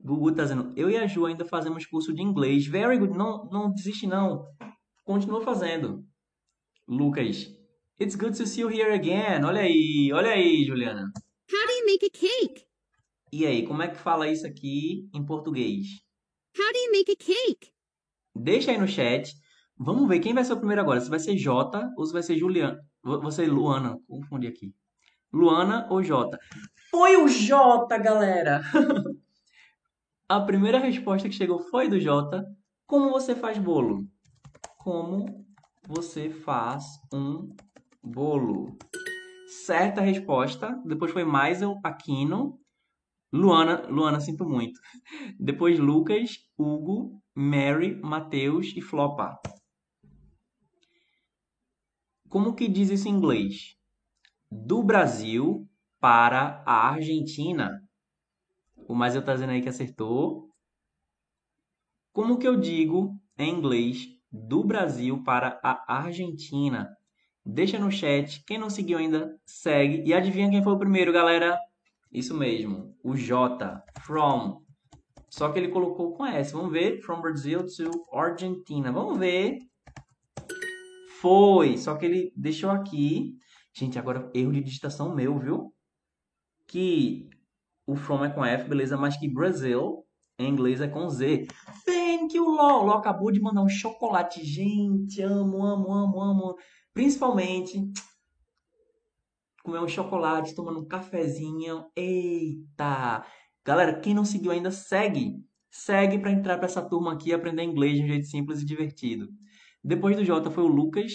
Gugu 0.00 0.30
está 0.30 0.44
dizendo, 0.44 0.72
eu 0.76 0.88
e 0.88 0.96
a 0.96 1.08
Ju 1.08 1.26
ainda 1.26 1.44
fazemos 1.44 1.84
curso 1.84 2.14
de 2.14 2.22
inglês. 2.22 2.68
Very 2.68 2.96
good. 2.96 3.18
Não, 3.18 3.48
não 3.50 3.72
desiste, 3.72 4.06
não. 4.06 4.46
Continua 5.04 5.40
fazendo. 5.40 6.06
Lucas. 6.86 7.52
It's 8.00 8.14
good 8.14 8.38
to 8.38 8.46
see 8.46 8.60
you 8.60 8.70
here 8.70 8.92
again. 8.92 9.44
Olha 9.44 9.62
aí, 9.62 10.08
olha 10.14 10.30
aí, 10.30 10.64
Juliana. 10.64 11.10
How 11.50 11.66
do 11.66 11.72
you 11.72 11.86
make 11.86 12.06
a 12.06 12.10
cake? 12.10 12.64
E 13.32 13.44
aí, 13.44 13.66
como 13.66 13.82
é 13.82 13.88
que 13.88 13.96
fala 13.98 14.28
isso 14.28 14.46
aqui 14.46 15.10
em 15.12 15.26
português? 15.26 15.84
How 16.56 16.72
do 16.72 16.78
you 16.78 16.92
make 16.92 17.10
a 17.10 17.16
cake? 17.16 17.72
Deixa 18.36 18.70
aí 18.70 18.78
no 18.78 18.86
chat. 18.86 19.34
Vamos 19.76 20.08
ver 20.08 20.20
quem 20.20 20.32
vai 20.32 20.44
ser 20.44 20.52
o 20.52 20.58
primeiro 20.58 20.82
agora. 20.82 21.00
Se 21.00 21.10
vai 21.10 21.18
ser 21.18 21.34
J 21.34 21.90
ou 21.96 22.06
se 22.06 22.12
vai 22.12 22.22
ser 22.22 22.38
Juliana. 22.38 22.78
Você, 23.02 23.46
Luana, 23.46 23.98
confundi 24.06 24.46
aqui. 24.46 24.72
Luana 25.32 25.88
ou 25.90 26.04
J? 26.04 26.38
Foi 26.90 27.16
o 27.16 27.28
J, 27.28 27.98
galera! 27.98 28.62
A 30.26 30.40
primeira 30.40 30.78
resposta 30.78 31.28
que 31.28 31.34
chegou 31.34 31.58
foi 31.58 31.86
do 31.88 32.00
J. 32.00 32.44
Como 32.86 33.10
você 33.10 33.34
faz 33.34 33.58
bolo? 33.58 34.06
Como 34.78 35.46
você 35.86 36.30
faz 36.30 36.84
um 37.12 37.54
bolo? 38.02 38.76
Certa 39.66 40.00
resposta. 40.00 40.80
Depois 40.86 41.12
foi 41.12 41.24
Maisel 41.24 41.78
Aquino. 41.84 42.58
Luana, 43.30 43.86
Luana, 43.88 44.20
sinto 44.20 44.48
muito. 44.48 44.80
Depois 45.38 45.78
Lucas, 45.78 46.38
Hugo, 46.56 47.22
Mary, 47.34 48.00
Matheus 48.02 48.72
e 48.74 48.80
Flopa. 48.80 49.38
Como 52.30 52.54
que 52.54 52.66
diz 52.66 52.88
isso 52.88 53.08
em 53.08 53.12
inglês? 53.12 53.76
Do 54.50 54.82
Brasil 54.82 55.68
para 56.00 56.62
a 56.64 56.88
Argentina. 56.88 57.82
O 58.88 58.94
mais 58.94 59.14
eu 59.14 59.24
tá 59.24 59.34
dizendo 59.34 59.50
aí 59.50 59.62
que 59.62 59.68
acertou. 59.68 60.48
Como 62.12 62.38
que 62.38 62.48
eu 62.48 62.56
digo 62.58 63.14
em 63.36 63.54
inglês 63.54 64.06
do 64.30 64.64
Brasil 64.64 65.22
para 65.22 65.60
a 65.62 65.98
Argentina? 65.98 66.88
Deixa 67.44 67.78
no 67.78 67.90
chat. 67.90 68.44
Quem 68.44 68.58
não 68.58 68.68
seguiu 68.68 68.98
ainda, 68.98 69.34
segue. 69.44 70.02
E 70.06 70.12
adivinha 70.12 70.50
quem 70.50 70.62
foi 70.62 70.72
o 70.72 70.78
primeiro, 70.78 71.12
galera? 71.12 71.58
Isso 72.12 72.34
mesmo. 72.34 72.94
O 73.02 73.16
J. 73.16 73.82
From. 74.00 74.62
Só 75.30 75.50
que 75.50 75.58
ele 75.58 75.68
colocou 75.68 76.12
com 76.14 76.26
S. 76.26 76.52
Vamos 76.52 76.72
ver. 76.72 77.00
From 77.00 77.20
Brazil 77.20 77.66
to 77.66 77.90
Argentina. 78.12 78.90
Vamos 78.90 79.18
ver. 79.18 79.58
Foi, 81.20 81.76
só 81.76 81.96
que 81.96 82.06
ele 82.06 82.32
deixou 82.36 82.70
aqui. 82.70 83.34
Gente, 83.74 83.98
agora 83.98 84.30
erro 84.34 84.52
de 84.52 84.62
digitação 84.62 85.14
meu, 85.14 85.38
viu? 85.38 85.72
Que 86.68 87.28
o 87.84 87.96
from 87.96 88.24
é 88.24 88.30
com 88.30 88.44
F, 88.44 88.68
beleza, 88.68 88.96
mas 88.96 89.16
que 89.16 89.28
Brasil 89.28 90.04
em 90.38 90.48
inglês 90.48 90.80
é 90.80 90.86
com 90.86 91.08
Z. 91.10 91.48
Thank 91.84 92.36
you, 92.36 92.44
Ló. 92.44 92.84
Ló 92.84 92.92
acabou 92.92 93.32
de 93.32 93.40
mandar 93.40 93.62
um 93.62 93.68
chocolate. 93.68 94.44
Gente, 94.44 95.20
amo, 95.20 95.64
amo, 95.64 95.92
amo, 95.92 96.20
amo. 96.20 96.56
Principalmente 96.94 97.90
comer 99.64 99.80
um 99.80 99.88
chocolate, 99.88 100.54
tomando 100.54 100.80
um 100.80 100.86
cafezinho. 100.86 101.84
Eita! 101.96 103.24
Galera, 103.64 104.00
quem 104.00 104.14
não 104.14 104.24
seguiu 104.24 104.52
ainda, 104.52 104.70
segue. 104.70 105.44
Segue 105.70 106.18
para 106.18 106.30
entrar 106.30 106.56
para 106.56 106.66
essa 106.66 106.80
turma 106.80 107.12
aqui 107.12 107.30
e 107.30 107.34
aprender 107.34 107.64
inglês 107.64 107.96
de 107.96 108.04
um 108.04 108.06
jeito 108.06 108.26
simples 108.26 108.62
e 108.62 108.64
divertido. 108.64 109.28
Depois 109.84 110.16
do 110.16 110.24
Jota 110.24 110.50
foi 110.50 110.64
o 110.64 110.68
Lucas, 110.68 111.12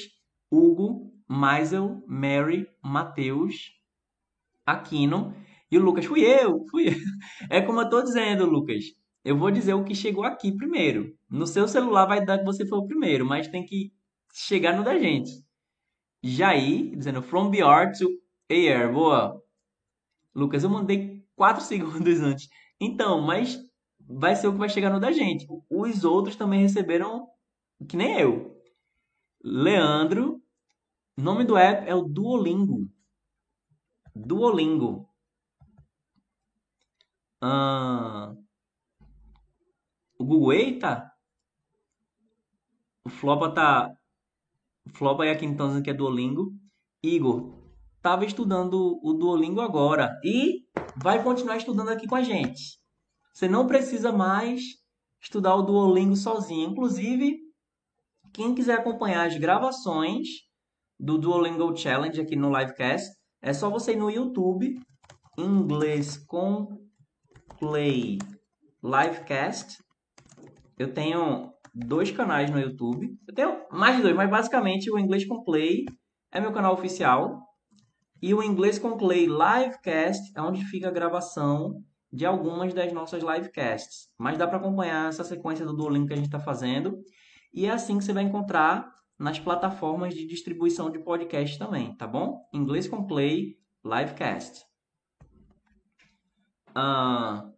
Hugo, 0.51 1.11
Maisel, 1.27 2.03
Mary, 2.07 2.67
Matheus, 2.83 3.71
Aquino 4.65 5.33
e 5.71 5.77
o 5.77 5.81
Lucas. 5.81 6.05
Fui 6.05 6.21
eu, 6.21 6.65
fui 6.69 6.89
eu. 6.89 6.93
É 7.49 7.61
como 7.61 7.81
eu 7.81 7.89
tô 7.89 8.01
dizendo, 8.01 8.45
Lucas. 8.45 8.83
Eu 9.23 9.37
vou 9.37 9.51
dizer 9.51 9.73
o 9.73 9.83
que 9.83 9.95
chegou 9.95 10.23
aqui 10.23 10.51
primeiro. 10.51 11.15
No 11.29 11.47
seu 11.47 11.67
celular 11.67 12.05
vai 12.05 12.25
dar 12.25 12.39
que 12.39 12.45
você 12.45 12.65
foi 12.65 12.77
o 12.79 12.85
primeiro, 12.87 13.25
mas 13.25 13.47
tem 13.47 13.65
que 13.65 13.91
chegar 14.33 14.75
no 14.75 14.83
da 14.83 14.97
gente. 14.99 15.31
Jair, 16.21 16.95
dizendo 16.95 17.21
from 17.21 17.49
BR 17.49 17.91
to 17.97 18.09
AR. 18.49 18.91
Boa. 18.91 19.41
Lucas, 20.35 20.63
eu 20.63 20.69
mandei 20.69 21.23
4 21.35 21.63
segundos 21.63 22.19
antes. 22.21 22.49
Então, 22.79 23.21
mas 23.21 23.59
vai 23.99 24.35
ser 24.35 24.47
o 24.47 24.53
que 24.53 24.59
vai 24.59 24.69
chegar 24.69 24.89
no 24.89 24.99
da 24.99 25.11
gente. 25.11 25.45
Os 25.69 26.03
outros 26.03 26.35
também 26.35 26.61
receberam 26.61 27.27
que 27.87 27.97
nem 27.97 28.19
eu. 28.19 28.57
Leandro, 29.43 30.41
nome 31.17 31.43
do 31.43 31.57
app 31.57 31.87
é 31.87 31.95
o 31.95 32.03
Duolingo. 32.03 32.82
Duolingo. 34.15 35.09
Ah, 37.41 38.33
o 40.17 40.25
Google, 40.25 40.53
eita. 40.53 41.11
O 43.03 43.09
Flopa 43.09 43.53
tá. 43.53 43.91
O 44.85 44.89
Flopa 44.89 45.25
é 45.25 45.31
aqui 45.31 45.45
então 45.45 45.67
dizendo 45.67 45.83
que 45.83 45.89
é 45.89 45.93
Duolingo. 45.93 46.53
Igor, 47.03 47.53
tava 48.01 48.25
estudando 48.25 48.99
o 49.03 49.13
Duolingo 49.13 49.59
agora 49.59 50.17
e 50.23 50.63
vai 50.95 51.21
continuar 51.21 51.57
estudando 51.57 51.89
aqui 51.89 52.07
com 52.07 52.15
a 52.15 52.23
gente. 52.23 52.79
Você 53.33 53.47
não 53.47 53.67
precisa 53.67 54.11
mais 54.11 54.61
estudar 55.19 55.55
o 55.55 55.63
Duolingo 55.63 56.15
sozinho. 56.15 56.69
Inclusive, 56.69 57.39
quem 58.31 58.53
quiser 58.55 58.79
acompanhar 58.79 59.27
as 59.27 59.37
gravações 59.37 60.27
do 60.99 61.17
Duolingo 61.17 61.75
Challenge 61.75 62.21
aqui 62.21 62.35
no 62.35 62.55
Livecast, 62.55 63.09
é 63.43 63.51
só 63.51 63.69
você 63.69 63.91
ir 63.91 63.97
no 63.97 64.09
YouTube, 64.09 64.79
inglês 65.37 66.15
com 66.15 66.79
Play 67.59 68.17
Livecast. 68.81 69.83
Eu 70.79 70.93
tenho 70.93 71.51
dois 71.75 72.09
canais 72.09 72.49
no 72.49 72.57
YouTube. 72.57 73.09
Eu 73.27 73.35
tenho 73.35 73.65
mais 73.69 73.97
de 73.97 74.01
dois, 74.01 74.15
mas 74.15 74.29
basicamente 74.29 74.89
o 74.89 74.97
Inglês 74.97 75.25
com 75.25 75.43
Play 75.43 75.83
é 76.31 76.39
meu 76.39 76.53
canal 76.53 76.73
oficial. 76.73 77.41
E 78.21 78.33
o 78.33 78.41
Inglês 78.41 78.79
com 78.79 78.95
Play 78.95 79.25
Livecast 79.25 80.31
é 80.33 80.41
onde 80.41 80.63
fica 80.63 80.87
a 80.87 80.91
gravação 80.91 81.83
de 82.13 82.25
algumas 82.25 82.73
das 82.73 82.93
nossas 82.93 83.21
livecasts. 83.21 84.07
Mas 84.17 84.37
dá 84.37 84.47
para 84.47 84.57
acompanhar 84.57 85.09
essa 85.09 85.25
sequência 85.25 85.65
do 85.65 85.75
Duolingo 85.75 86.07
que 86.07 86.13
a 86.13 86.15
gente 86.15 86.27
está 86.27 86.39
fazendo. 86.39 86.97
E 87.53 87.65
é 87.65 87.71
assim 87.71 87.97
que 87.97 88.05
você 88.05 88.13
vai 88.13 88.23
encontrar 88.23 88.92
nas 89.17 89.39
plataformas 89.39 90.13
de 90.13 90.25
distribuição 90.25 90.89
de 90.89 90.99
podcast 90.99 91.57
também, 91.57 91.95
tá 91.95 92.07
bom? 92.07 92.41
Inglês 92.53 92.87
com 92.87 93.05
Play 93.05 93.57
Livecast. 93.83 94.65
Ah, 96.75 97.53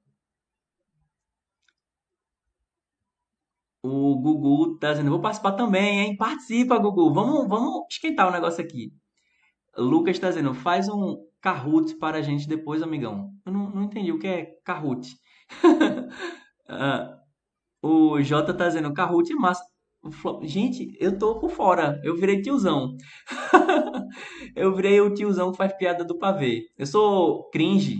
o 3.84 4.16
Gugu 4.20 4.78
tá 4.80 4.92
dizendo, 4.92 5.12
vou 5.12 5.22
participar 5.22 5.54
também, 5.54 6.00
hein? 6.00 6.18
Participa, 6.18 6.78
Gugu. 6.78 7.14
Vamos, 7.14 7.48
vamos 7.48 7.86
esquentar 7.90 8.28
o 8.28 8.32
negócio 8.32 8.64
aqui. 8.64 8.92
Lucas 9.78 10.16
está 10.16 10.30
dizendo, 10.30 10.54
faz 10.54 10.90
um 10.90 11.18
Kahoot 11.42 11.96
para 11.98 12.18
a 12.18 12.22
gente 12.22 12.48
depois, 12.48 12.82
amigão. 12.82 13.32
Eu 13.46 13.54
não, 13.54 13.70
não 13.70 13.84
entendi 13.84 14.12
o 14.12 14.20
que 14.20 14.28
é 14.28 14.46
Kahoot. 14.64 15.08
uh, 16.68 17.20
o 17.88 18.22
Jota 18.24 18.54
tá 18.54 18.68
dizendo, 18.68 18.94
Kahoot 18.94 19.32
é 19.32 19.36
massa. 19.36 19.64
Gente, 20.44 20.96
eu 21.00 21.18
tô 21.18 21.40
por 21.40 21.50
fora. 21.50 22.00
Eu 22.04 22.16
virei 22.16 22.42
tiozão. 22.42 22.96
eu 24.56 24.76
virei 24.76 25.02
o 25.02 25.14
tiozão 25.14 25.52
que 25.52 25.58
faz 25.58 25.74
piada 25.74 26.04
do 26.04 26.18
pavê. 26.18 26.68
Eu 26.78 26.86
sou 26.86 27.50
cringe. 27.50 28.00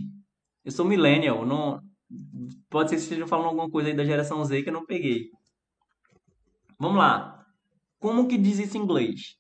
Eu 0.64 0.72
sou 0.72 0.86
millennial. 0.86 1.46
Não... 1.46 1.80
Pode 2.70 2.90
ser 2.90 2.98
que 2.98 3.02
estejam 3.02 3.28
falando 3.28 3.48
alguma 3.48 3.70
coisa 3.70 3.90
aí 3.90 3.96
da 3.96 4.06
geração 4.06 4.44
Z 4.46 4.62
que 4.62 4.70
eu 4.70 4.74
não 4.74 4.86
peguei. 4.86 5.30
Vamos 6.80 6.98
lá. 6.98 7.44
Como 8.00 8.28
que 8.28 8.38
diz 8.38 8.60
isso 8.60 8.78
em 8.78 8.82
inglês? 8.82 9.36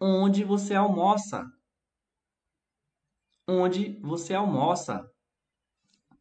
Onde 0.00 0.44
você 0.44 0.74
almoça? 0.74 1.44
onde 3.48 3.98
você 4.00 4.34
almoça. 4.34 5.08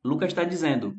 Lucas 0.04 0.30
está 0.30 0.44
dizendo, 0.44 0.94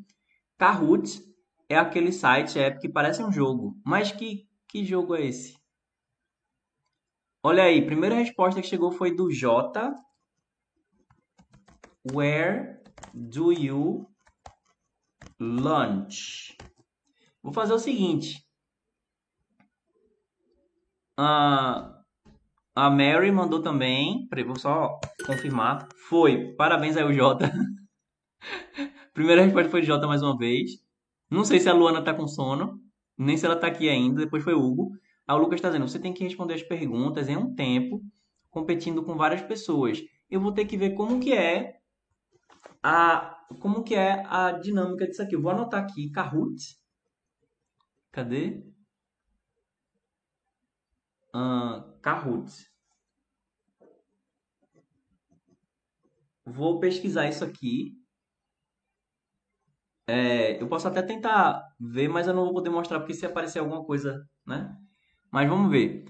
Kahoot 0.58 1.22
é 1.68 1.76
aquele 1.78 2.12
site, 2.12 2.58
app 2.58 2.80
que 2.80 2.88
parece 2.88 3.22
um 3.22 3.30
jogo. 3.30 3.76
Mas 3.84 4.10
que, 4.10 4.45
que 4.68 4.84
jogo 4.84 5.14
é 5.14 5.26
esse? 5.26 5.56
Olha 7.42 7.64
aí, 7.64 7.84
primeira 7.84 8.16
resposta 8.16 8.60
que 8.60 8.66
chegou 8.66 8.90
foi 8.90 9.14
do 9.14 9.30
J. 9.30 9.94
Where 12.12 12.80
do 13.14 13.52
you 13.52 14.08
lunch? 15.38 16.56
Vou 17.42 17.52
fazer 17.52 17.72
o 17.72 17.78
seguinte. 17.78 18.44
Uh, 21.18 21.96
a 22.74 22.90
Mary 22.90 23.30
mandou 23.30 23.62
também. 23.62 24.26
Peraí, 24.28 24.44
vou 24.44 24.58
só 24.58 24.98
confirmar. 25.24 25.88
Foi. 26.08 26.54
Parabéns 26.56 26.96
aí, 26.96 27.04
o 27.04 27.12
Jota. 27.12 27.50
Primeira 29.14 29.42
resposta 29.42 29.70
foi 29.70 29.80
de 29.80 29.86
Jota 29.86 30.06
mais 30.06 30.22
uma 30.22 30.36
vez. 30.36 30.72
Não 31.30 31.44
sei 31.44 31.58
se 31.58 31.68
a 31.68 31.72
Luana 31.72 32.02
tá 32.02 32.12
com 32.12 32.28
sono, 32.28 32.80
nem 33.16 33.36
se 33.36 33.46
ela 33.46 33.56
tá 33.56 33.66
aqui 33.66 33.88
ainda. 33.88 34.20
Depois 34.20 34.44
foi 34.44 34.54
o 34.54 34.60
Hugo. 34.60 34.92
Aí 35.26 35.36
o 35.36 35.38
Lucas 35.38 35.60
tá 35.60 35.68
dizendo: 35.68 35.88
você 35.88 35.98
tem 35.98 36.12
que 36.12 36.24
responder 36.24 36.54
as 36.54 36.62
perguntas 36.62 37.28
em 37.28 37.36
um 37.36 37.54
tempo, 37.54 38.02
competindo 38.50 39.02
com 39.02 39.16
várias 39.16 39.42
pessoas. 39.42 40.02
Eu 40.30 40.40
vou 40.40 40.52
ter 40.52 40.66
que 40.66 40.76
ver 40.76 40.94
como 40.94 41.20
que 41.20 41.32
é 41.32 41.80
a 42.82 43.32
como 43.60 43.84
que 43.84 43.94
é 43.94 44.24
a 44.26 44.52
dinâmica 44.52 45.06
disso 45.06 45.22
aqui. 45.22 45.34
Eu 45.34 45.42
vou 45.42 45.50
anotar 45.52 45.82
aqui 45.82 46.10
Kahoot. 46.10 46.78
Cadê? 48.12 48.62
Uh, 51.34 52.00
Kahoot. 52.00 52.50
Vou 56.44 56.78
pesquisar 56.80 57.28
isso 57.28 57.44
aqui. 57.44 57.94
É, 60.06 60.62
eu 60.62 60.68
posso 60.68 60.86
até 60.86 61.02
tentar 61.02 61.62
ver, 61.80 62.08
mas 62.08 62.26
eu 62.26 62.34
não 62.34 62.44
vou 62.44 62.54
poder 62.54 62.70
mostrar 62.70 63.00
porque 63.00 63.14
se 63.14 63.26
aparecer 63.26 63.58
alguma 63.58 63.84
coisa, 63.84 64.24
né? 64.46 64.74
Mas 65.30 65.48
vamos 65.48 65.70
ver. 65.70 66.04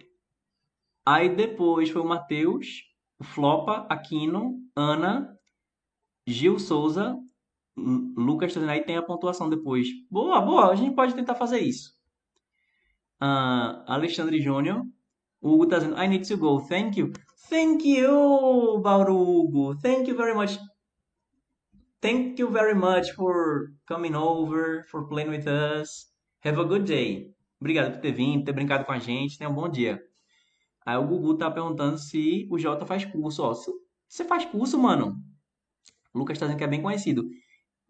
Aí 1.04 1.34
depois 1.34 1.88
foi 1.88 2.02
o 2.02 2.06
Matheus, 2.06 2.82
Flopa, 3.22 3.86
Aquino, 3.88 4.58
Ana, 4.76 5.34
Gil 6.26 6.58
Souza, 6.58 7.16
Lucas 7.76 8.54
tá 8.54 8.60
aí 8.70 8.82
tem 8.82 8.96
a 8.96 9.02
pontuação 9.02 9.48
depois. 9.48 9.86
Boa, 10.10 10.40
boa, 10.40 10.70
a 10.70 10.74
gente 10.74 10.94
pode 10.94 11.14
tentar 11.14 11.34
fazer 11.34 11.60
isso. 11.60 11.90
Uh, 13.22 13.84
Alexandre 13.86 14.40
Júnior, 14.40 14.82
Hugo 15.40 15.66
tá 15.66 15.78
dizendo, 15.78 16.00
I 16.00 16.08
need 16.08 16.26
to 16.26 16.36
go, 16.36 16.60
thank 16.60 16.98
you. 16.98 17.12
Thank 17.48 17.86
you, 17.86 18.80
Bauru 18.80 19.14
Hugo. 19.14 19.78
Thank 19.80 20.08
you 20.08 20.16
very 20.16 20.34
much. 20.34 20.58
Thank 22.06 22.38
you 22.38 22.48
very 22.48 22.72
much 22.72 23.10
for 23.16 23.72
coming 23.84 24.14
over, 24.14 24.84
for 24.88 25.08
playing 25.08 25.28
with 25.28 25.48
us. 25.48 26.06
Have 26.44 26.56
a 26.56 26.64
good 26.64 26.84
day. 26.84 27.34
Obrigado 27.60 27.94
por 27.94 28.00
ter 28.00 28.12
vindo, 28.12 28.44
ter 28.44 28.52
brincado 28.52 28.84
com 28.84 28.92
a 28.92 28.98
gente. 29.00 29.36
Tenha 29.36 29.50
um 29.50 29.54
bom 29.54 29.68
dia. 29.68 30.00
Aí 30.86 30.96
o 30.96 31.04
Gugu 31.04 31.36
tá 31.36 31.50
perguntando 31.50 31.98
se 31.98 32.46
o 32.48 32.60
Jota 32.60 32.86
faz 32.86 33.04
curso. 33.04 33.42
Ó, 33.42 33.52
você 33.52 34.24
faz 34.24 34.44
curso, 34.44 34.78
mano? 34.78 35.20
O 36.14 36.20
Lucas 36.20 36.38
tá 36.38 36.46
dizendo 36.46 36.58
que 36.58 36.62
é 36.62 36.68
bem 36.68 36.80
conhecido. 36.80 37.28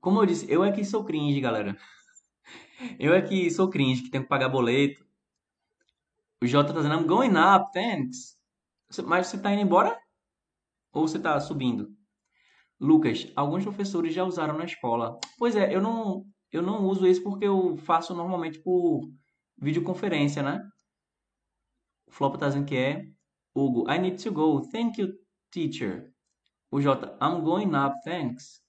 Como 0.00 0.18
eu 0.22 0.24
disse, 0.24 0.50
eu 0.50 0.64
é 0.64 0.72
que 0.72 0.82
sou 0.82 1.04
cringe, 1.04 1.38
galera. 1.38 1.76
Eu 2.98 3.12
é 3.12 3.20
que 3.20 3.50
sou 3.50 3.68
cringe, 3.68 4.02
que 4.02 4.10
tenho 4.10 4.24
que 4.24 4.30
pagar 4.30 4.48
boleto. 4.48 5.04
O 6.42 6.46
J 6.46 6.72
tá 6.72 6.72
dizendo, 6.72 6.94
I'm 6.94 7.06
going 7.06 7.36
up, 7.36 7.70
thanks. 7.70 8.38
Mas 9.04 9.26
você 9.26 9.36
tá 9.36 9.52
indo 9.52 9.60
embora? 9.60 9.94
Ou 10.90 11.06
você 11.06 11.18
tá 11.18 11.38
subindo? 11.38 11.94
Lucas, 12.78 13.30
alguns 13.34 13.64
professores 13.64 14.12
já 14.12 14.24
usaram 14.24 14.56
na 14.56 14.64
escola. 14.64 15.18
Pois 15.38 15.56
é, 15.56 15.74
eu 15.74 15.80
não, 15.80 16.24
eu 16.52 16.62
não 16.62 16.84
uso 16.86 17.06
isso 17.06 17.22
porque 17.22 17.46
eu 17.46 17.76
faço 17.78 18.14
normalmente 18.14 18.60
por 18.62 19.08
videoconferência, 19.58 20.42
né? 20.42 20.60
O 22.06 22.12
Flop 22.12 22.36
tá 22.36 22.48
dizendo 22.48 22.66
que 22.66 22.76
é. 22.76 23.04
Hugo, 23.54 23.90
I 23.90 23.98
need 23.98 24.22
to 24.22 24.30
go. 24.30 24.60
Thank 24.70 25.00
you, 25.00 25.08
teacher. 25.50 26.12
O 26.70 26.80
J, 26.80 27.16
I'm 27.22 27.42
going 27.42 27.74
up, 27.74 27.96
thanks. 28.04 28.60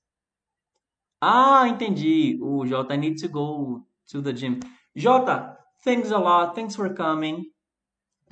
Ah, 1.21 1.67
entendi. 1.67 2.39
O 2.41 2.65
J, 2.65 2.93
I 2.93 2.97
need 2.97 3.19
to 3.21 3.27
go 3.27 3.85
to 4.09 4.21
the 4.21 4.31
gym. 4.31 4.59
Jota, 4.95 5.57
thanks 5.83 6.11
a 6.11 6.17
lot. 6.17 6.55
Thanks 6.55 6.75
for 6.75 6.93
coming. 6.95 7.43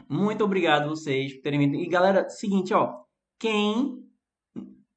Muito 0.08 0.44
obrigado 0.44 0.90
vocês 0.90 1.34
por 1.34 1.42
terem 1.42 1.60
vindo. 1.60 1.76
E 1.76 1.88
galera, 1.88 2.30
seguinte, 2.30 2.74
ó. 2.74 3.04
Quem 3.38 4.05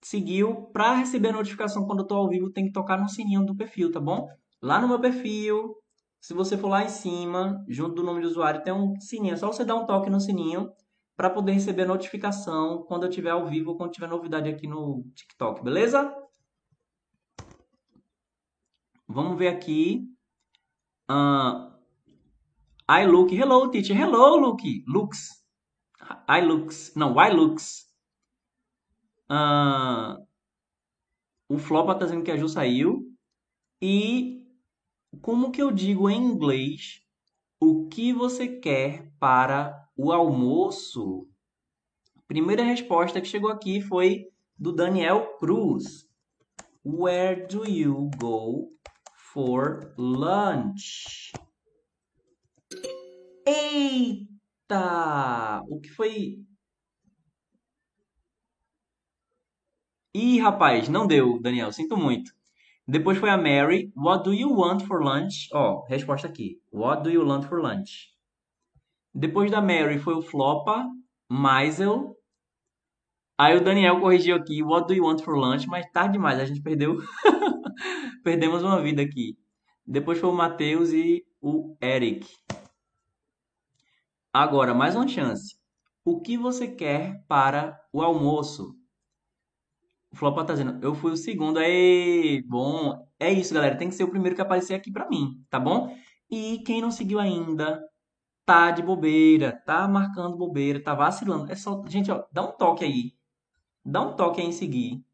seguiu, 0.02 0.70
para 0.72 0.94
receber 0.94 1.28
a 1.28 1.32
notificação 1.32 1.86
quando 1.86 2.00
eu 2.00 2.06
tô 2.06 2.14
ao 2.14 2.28
vivo, 2.28 2.50
tem 2.50 2.66
que 2.66 2.72
tocar 2.72 2.98
no 3.00 3.08
sininho 3.08 3.44
do 3.44 3.56
perfil, 3.56 3.90
tá 3.90 4.00
bom? 4.00 4.28
Lá 4.62 4.80
no 4.80 4.88
meu 4.88 5.00
perfil, 5.00 5.76
se 6.20 6.34
você 6.34 6.56
for 6.56 6.68
lá 6.68 6.84
em 6.84 6.88
cima, 6.88 7.64
junto 7.68 7.94
do 7.94 8.02
nome 8.02 8.20
do 8.20 8.28
usuário, 8.28 8.62
tem 8.62 8.72
um 8.72 8.98
sininho. 9.00 9.34
É 9.34 9.36
só 9.36 9.46
você 9.46 9.64
dar 9.64 9.76
um 9.76 9.86
toque 9.86 10.10
no 10.10 10.20
sininho 10.20 10.70
para 11.16 11.30
poder 11.30 11.52
receber 11.52 11.82
a 11.82 11.86
notificação 11.86 12.84
quando 12.84 13.04
eu 13.04 13.08
estiver 13.08 13.30
ao 13.30 13.46
vivo 13.46 13.70
ou 13.70 13.76
quando 13.76 13.92
tiver 13.92 14.08
novidade 14.08 14.48
aqui 14.48 14.66
no 14.66 15.04
TikTok, 15.14 15.62
beleza? 15.62 16.12
Vamos 19.06 19.38
ver 19.38 19.48
aqui. 19.48 20.06
Uh, 21.10 21.72
I 22.90 23.06
look. 23.06 23.32
Hello, 23.32 23.70
teacher. 23.70 23.96
Hello, 23.96 24.36
look. 24.36 24.62
Looks. 24.86 25.42
I 26.28 26.40
looks. 26.40 26.94
Não, 26.94 27.14
why 27.14 27.30
looks. 27.30 27.87
Uh, 29.30 30.26
o 31.48 31.58
Flopa 31.58 31.94
tá 31.94 32.04
dizendo 32.04 32.24
que 32.24 32.30
a 32.30 32.36
Ju 32.36 32.48
saiu. 32.48 33.06
E 33.80 34.46
como 35.22 35.50
que 35.50 35.62
eu 35.62 35.70
digo 35.70 36.10
em 36.10 36.22
inglês 36.22 37.02
o 37.60 37.88
que 37.88 38.12
você 38.12 38.48
quer 38.48 39.10
para 39.18 39.88
o 39.96 40.12
almoço? 40.12 41.28
Primeira 42.26 42.62
resposta 42.62 43.20
que 43.20 43.28
chegou 43.28 43.50
aqui 43.50 43.80
foi 43.80 44.28
do 44.58 44.72
Daniel 44.72 45.38
Cruz. 45.38 46.06
Where 46.84 47.46
do 47.46 47.66
you 47.66 48.10
go 48.18 48.70
for 49.32 49.94
lunch. 49.96 51.32
Eita! 53.46 55.62
O 55.68 55.80
que 55.80 55.88
foi? 55.90 56.47
Ih, 60.14 60.38
rapaz, 60.40 60.88
não 60.88 61.06
deu, 61.06 61.40
Daniel, 61.40 61.70
sinto 61.72 61.96
muito. 61.96 62.32
Depois 62.86 63.18
foi 63.18 63.28
a 63.28 63.36
Mary. 63.36 63.92
What 63.94 64.24
do 64.24 64.32
you 64.32 64.50
want 64.50 64.82
for 64.84 65.02
lunch? 65.02 65.48
Ó, 65.52 65.84
resposta 65.86 66.26
aqui. 66.26 66.58
What 66.72 67.02
do 67.02 67.10
you 67.10 67.22
want 67.26 67.44
for 67.44 67.60
lunch? 67.60 68.08
Depois 69.14 69.50
da 69.50 69.60
Mary 69.60 69.98
foi 69.98 70.14
o 70.14 70.22
Flopa, 70.22 70.86
Maisel. 71.28 72.16
Aí 73.36 73.56
o 73.56 73.62
Daniel 73.62 74.00
corrigiu 74.00 74.36
aqui. 74.36 74.62
What 74.62 74.88
do 74.88 74.94
you 74.94 75.04
want 75.04 75.20
for 75.20 75.36
lunch? 75.36 75.66
Mas 75.66 75.84
tarde 75.92 76.12
demais, 76.12 76.40
a 76.40 76.46
gente 76.46 76.62
perdeu. 76.62 76.96
Perdemos 78.24 78.62
uma 78.62 78.80
vida 78.80 79.02
aqui. 79.02 79.36
Depois 79.86 80.18
foi 80.18 80.30
o 80.30 80.34
Matheus 80.34 80.90
e 80.90 81.24
o 81.42 81.76
Eric. 81.82 82.26
Agora, 84.32 84.72
mais 84.72 84.96
uma 84.96 85.06
chance. 85.06 85.58
O 86.04 86.22
que 86.22 86.38
você 86.38 86.66
quer 86.66 87.22
para 87.28 87.78
o 87.92 88.00
almoço? 88.00 88.77
O 90.10 90.16
Flopa 90.16 90.44
tá 90.44 90.54
dizendo, 90.54 90.78
eu 90.82 90.94
fui 90.94 91.12
o 91.12 91.16
segundo. 91.16 91.58
Aí, 91.58 92.42
bom, 92.46 93.06
é 93.18 93.32
isso, 93.32 93.54
galera. 93.54 93.76
Tem 93.76 93.88
que 93.88 93.94
ser 93.94 94.04
o 94.04 94.10
primeiro 94.10 94.34
que 94.34 94.42
aparecer 94.42 94.74
aqui 94.74 94.90
para 94.90 95.08
mim, 95.08 95.44
tá 95.50 95.60
bom? 95.60 95.94
E 96.30 96.58
quem 96.64 96.80
não 96.80 96.90
seguiu 96.90 97.18
ainda, 97.18 97.82
tá 98.44 98.70
de 98.70 98.82
bobeira, 98.82 99.52
tá 99.66 99.86
marcando 99.86 100.36
bobeira, 100.36 100.82
tá 100.82 100.94
vacilando. 100.94 101.50
É 101.52 101.54
só, 101.54 101.84
gente, 101.86 102.10
ó, 102.10 102.24
dá 102.32 102.42
um 102.42 102.52
toque 102.52 102.84
aí. 102.84 103.12
Dá 103.84 104.00
um 104.00 104.16
toque 104.16 104.40
aí 104.40 104.46
em 104.46 104.52
seguir. 104.52 105.04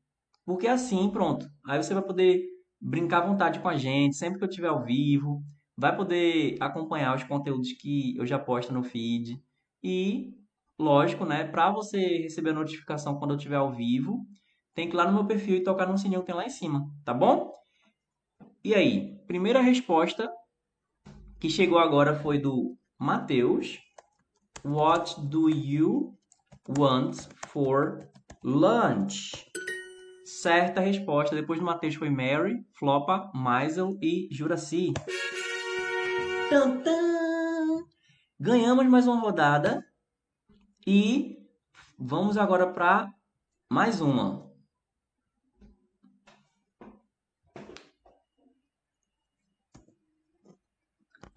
Porque 0.44 0.66
assim, 0.68 1.10
pronto. 1.10 1.48
Aí 1.66 1.82
você 1.82 1.94
vai 1.94 2.02
poder 2.02 2.44
brincar 2.80 3.22
à 3.22 3.26
vontade 3.26 3.60
com 3.60 3.68
a 3.68 3.76
gente, 3.76 4.16
sempre 4.16 4.38
que 4.38 4.44
eu 4.44 4.48
estiver 4.48 4.68
ao 4.68 4.84
vivo, 4.84 5.42
vai 5.76 5.96
poder 5.96 6.56
acompanhar 6.60 7.16
os 7.16 7.24
conteúdos 7.24 7.72
que 7.72 8.16
eu 8.16 8.26
já 8.26 8.38
posto 8.38 8.72
no 8.72 8.82
feed. 8.82 9.40
E, 9.82 10.34
lógico, 10.78 11.24
né, 11.24 11.44
para 11.44 11.70
você 11.70 11.98
receber 12.18 12.50
a 12.50 12.54
notificação 12.54 13.18
quando 13.18 13.32
eu 13.32 13.36
estiver 13.36 13.56
ao 13.56 13.72
vivo, 13.72 14.26
tem 14.74 14.88
que 14.88 14.94
ir 14.94 14.96
lá 14.96 15.06
no 15.06 15.12
meu 15.12 15.24
perfil 15.24 15.56
e 15.56 15.64
tocar 15.64 15.86
no 15.86 15.96
sininho 15.96 16.20
que 16.20 16.26
tem 16.26 16.34
lá 16.34 16.44
em 16.44 16.50
cima, 16.50 16.90
tá 17.04 17.14
bom? 17.14 17.52
E 18.62 18.74
aí, 18.74 19.18
primeira 19.26 19.60
resposta 19.60 20.30
que 21.38 21.48
chegou 21.48 21.78
agora 21.78 22.14
foi 22.14 22.38
do 22.38 22.76
Matheus. 22.98 23.78
What 24.64 25.20
do 25.20 25.50
you 25.50 26.16
want 26.76 27.28
for 27.48 28.08
lunch? 28.42 29.32
Certa 30.24 30.80
resposta. 30.80 31.36
Depois 31.36 31.60
do 31.60 31.66
Matheus 31.66 31.94
foi 31.94 32.08
Mary, 32.08 32.64
Flopa, 32.78 33.30
Maisel 33.34 33.98
e 34.00 34.26
Juraci. 34.30 34.94
Ganhamos 38.40 38.86
mais 38.86 39.06
uma 39.06 39.20
rodada. 39.20 39.84
E 40.86 41.36
vamos 41.98 42.38
agora 42.38 42.66
para 42.66 43.12
mais 43.70 44.00
uma. 44.00 44.43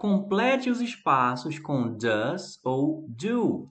Complete 0.08 0.70
os 0.70 0.80
espaços 0.80 1.60
com 1.60 1.94
does 1.94 2.62
ou 2.64 3.06
do. 3.10 3.70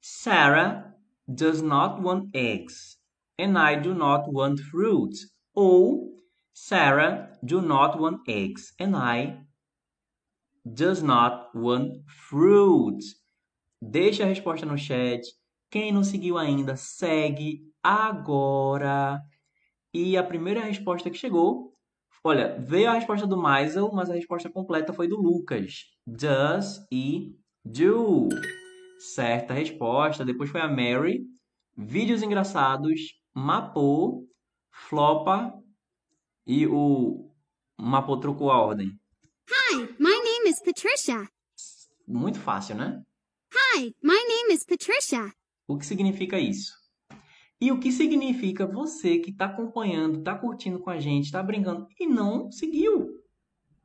Sarah 0.00 0.96
does 1.28 1.60
not 1.60 2.00
want 2.00 2.34
eggs 2.34 2.96
and 3.38 3.58
I 3.58 3.78
do 3.78 3.94
not 3.94 4.30
want 4.32 4.62
fruit. 4.62 5.14
Ou 5.54 6.16
Sarah 6.54 7.30
do 7.42 7.60
not 7.60 7.98
want 7.98 8.26
eggs 8.26 8.72
and 8.80 8.96
I 8.96 9.44
does 10.64 11.02
not 11.02 11.50
want 11.54 12.02
fruit. 12.08 13.04
Deixa 13.82 14.22
a 14.22 14.26
resposta 14.26 14.64
no 14.64 14.78
chat. 14.78 15.20
Quem 15.70 15.92
não 15.92 16.02
seguiu 16.02 16.38
ainda, 16.38 16.76
segue 16.76 17.70
agora. 17.82 19.20
E 19.92 20.16
a 20.16 20.24
primeira 20.24 20.62
resposta 20.62 21.10
que 21.10 21.18
chegou, 21.18 21.73
olha, 22.24 22.58
veio 22.58 22.90
a 22.90 22.94
resposta 22.94 23.26
do 23.26 23.36
Maisel, 23.36 23.92
mas 23.92 24.10
a 24.10 24.14
resposta 24.14 24.50
completa 24.50 24.92
foi 24.92 25.06
do 25.06 25.20
Lucas. 25.20 25.84
Does 26.06 26.84
e 26.90 27.36
do. 27.64 28.28
Certa 28.98 29.52
resposta. 29.52 30.24
Depois 30.24 30.50
foi 30.50 30.60
a 30.60 30.68
Mary. 30.68 31.22
Vídeos 31.76 32.22
engraçados 32.22 33.00
Mapô, 33.34 34.26
Flopa 34.72 35.52
e 36.46 36.66
o 36.66 37.30
Mapô 37.78 38.16
trocou 38.16 38.50
a 38.50 38.60
ordem. 38.60 38.88
Hi, 39.50 39.76
my 39.98 40.10
name 40.10 40.48
is 40.48 40.62
Patricia. 40.62 41.28
Muito 42.06 42.38
fácil, 42.38 42.76
né? 42.76 43.02
Hi, 43.52 43.94
my 44.02 44.14
name 44.14 44.52
is 44.54 44.64
Patricia. 44.64 45.32
O 45.66 45.76
que 45.76 45.84
significa 45.84 46.38
isso? 46.38 46.83
E 47.64 47.72
o 47.72 47.80
que 47.80 47.90
significa 47.90 48.66
você 48.66 49.18
que 49.18 49.30
está 49.30 49.46
acompanhando, 49.46 50.18
está 50.18 50.36
curtindo 50.36 50.78
com 50.78 50.90
a 50.90 51.00
gente, 51.00 51.24
está 51.24 51.42
brincando 51.42 51.88
e 51.98 52.06
não 52.06 52.52
seguiu? 52.52 53.24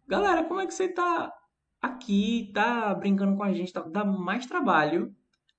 Galera, 0.06 0.44
como 0.44 0.60
é 0.60 0.68
que 0.68 0.74
você 0.74 0.84
está 0.84 1.34
aqui, 1.82 2.50
está 2.50 2.94
brincando 2.94 3.38
com 3.38 3.44
a 3.44 3.54
gente? 3.54 3.72
Tá, 3.72 3.80
dá 3.80 4.04
mais 4.04 4.46
trabalho 4.46 5.16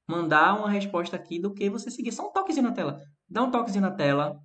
mandar 0.06 0.58
uma 0.58 0.68
resposta 0.68 1.16
aqui 1.16 1.38
do 1.38 1.54
que 1.54 1.70
você 1.70 1.90
seguir. 1.90 2.12
Só 2.12 2.28
um 2.28 2.30
toquezinho 2.30 2.68
na 2.68 2.74
tela 2.74 3.00
dá 3.26 3.42
um 3.42 3.50
toquezinho 3.50 3.80
na 3.80 3.90
tela, 3.90 4.38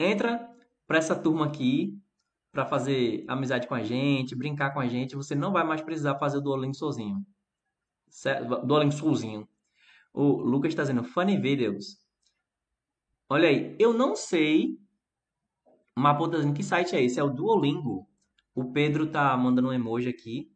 entra 0.00 0.44
para 0.84 0.98
essa 0.98 1.14
turma 1.14 1.46
aqui 1.46 1.96
para 2.50 2.66
fazer 2.66 3.24
amizade 3.28 3.68
com 3.68 3.76
a 3.76 3.84
gente, 3.84 4.34
brincar 4.34 4.74
com 4.74 4.80
a 4.80 4.88
gente. 4.88 5.14
Você 5.14 5.36
não 5.36 5.52
vai 5.52 5.62
mais 5.62 5.80
precisar 5.80 6.18
fazer 6.18 6.38
o 6.38 6.40
Duolingo 6.40 6.74
sozinho. 6.74 7.24
Duolingo 8.66 8.90
sozinho. 8.90 9.48
O 10.12 10.32
Lucas 10.42 10.70
está 10.70 10.82
dizendo 10.82 11.04
funny 11.04 11.38
videos. 11.38 12.03
Olha 13.28 13.48
aí, 13.48 13.74
eu 13.78 13.92
não 13.92 14.14
sei. 14.14 14.78
Mapo 15.96 16.28
tá 16.28 16.36
dizendo 16.36 16.54
que 16.54 16.62
site 16.62 16.94
é 16.94 17.02
esse? 17.02 17.18
É 17.18 17.22
o 17.22 17.30
Duolingo. 17.30 18.06
O 18.54 18.72
Pedro 18.72 19.06
tá 19.06 19.36
mandando 19.36 19.68
um 19.68 19.72
emoji 19.72 20.08
aqui. 20.08 20.52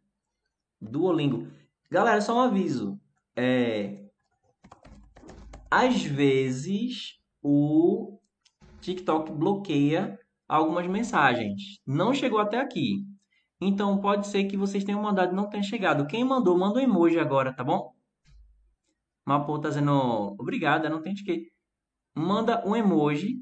Duolingo. 0.80 1.48
Galera, 1.90 2.20
só 2.20 2.36
um 2.36 2.40
aviso. 2.40 3.00
É... 3.34 4.04
Às 5.70 6.02
vezes 6.02 7.18
o 7.42 8.18
TikTok 8.80 9.32
bloqueia 9.32 10.18
algumas 10.46 10.86
mensagens. 10.86 11.80
Não 11.86 12.14
chegou 12.14 12.38
até 12.38 12.58
aqui. 12.60 13.04
Então 13.60 14.00
pode 14.00 14.26
ser 14.26 14.44
que 14.44 14.56
vocês 14.56 14.84
tenham 14.84 15.02
mandado 15.02 15.32
e 15.32 15.36
não 15.36 15.48
tenha 15.48 15.62
chegado. 15.62 16.06
Quem 16.06 16.24
mandou, 16.24 16.56
manda 16.56 16.78
um 16.78 16.82
emoji 16.82 17.18
agora, 17.18 17.52
tá 17.52 17.64
bom? 17.64 17.92
Mapo 19.26 19.58
tá 19.58 19.68
dizendo 19.68 20.36
obrigado, 20.38 20.88
não 20.88 21.02
tem 21.02 21.12
de 21.14 21.24
quê. 21.24 21.48
Manda 22.18 22.66
um 22.66 22.74
emoji, 22.74 23.36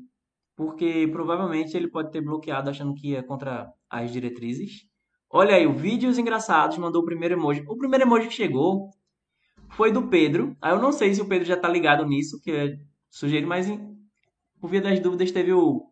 porque 0.54 1.08
provavelmente 1.10 1.76
ele 1.76 1.88
pode 1.88 2.10
ter 2.10 2.20
bloqueado 2.20 2.68
achando 2.68 2.94
que 2.94 3.16
é 3.16 3.22
contra 3.22 3.72
as 3.88 4.12
diretrizes. 4.12 4.86
Olha 5.30 5.54
aí, 5.56 5.66
o 5.66 5.72
Vídeos 5.72 6.18
Engraçados 6.18 6.76
mandou 6.76 7.02
o 7.02 7.04
primeiro 7.04 7.34
emoji. 7.34 7.64
O 7.66 7.76
primeiro 7.76 8.04
emoji 8.04 8.28
que 8.28 8.34
chegou 8.34 8.90
foi 9.70 9.90
do 9.90 10.08
Pedro. 10.08 10.54
Aí 10.60 10.72
eu 10.72 10.80
não 10.80 10.92
sei 10.92 11.14
se 11.14 11.22
o 11.22 11.26
Pedro 11.26 11.48
já 11.48 11.56
tá 11.56 11.68
ligado 11.68 12.04
nisso, 12.06 12.40
que 12.42 12.50
é 12.50 12.78
Sugiro, 13.10 13.46
mas 13.46 13.66
por 14.60 14.68
via 14.68 14.82
das 14.82 15.00
dúvidas 15.00 15.32
teve 15.32 15.52
o 15.52 15.90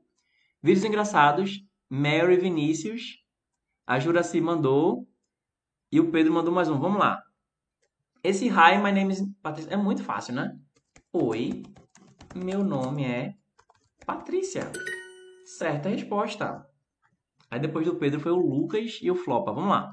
Vídeos 0.62 0.84
Engraçados, 0.84 1.60
Mary 1.88 2.36
Vinícius, 2.36 3.24
a 3.86 3.98
Juraci 3.98 4.40
mandou 4.40 5.06
E 5.90 6.00
o 6.00 6.10
Pedro 6.10 6.32
mandou 6.32 6.52
mais 6.52 6.68
um. 6.68 6.78
Vamos 6.78 6.98
lá. 6.98 7.22
Esse 8.22 8.46
hi, 8.46 8.78
my 8.82 8.92
name 8.92 9.12
is 9.12 9.22
Patrícia 9.42 9.72
é 9.72 9.76
muito 9.76 10.02
fácil, 10.02 10.34
né? 10.34 10.54
Oi, 11.12 11.62
meu 12.34 12.64
nome 12.64 13.04
é 13.04 13.34
Patrícia. 14.04 14.70
Certa 15.44 15.88
resposta. 15.88 16.66
Aí 17.50 17.60
depois 17.60 17.86
do 17.86 17.96
Pedro 17.96 18.18
foi 18.18 18.32
o 18.32 18.36
Lucas 18.36 18.98
e 19.00 19.10
o 19.10 19.14
Flopa. 19.14 19.52
Vamos 19.52 19.70
lá. 19.70 19.92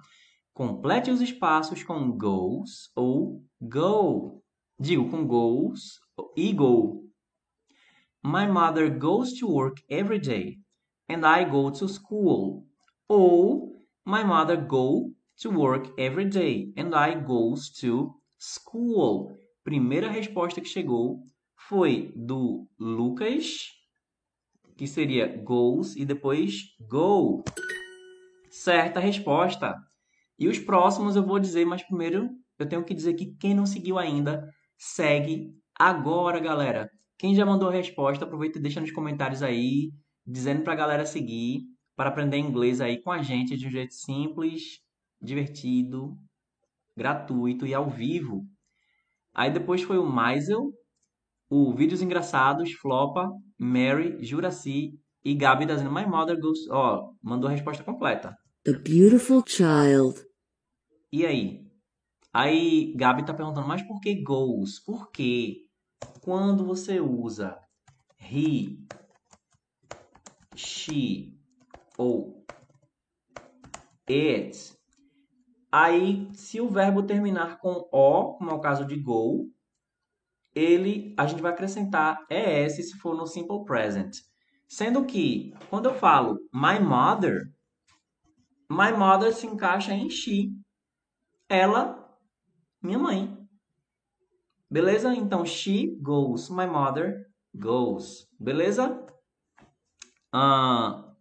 Complete 0.53 1.11
os 1.11 1.21
espaços 1.21 1.83
com 1.83 2.11
goes 2.17 2.91
ou 2.95 3.43
go. 3.61 4.43
Digo 4.79 5.09
com 5.09 5.25
goes 5.25 5.99
e 6.35 6.51
go. 6.51 7.03
My 8.23 8.47
mother 8.47 8.97
goes 8.97 9.33
to 9.33 9.47
work 9.47 9.83
every 9.87 10.19
day 10.19 10.57
and 11.07 11.25
I 11.25 11.45
go 11.45 11.71
to 11.71 11.87
school. 11.87 12.65
Ou 13.07 13.75
my 14.05 14.23
mother 14.23 14.57
go 14.57 15.13
to 15.41 15.49
work 15.51 15.93
every 15.97 16.25
day 16.25 16.73
and 16.75 16.95
I 16.95 17.15
goes 17.15 17.69
to 17.81 18.15
school. 18.39 19.37
Primeira 19.63 20.09
resposta 20.09 20.59
que 20.59 20.67
chegou 20.67 21.23
foi 21.71 22.11
do 22.13 22.67
Lucas, 22.77 23.69
que 24.75 24.85
seria 24.85 25.25
goes 25.41 25.95
e 25.95 26.03
depois 26.03 26.63
go. 26.81 27.45
Certa 28.49 28.99
resposta. 28.99 29.73
E 30.37 30.49
os 30.49 30.59
próximos 30.59 31.15
eu 31.15 31.25
vou 31.25 31.39
dizer, 31.39 31.63
mas 31.63 31.81
primeiro 31.81 32.29
eu 32.59 32.67
tenho 32.67 32.83
que 32.83 32.93
dizer 32.93 33.13
que 33.13 33.37
quem 33.37 33.53
não 33.53 33.65
seguiu 33.65 33.97
ainda, 33.97 34.45
segue 34.77 35.47
agora, 35.79 36.41
galera. 36.41 36.89
Quem 37.17 37.33
já 37.33 37.45
mandou 37.45 37.69
a 37.69 37.73
resposta, 37.73 38.25
aproveita 38.25 38.59
e 38.59 38.61
deixa 38.61 38.81
nos 38.81 38.91
comentários 38.91 39.41
aí, 39.41 39.93
dizendo 40.27 40.63
para 40.63 40.73
a 40.73 40.75
galera 40.75 41.05
seguir, 41.05 41.61
para 41.95 42.09
aprender 42.09 42.37
inglês 42.37 42.81
aí 42.81 43.01
com 43.01 43.13
a 43.13 43.23
gente 43.23 43.55
de 43.55 43.67
um 43.67 43.71
jeito 43.71 43.93
simples, 43.93 44.81
divertido, 45.21 46.17
gratuito 46.97 47.65
e 47.65 47.73
ao 47.73 47.89
vivo. 47.89 48.41
Aí 49.33 49.49
depois 49.49 49.81
foi 49.81 49.97
o 49.97 50.05
Maisel, 50.05 50.73
o 51.51 51.73
Vídeos 51.73 52.01
Engraçados, 52.01 52.71
Flopa, 52.71 53.29
Mary, 53.59 54.23
Juraci 54.23 54.97
e 55.21 55.35
Gabi 55.35 55.65
dizendo 55.65 55.91
My 55.91 56.05
Mother 56.05 56.39
Goes... 56.39 56.59
Ó, 56.69 57.11
mandou 57.21 57.49
a 57.49 57.51
resposta 57.51 57.83
completa. 57.83 58.33
The 58.63 58.71
beautiful 58.71 59.43
child. 59.45 60.25
E 61.11 61.25
aí? 61.25 61.59
Aí 62.33 62.93
Gabi 62.95 63.25
tá 63.25 63.33
perguntando, 63.33 63.67
mas 63.67 63.81
por 63.81 63.99
que 63.99 64.23
goes? 64.23 64.79
Por 64.79 65.11
quê? 65.11 65.65
Quando 66.21 66.65
você 66.65 67.01
usa 67.01 67.59
he, 68.17 68.77
she 70.55 71.33
ou 71.97 72.45
it, 74.09 74.73
aí 75.69 76.29
se 76.33 76.61
o 76.61 76.69
verbo 76.69 77.03
terminar 77.03 77.59
com 77.59 77.89
o, 77.91 78.37
como 78.37 78.51
é 78.51 78.53
o 78.53 78.61
caso 78.61 78.85
de 78.85 78.97
go, 78.97 79.51
ele 80.53 81.13
a 81.17 81.25
gente 81.25 81.41
vai 81.41 81.51
acrescentar 81.51 82.25
es 82.29 82.75
se 82.75 82.97
for 82.97 83.15
no 83.15 83.25
simple 83.25 83.63
present. 83.65 84.17
Sendo 84.67 85.05
que 85.05 85.53
quando 85.69 85.87
eu 85.87 85.93
falo 85.93 86.39
my 86.53 86.79
mother, 86.79 87.51
my 88.69 88.91
mother 88.97 89.33
se 89.33 89.45
encaixa 89.47 89.93
em 89.93 90.09
she. 90.09 90.49
Ela, 91.49 92.17
minha 92.81 92.97
mãe. 92.97 93.37
Beleza? 94.69 95.13
Então, 95.13 95.45
she 95.45 95.97
goes. 96.01 96.49
My 96.49 96.65
mother 96.65 97.25
goes. 97.53 98.25
Beleza? 98.39 99.05
Ah, 100.31 101.13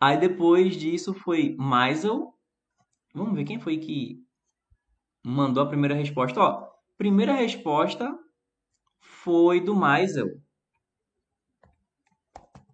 aí 0.00 0.18
depois 0.18 0.74
disso 0.74 1.14
foi 1.14 1.54
Maisel. 1.56 2.34
Vamos 3.14 3.34
ver 3.36 3.44
quem 3.44 3.60
foi 3.60 3.78
que 3.78 4.18
mandou 5.24 5.62
a 5.62 5.68
primeira 5.68 5.94
resposta. 5.94 6.40
Ó, 6.40 6.69
primeira 7.00 7.32
resposta 7.32 8.14
foi 9.00 9.58
do 9.58 9.74
Maisel. 9.74 10.28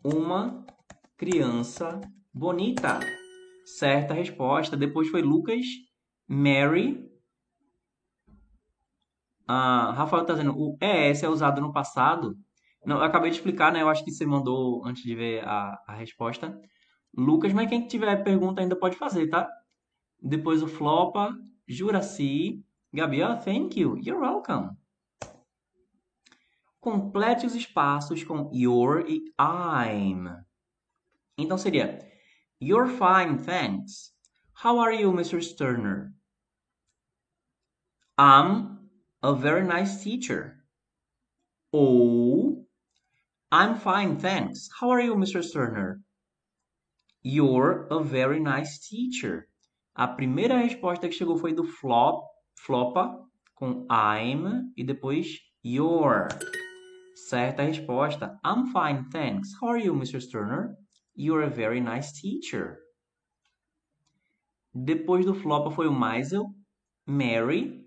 Uma 0.03 0.66
criança 1.16 2.01
bonita. 2.35 2.99
Certa 3.64 4.12
resposta. 4.14 4.77
Depois 4.77 5.09
foi 5.11 5.22
Lucas, 5.22 5.64
Mary 6.27 7.09
ah, 9.47 9.93
Rafael 9.93 10.22
está 10.22 10.35
dizendo, 10.35 10.59
o 10.59 10.77
ES 10.81 11.22
é 11.22 11.29
usado 11.29 11.61
no 11.61 11.72
passado. 11.72 12.37
Não, 12.85 12.97
eu 12.97 13.05
acabei 13.05 13.31
de 13.31 13.37
explicar, 13.37 13.72
né? 13.72 13.81
Eu 13.81 13.89
acho 13.89 14.05
que 14.05 14.11
você 14.11 14.27
mandou 14.27 14.85
antes 14.85 15.05
de 15.05 15.14
ver 15.14 15.47
a, 15.47 15.81
a 15.87 15.95
resposta. 15.95 16.61
Lucas, 17.16 17.53
mas 17.53 17.68
quem 17.68 17.87
tiver 17.87 18.24
pergunta 18.24 18.61
ainda 18.61 18.74
pode 18.74 18.97
fazer, 18.97 19.29
tá? 19.29 19.49
Depois 20.20 20.64
o 20.64 20.66
Flopa, 20.66 21.33
Juraci, 21.68 22.66
Gabi, 22.95 23.22
oh, 23.22 23.37
thank 23.37 23.76
you, 23.76 23.97
you're 24.01 24.20
welcome. 24.20 24.76
Complete 26.80 27.45
os 27.47 27.55
espaços 27.55 28.22
com 28.22 28.51
your 28.53 29.05
e 29.09 29.32
I'm. 29.39 30.28
Então 31.37 31.59
seria, 31.59 32.01
You're 32.59 32.89
fine, 32.89 33.39
thanks. 33.39 34.12
How 34.55 34.78
are 34.78 34.93
you, 34.93 35.12
Mr. 35.12 35.43
Sterner? 35.43 36.14
I'm 38.16 38.89
a 39.22 39.34
very 39.34 39.62
nice 39.62 40.03
teacher. 40.03 40.64
Ou, 41.74 42.66
I'm 43.53 43.78
fine, 43.78 44.16
thanks. 44.16 44.70
How 44.80 44.91
are 44.91 45.01
you, 45.03 45.14
Mr. 45.16 45.43
Sterner? 45.45 46.01
You're 47.22 47.89
a 47.91 48.03
very 48.03 48.41
nice 48.41 48.78
teacher. 48.78 49.49
A 49.95 50.09
primeira 50.09 50.57
resposta 50.57 51.09
que 51.09 51.14
chegou 51.14 51.37
foi 51.37 51.53
do 51.53 51.64
flop, 51.64 52.24
flopa, 52.59 53.18
com 53.54 53.86
I'm 53.90 54.72
e 54.76 54.84
depois 54.84 55.38
your. 55.64 56.28
Certa 57.28 57.62
resposta. 57.62 58.38
I'm 58.44 58.66
fine, 58.72 59.09
thanks. 59.11 59.48
How 59.61 59.68
are 59.68 59.78
you, 59.78 59.94
Mr. 59.94 60.20
Sterner? 60.20 60.76
You're 61.14 61.42
a 61.42 61.50
very 61.50 61.80
nice 61.80 62.12
teacher. 62.12 62.78
Depois 64.74 65.24
do 65.24 65.34
flopa 65.34 65.70
foi 65.70 65.88
o 65.88 65.92
Maisel, 65.92 66.44
Mary, 67.07 67.86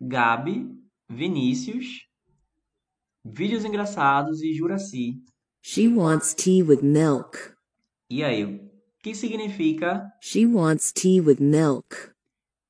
Gabi, 0.00 0.68
Vinícius, 1.08 2.06
Vídeos 3.24 3.64
Engraçados 3.64 4.42
e 4.42 4.52
Juraci. 4.52 5.22
She 5.62 5.88
wants 5.88 6.34
tea 6.34 6.62
with 6.62 6.82
milk. 6.82 7.38
E 8.10 8.22
aí, 8.22 8.44
o 8.44 8.70
que 9.02 9.14
significa? 9.14 10.12
She 10.20 10.46
wants 10.46 10.92
tea 10.92 11.20
with 11.20 11.40
milk. 11.40 12.14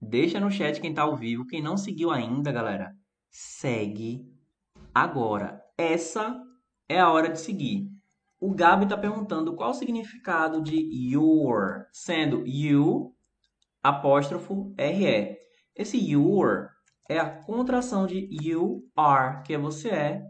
Deixa 0.09 0.39
no 0.39 0.51
chat 0.51 0.81
quem 0.81 0.95
tá 0.95 1.03
ao 1.03 1.17
vivo. 1.17 1.47
Quem 1.47 1.61
não 1.61 1.77
seguiu 1.77 2.13
ainda, 2.13 2.53
galera, 2.53 2.95
segue 3.29 4.25
agora. 4.95 5.61
Essa 5.77 6.41
é 6.89 7.01
a 7.01 7.11
hora 7.11 7.29
de 7.29 7.41
seguir. 7.41 7.91
O 8.39 8.55
Gabi 8.55 8.85
está 8.85 8.97
perguntando 8.97 9.57
qual 9.57 9.71
o 9.71 9.75
significado 9.75 10.63
de 10.63 10.77
your, 10.77 11.87
sendo 11.93 12.47
you 12.47 13.15
apóstrofo 13.83 14.73
RE. 14.79 15.37
Esse 15.75 15.99
your 15.99 16.71
é 17.09 17.19
a 17.19 17.43
contração 17.43 18.07
de 18.07 18.29
you 18.31 18.89
are, 18.95 19.43
que 19.43 19.55
é 19.55 19.59
você 19.59 19.89
é, 19.89 20.23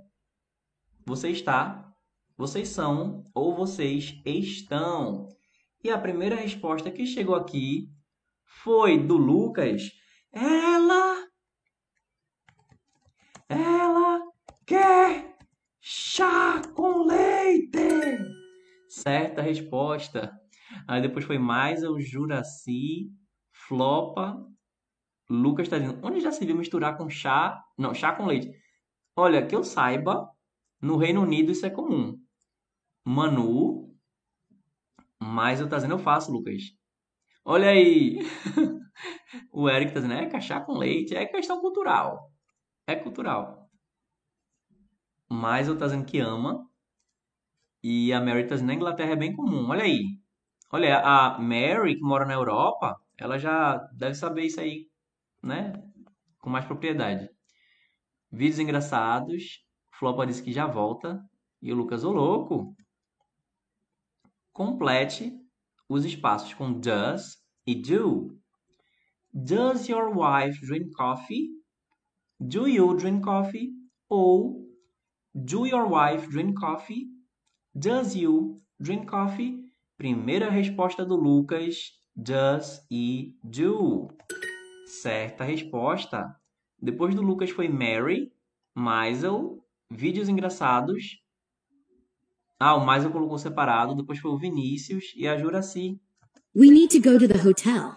você 1.04 1.30
está, 1.30 1.92
vocês 2.36 2.70
são 2.70 3.24
ou 3.34 3.54
vocês 3.54 4.20
estão. 4.24 5.28
E 5.84 5.90
a 5.90 5.98
primeira 5.98 6.34
resposta 6.34 6.90
que 6.90 7.06
chegou 7.06 7.34
aqui 7.34 7.90
foi 8.46 8.98
do 8.98 9.16
Lucas. 9.16 9.90
Ela 10.32 11.26
ela 13.48 14.20
quer 14.66 15.36
chá 15.80 16.62
com 16.74 17.04
leite. 17.04 17.78
Certa 18.88 19.42
resposta. 19.42 20.32
Aí 20.88 21.00
depois 21.00 21.24
foi 21.24 21.38
mais 21.38 21.84
o 21.84 22.00
Juraci, 22.00 23.10
Flopa 23.52 24.36
Lucas 25.28 25.66
está 25.66 25.78
dizendo, 25.78 25.98
onde 26.06 26.20
já 26.20 26.30
se 26.30 26.44
viu 26.44 26.56
misturar 26.56 26.96
com 26.96 27.08
chá? 27.10 27.62
Não, 27.76 27.92
chá 27.92 28.12
com 28.12 28.26
leite. 28.26 28.50
Olha, 29.16 29.46
que 29.46 29.54
eu 29.54 29.64
saiba, 29.64 30.28
no 30.80 30.96
Reino 30.96 31.22
Unido 31.22 31.52
isso 31.52 31.66
é 31.66 31.70
comum. 31.70 32.18
Manu, 33.04 33.94
mas 35.20 35.60
eu 35.60 35.68
tá 35.68 35.76
dizendo, 35.76 35.94
eu 35.94 35.98
faço, 35.98 36.32
Lucas. 36.32 36.62
Olha 37.46 37.68
aí. 37.70 38.18
o 39.52 39.68
Eric 39.70 39.92
tá 39.94 40.00
dizendo, 40.00 40.14
é 40.36 40.40
chá 40.40 40.60
com 40.60 40.74
leite, 40.78 41.14
é 41.16 41.24
questão 41.26 41.60
cultural. 41.60 42.30
É 42.86 42.96
cultural. 42.96 43.70
Mas 45.30 45.68
eu 45.68 45.78
tá 45.78 45.86
dizendo 45.86 46.04
que 46.04 46.18
ama. 46.18 46.68
E 47.82 48.12
a 48.12 48.20
Mary 48.20 48.42
tá 48.46 48.54
dizendo, 48.54 48.68
na 48.68 48.74
Inglaterra 48.74 49.12
é 49.12 49.16
bem 49.16 49.34
comum. 49.34 49.68
Olha 49.70 49.84
aí. 49.84 50.02
Olha, 50.72 51.00
a 51.00 51.38
Mary, 51.38 51.96
que 51.96 52.02
mora 52.02 52.26
na 52.26 52.34
Europa, 52.34 52.96
ela 53.18 53.38
já 53.38 53.76
deve 53.94 54.14
saber 54.14 54.42
isso 54.44 54.60
aí 54.60 54.88
né? 55.42 55.72
Com 56.40 56.50
mais 56.50 56.64
propriedade. 56.66 57.30
Vídeos 58.30 58.58
engraçados. 58.60 59.64
Flopa 59.92 60.26
disse 60.26 60.42
que 60.42 60.52
já 60.52 60.66
volta. 60.66 61.22
E 61.62 61.72
o 61.72 61.76
Lucas, 61.76 62.04
ô 62.04 62.12
louco. 62.12 62.76
Complete 64.52 65.32
os 65.88 66.04
espaços 66.04 66.52
com 66.54 66.72
does 66.72 67.38
e 67.66 67.74
do. 67.74 68.38
Does 69.32 69.88
your 69.88 70.16
wife 70.16 70.64
drink 70.64 70.90
coffee? 70.92 71.50
Do 72.40 72.66
you 72.68 72.94
drink 72.94 73.22
coffee? 73.22 73.70
Ou 74.08 74.66
Do 75.34 75.66
your 75.66 75.86
wife 75.86 76.30
drink 76.30 76.54
coffee? 76.54 77.08
Does 77.74 78.16
you 78.16 78.62
drink 78.80 79.06
coffee? 79.06 79.62
Primeira 79.98 80.48
resposta 80.48 81.04
do 81.04 81.14
Lucas, 81.14 81.92
does 82.14 82.80
e 82.90 83.36
do. 83.44 84.08
Certa 84.86 85.44
resposta. 85.44 86.34
Depois 86.80 87.14
do 87.14 87.20
Lucas 87.20 87.50
foi 87.50 87.68
Mary, 87.68 88.32
Maisel, 88.74 89.62
vídeos 89.90 90.30
engraçados. 90.30 91.18
Ah, 92.58 92.74
o 92.74 92.84
Maisel 92.84 93.10
colocou 93.10 93.38
separado. 93.38 93.94
Depois 93.94 94.18
foi 94.18 94.30
o 94.30 94.38
Vinícius 94.38 95.12
e 95.14 95.28
a 95.28 95.36
Juraci. 95.36 96.00
We 96.54 96.70
need 96.70 96.88
to 96.98 97.10
go 97.10 97.18
to 97.18 97.28
the 97.28 97.46
hotel. 97.46 97.96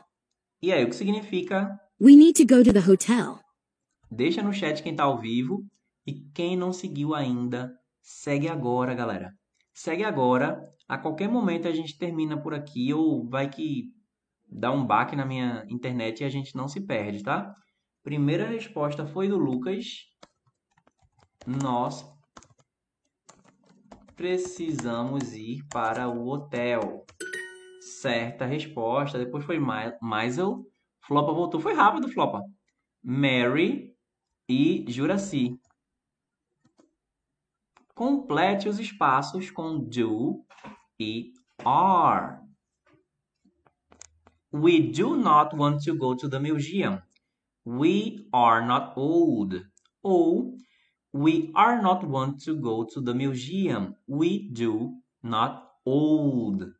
E 0.62 0.74
aí, 0.74 0.84
o 0.84 0.90
que 0.90 0.96
significa? 0.96 1.80
We 2.02 2.16
need 2.16 2.34
to 2.34 2.56
go 2.56 2.64
to 2.64 2.74
the 2.74 2.92
hotel. 2.92 3.40
Deixa 4.12 4.42
no 4.42 4.54
chat 4.54 4.84
quem 4.84 4.96
tá 4.96 5.04
ao 5.04 5.18
vivo. 5.18 5.64
E 6.06 6.14
quem 6.34 6.58
não 6.58 6.74
seguiu 6.74 7.14
ainda, 7.14 7.72
segue 8.02 8.48
agora, 8.48 8.94
galera. 8.94 9.32
Segue 9.74 10.04
agora. 10.04 10.60
A 10.88 10.98
qualquer 10.98 11.30
momento 11.30 11.68
a 11.68 11.72
gente 11.72 11.98
termina 11.98 12.42
por 12.42 12.54
aqui 12.54 12.94
ou 12.94 13.30
vai 13.30 13.50
que 13.50 13.84
dá 14.52 14.72
um 14.72 14.86
baque 14.86 15.16
na 15.16 15.26
minha 15.26 15.64
internet 15.70 16.22
e 16.22 16.26
a 16.26 16.30
gente 16.30 16.56
não 16.56 16.68
se 16.68 16.82
perde, 16.82 17.24
tá? 17.24 17.54
Primeira 18.04 18.48
resposta 18.48 19.06
foi 19.06 19.28
do 19.28 19.38
Lucas. 19.38 19.86
Nós 21.46 22.04
precisamos 24.20 25.32
ir 25.32 25.66
para 25.70 26.10
o 26.10 26.28
hotel. 26.28 27.06
Certa 27.80 28.46
resposta. 28.46 29.18
Depois 29.18 29.46
foi 29.46 29.58
Maisel. 30.02 30.70
Flopa 31.08 31.32
voltou. 31.32 31.62
Foi 31.62 31.74
rápido, 31.74 32.10
Flopa. 32.10 32.44
Mary 33.02 33.96
e 34.50 34.84
Juraci. 34.90 35.58
Complete 37.96 38.68
os 38.68 38.78
espaços 38.78 39.50
com 39.52 39.80
do 39.80 40.46
e 41.00 41.32
are. 41.64 42.40
We 44.52 44.82
do 44.82 45.16
not 45.16 45.56
want 45.56 45.82
to 45.86 45.96
go 45.96 46.14
to 46.18 46.30
the 46.30 46.40
museum. 46.40 47.02
We 47.66 48.28
are 48.34 48.66
not 48.68 49.00
old. 49.00 49.66
Ou 50.04 50.58
We 51.14 51.52
are 51.56 51.82
not 51.82 52.06
want 52.06 52.44
to 52.46 52.56
go 52.56 52.86
to 52.86 53.02
the 53.02 53.14
museum. 53.14 53.96
We 54.08 54.48
do 54.52 54.94
not 55.24 55.64
old. 55.84 56.72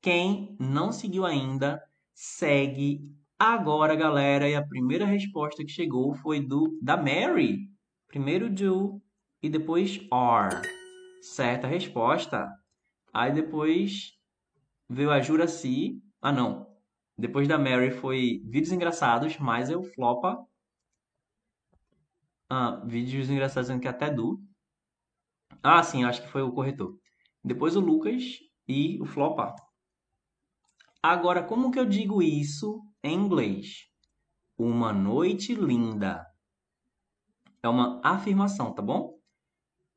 Quem 0.00 0.56
não 0.60 0.92
seguiu 0.92 1.26
ainda, 1.26 1.82
segue 2.14 3.00
agora, 3.36 3.96
galera. 3.96 4.48
E 4.48 4.54
a 4.54 4.64
primeira 4.64 5.04
resposta 5.04 5.64
que 5.64 5.70
chegou 5.70 6.14
foi 6.14 6.40
do 6.40 6.78
da 6.80 6.96
Mary. 6.96 7.68
Primeiro 8.06 8.48
do, 8.48 9.02
e 9.42 9.48
depois 9.48 10.00
are. 10.12 10.62
Certa 11.20 11.66
resposta. 11.66 12.48
Aí 13.12 13.32
depois 13.32 14.12
veio 14.88 15.10
a 15.10 15.20
Juraci. 15.20 16.00
Ah, 16.22 16.30
não. 16.30 16.66
Depois 17.18 17.48
da 17.48 17.58
Mary 17.58 17.90
foi 17.90 18.42
Vídeos 18.44 18.72
Engraçados, 18.72 19.38
mais 19.38 19.70
eu 19.70 19.82
flopa. 19.82 20.38
Ah, 22.48 22.82
vídeos 22.86 23.28
engraçados 23.28 23.68
dizendo 23.68 23.82
que 23.82 23.88
até 23.88 24.10
do. 24.10 24.40
Ah, 25.62 25.82
sim, 25.82 26.04
acho 26.04 26.22
que 26.22 26.28
foi 26.28 26.42
o 26.42 26.52
corretor. 26.52 26.96
Depois 27.42 27.76
o 27.76 27.80
Lucas 27.80 28.22
e 28.68 29.00
o 29.00 29.04
flopa. 29.04 29.54
Agora, 31.02 31.42
como 31.42 31.70
que 31.70 31.78
eu 31.78 31.84
digo 31.86 32.22
isso 32.22 32.82
em 33.02 33.14
inglês? 33.14 33.86
Uma 34.58 34.92
noite 34.92 35.54
linda. 35.54 36.24
É 37.62 37.68
uma 37.68 38.00
afirmação, 38.04 38.72
tá 38.72 38.82
bom? 38.82 39.18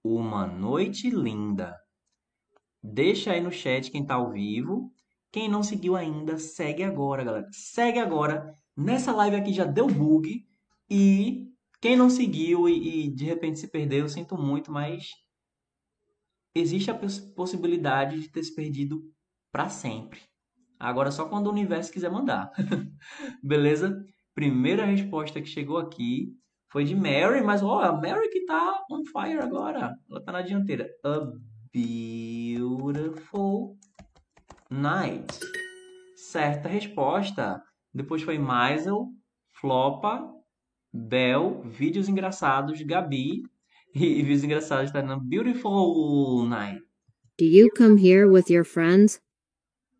Uma 0.03 0.45
noite 0.47 1.09
linda. 1.09 1.75
Deixa 2.81 3.31
aí 3.31 3.41
no 3.41 3.51
chat 3.51 3.91
quem 3.91 4.05
tá 4.05 4.15
ao 4.15 4.31
vivo. 4.31 4.91
Quem 5.31 5.47
não 5.47 5.61
seguiu 5.61 5.95
ainda, 5.95 6.37
segue 6.39 6.83
agora, 6.83 7.23
galera. 7.23 7.47
Segue 7.51 7.99
agora. 7.99 8.53
Nessa 8.75 9.11
live 9.11 9.35
aqui 9.35 9.53
já 9.53 9.65
deu 9.65 9.87
bug. 9.87 10.43
E 10.89 11.48
quem 11.81 11.95
não 11.95 12.09
seguiu 12.09 12.67
e, 12.67 13.05
e 13.05 13.09
de 13.09 13.25
repente 13.25 13.59
se 13.59 13.67
perdeu, 13.67 13.99
eu 13.99 14.09
sinto 14.09 14.37
muito, 14.37 14.71
mas 14.71 15.11
existe 16.53 16.91
a 16.91 16.99
possibilidade 17.35 18.19
de 18.19 18.29
ter 18.29 18.43
se 18.43 18.53
perdido 18.53 19.01
para 19.51 19.69
sempre. 19.69 20.19
Agora 20.79 21.11
só 21.11 21.27
quando 21.27 21.47
o 21.47 21.51
universo 21.51 21.91
quiser 21.91 22.11
mandar. 22.11 22.51
Beleza? 23.43 24.05
Primeira 24.33 24.85
resposta 24.85 25.41
que 25.41 25.47
chegou 25.47 25.77
aqui 25.77 26.33
foi 26.71 26.85
de 26.85 26.95
Mary, 26.95 27.41
mas 27.43 27.61
ó, 27.63 27.81
a 27.81 27.91
Mary 27.91 28.29
que 28.29 28.45
tá 28.45 28.85
on 28.89 29.03
fire 29.05 29.39
agora. 29.39 29.93
Ela 30.09 30.23
tá 30.23 30.31
na 30.31 30.41
dianteira. 30.41 30.87
A 31.03 31.31
beautiful 32.57 33.77
night. 34.69 35.27
Certa 36.15 36.69
resposta. 36.69 37.61
Depois 37.93 38.21
foi 38.21 38.37
Maisel, 38.37 39.07
Flopa, 39.59 40.31
Bel, 40.91 41.61
vídeos 41.65 42.09
engraçados, 42.09 42.81
Gabi. 42.81 43.43
E, 43.93 43.99
vídeos 44.23 44.43
engraçados 44.43 44.91
tá 44.91 45.01
na 45.03 45.17
Beautiful 45.17 46.45
Night. 46.47 46.81
Do 47.37 47.45
you 47.45 47.69
come 47.77 47.97
here 47.97 48.25
with 48.25 48.45
your 48.49 48.65
friends? 48.65 49.21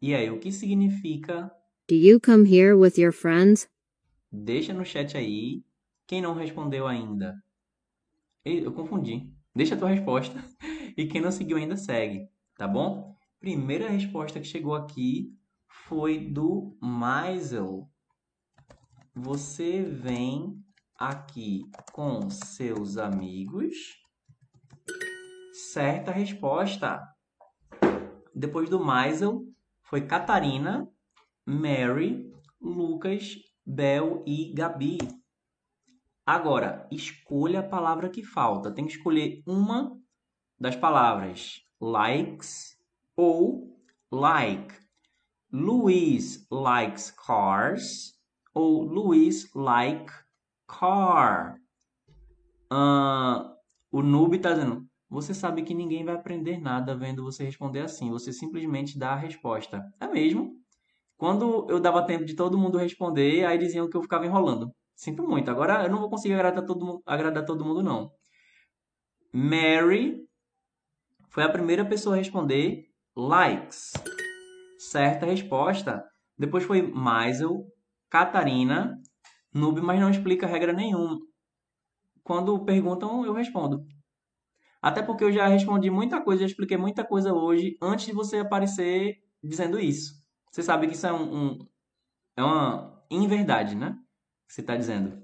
E 0.02 0.16
aí, 0.16 0.30
o 0.30 0.40
que 0.40 0.52
significa? 0.52 1.52
Do 1.88 1.96
you 1.96 2.20
come 2.20 2.46
here 2.46 2.74
with 2.74 2.98
your 2.98 3.14
friends? 3.14 3.70
Deixa 4.32 4.74
no 4.74 4.84
chat 4.84 5.16
aí. 5.16 5.64
Quem 6.08 6.22
não 6.22 6.34
respondeu 6.34 6.88
ainda? 6.88 7.36
Eu 8.44 8.72
confundi. 8.72 9.32
Deixa 9.56 9.76
a 9.76 9.78
tua 9.78 9.90
resposta. 9.90 10.44
E 10.98 11.08
quem 11.08 11.22
não 11.22 11.32
seguiu 11.32 11.56
ainda 11.56 11.78
segue, 11.78 12.28
tá 12.58 12.68
bom? 12.68 13.16
Primeira 13.40 13.88
resposta 13.88 14.38
que 14.38 14.46
chegou 14.46 14.76
aqui 14.76 15.34
foi 15.66 16.18
do 16.18 16.76
Maisel. 16.82 17.90
Você 19.16 19.82
vem 19.82 20.62
aqui 21.00 21.64
com 21.94 22.30
seus 22.30 22.98
amigos? 22.98 24.04
Certa 25.72 26.12
resposta. 26.12 27.02
Depois 28.36 28.70
do 28.70 28.84
Maisel, 28.84 29.46
foi 29.82 30.06
Catarina, 30.06 30.92
Mary, 31.46 32.30
Lucas, 32.60 33.38
Bel 33.66 34.24
e 34.28 34.54
Gabi. 34.54 34.98
Agora, 36.26 36.86
escolha 36.92 37.62
a 37.62 37.68
palavra 37.68 38.10
que 38.10 38.22
falta. 38.22 38.72
Tem 38.72 38.86
que 38.86 38.92
escolher 38.92 39.42
uma 39.48 39.98
das 40.60 40.76
palavras 40.76 41.62
likes 41.80 42.78
ou 43.16 43.80
like. 44.12 44.76
Luiz 45.52 46.46
likes 46.52 47.10
cars 47.10 48.14
ou 48.54 48.84
Luiz 48.84 49.52
like 49.56 50.12
car. 50.70 51.58
Uh, 52.72 53.50
o 53.92 54.04
noob 54.04 54.38
está 54.38 54.54
dizendo, 54.54 54.86
você 55.10 55.34
sabe 55.34 55.64
que 55.64 55.74
ninguém 55.74 56.06
vai 56.06 56.14
aprender 56.14 56.60
nada 56.60 56.96
vendo 56.96 57.24
você 57.24 57.44
responder 57.44 57.82
assim. 57.82 58.12
Você 58.12 58.32
simplesmente 58.32 58.98
dá 58.98 59.14
a 59.14 59.16
resposta. 59.16 59.82
É 60.00 60.08
mesmo? 60.08 60.52
Quando 61.18 61.68
eu 61.70 61.80
dava 61.80 62.06
tempo 62.06 62.24
de 62.24 62.36
todo 62.36 62.58
mundo 62.58 62.78
responder, 62.78 63.44
aí 63.46 63.58
diziam 63.58 63.90
que 63.90 63.98
eu 63.98 64.02
ficava 64.02 64.26
enrolando. 64.26 64.72
Sinto 64.96 65.28
muito. 65.28 65.50
Agora 65.50 65.84
eu 65.84 65.90
não 65.90 66.00
vou 66.00 66.10
conseguir 66.10 66.36
agradar 66.36 66.64
todo, 66.64 67.02
agradar 67.06 67.46
todo 67.46 67.66
mundo, 67.66 67.82
não. 67.82 68.12
Mary 69.34 70.22
foi 71.30 71.44
a 71.44 71.52
primeira 71.52 71.84
pessoa 71.84 72.16
a 72.16 72.18
responder 72.18 72.86
likes. 73.16 73.94
Certa 74.78 75.26
resposta. 75.26 76.04
Depois 76.38 76.64
foi 76.64 76.82
Maisel, 76.82 77.66
Catarina, 78.10 78.98
Noob, 79.54 79.82
mas 79.82 80.00
não 80.00 80.10
explica 80.10 80.48
regra 80.48 80.74
nenhuma. 80.74 81.20
Quando 82.24 82.64
perguntam, 82.66 83.26
eu 83.26 83.34
respondo. 83.34 83.86
Até 84.82 85.02
porque 85.02 85.24
eu 85.24 85.32
já 85.32 85.48
respondi 85.48 85.90
muita 85.90 86.22
coisa, 86.22 86.42
já 86.42 86.48
expliquei 86.48 86.78
muita 86.78 87.04
coisa 87.04 87.34
hoje 87.34 87.78
antes 87.82 88.06
de 88.06 88.14
você 88.14 88.38
aparecer 88.38 89.22
dizendo 89.44 89.80
isso. 89.80 90.14
Você 90.52 90.62
sabe 90.62 90.88
que 90.88 90.94
isso 90.94 91.08
é 91.08 91.14
um, 91.14 91.36
um 91.36 91.68
é 92.38 92.44
uma 92.44 93.04
inverdade, 93.10 93.76
né? 93.76 93.98
você 94.50 94.62
está 94.62 94.76
dizendo. 94.76 95.22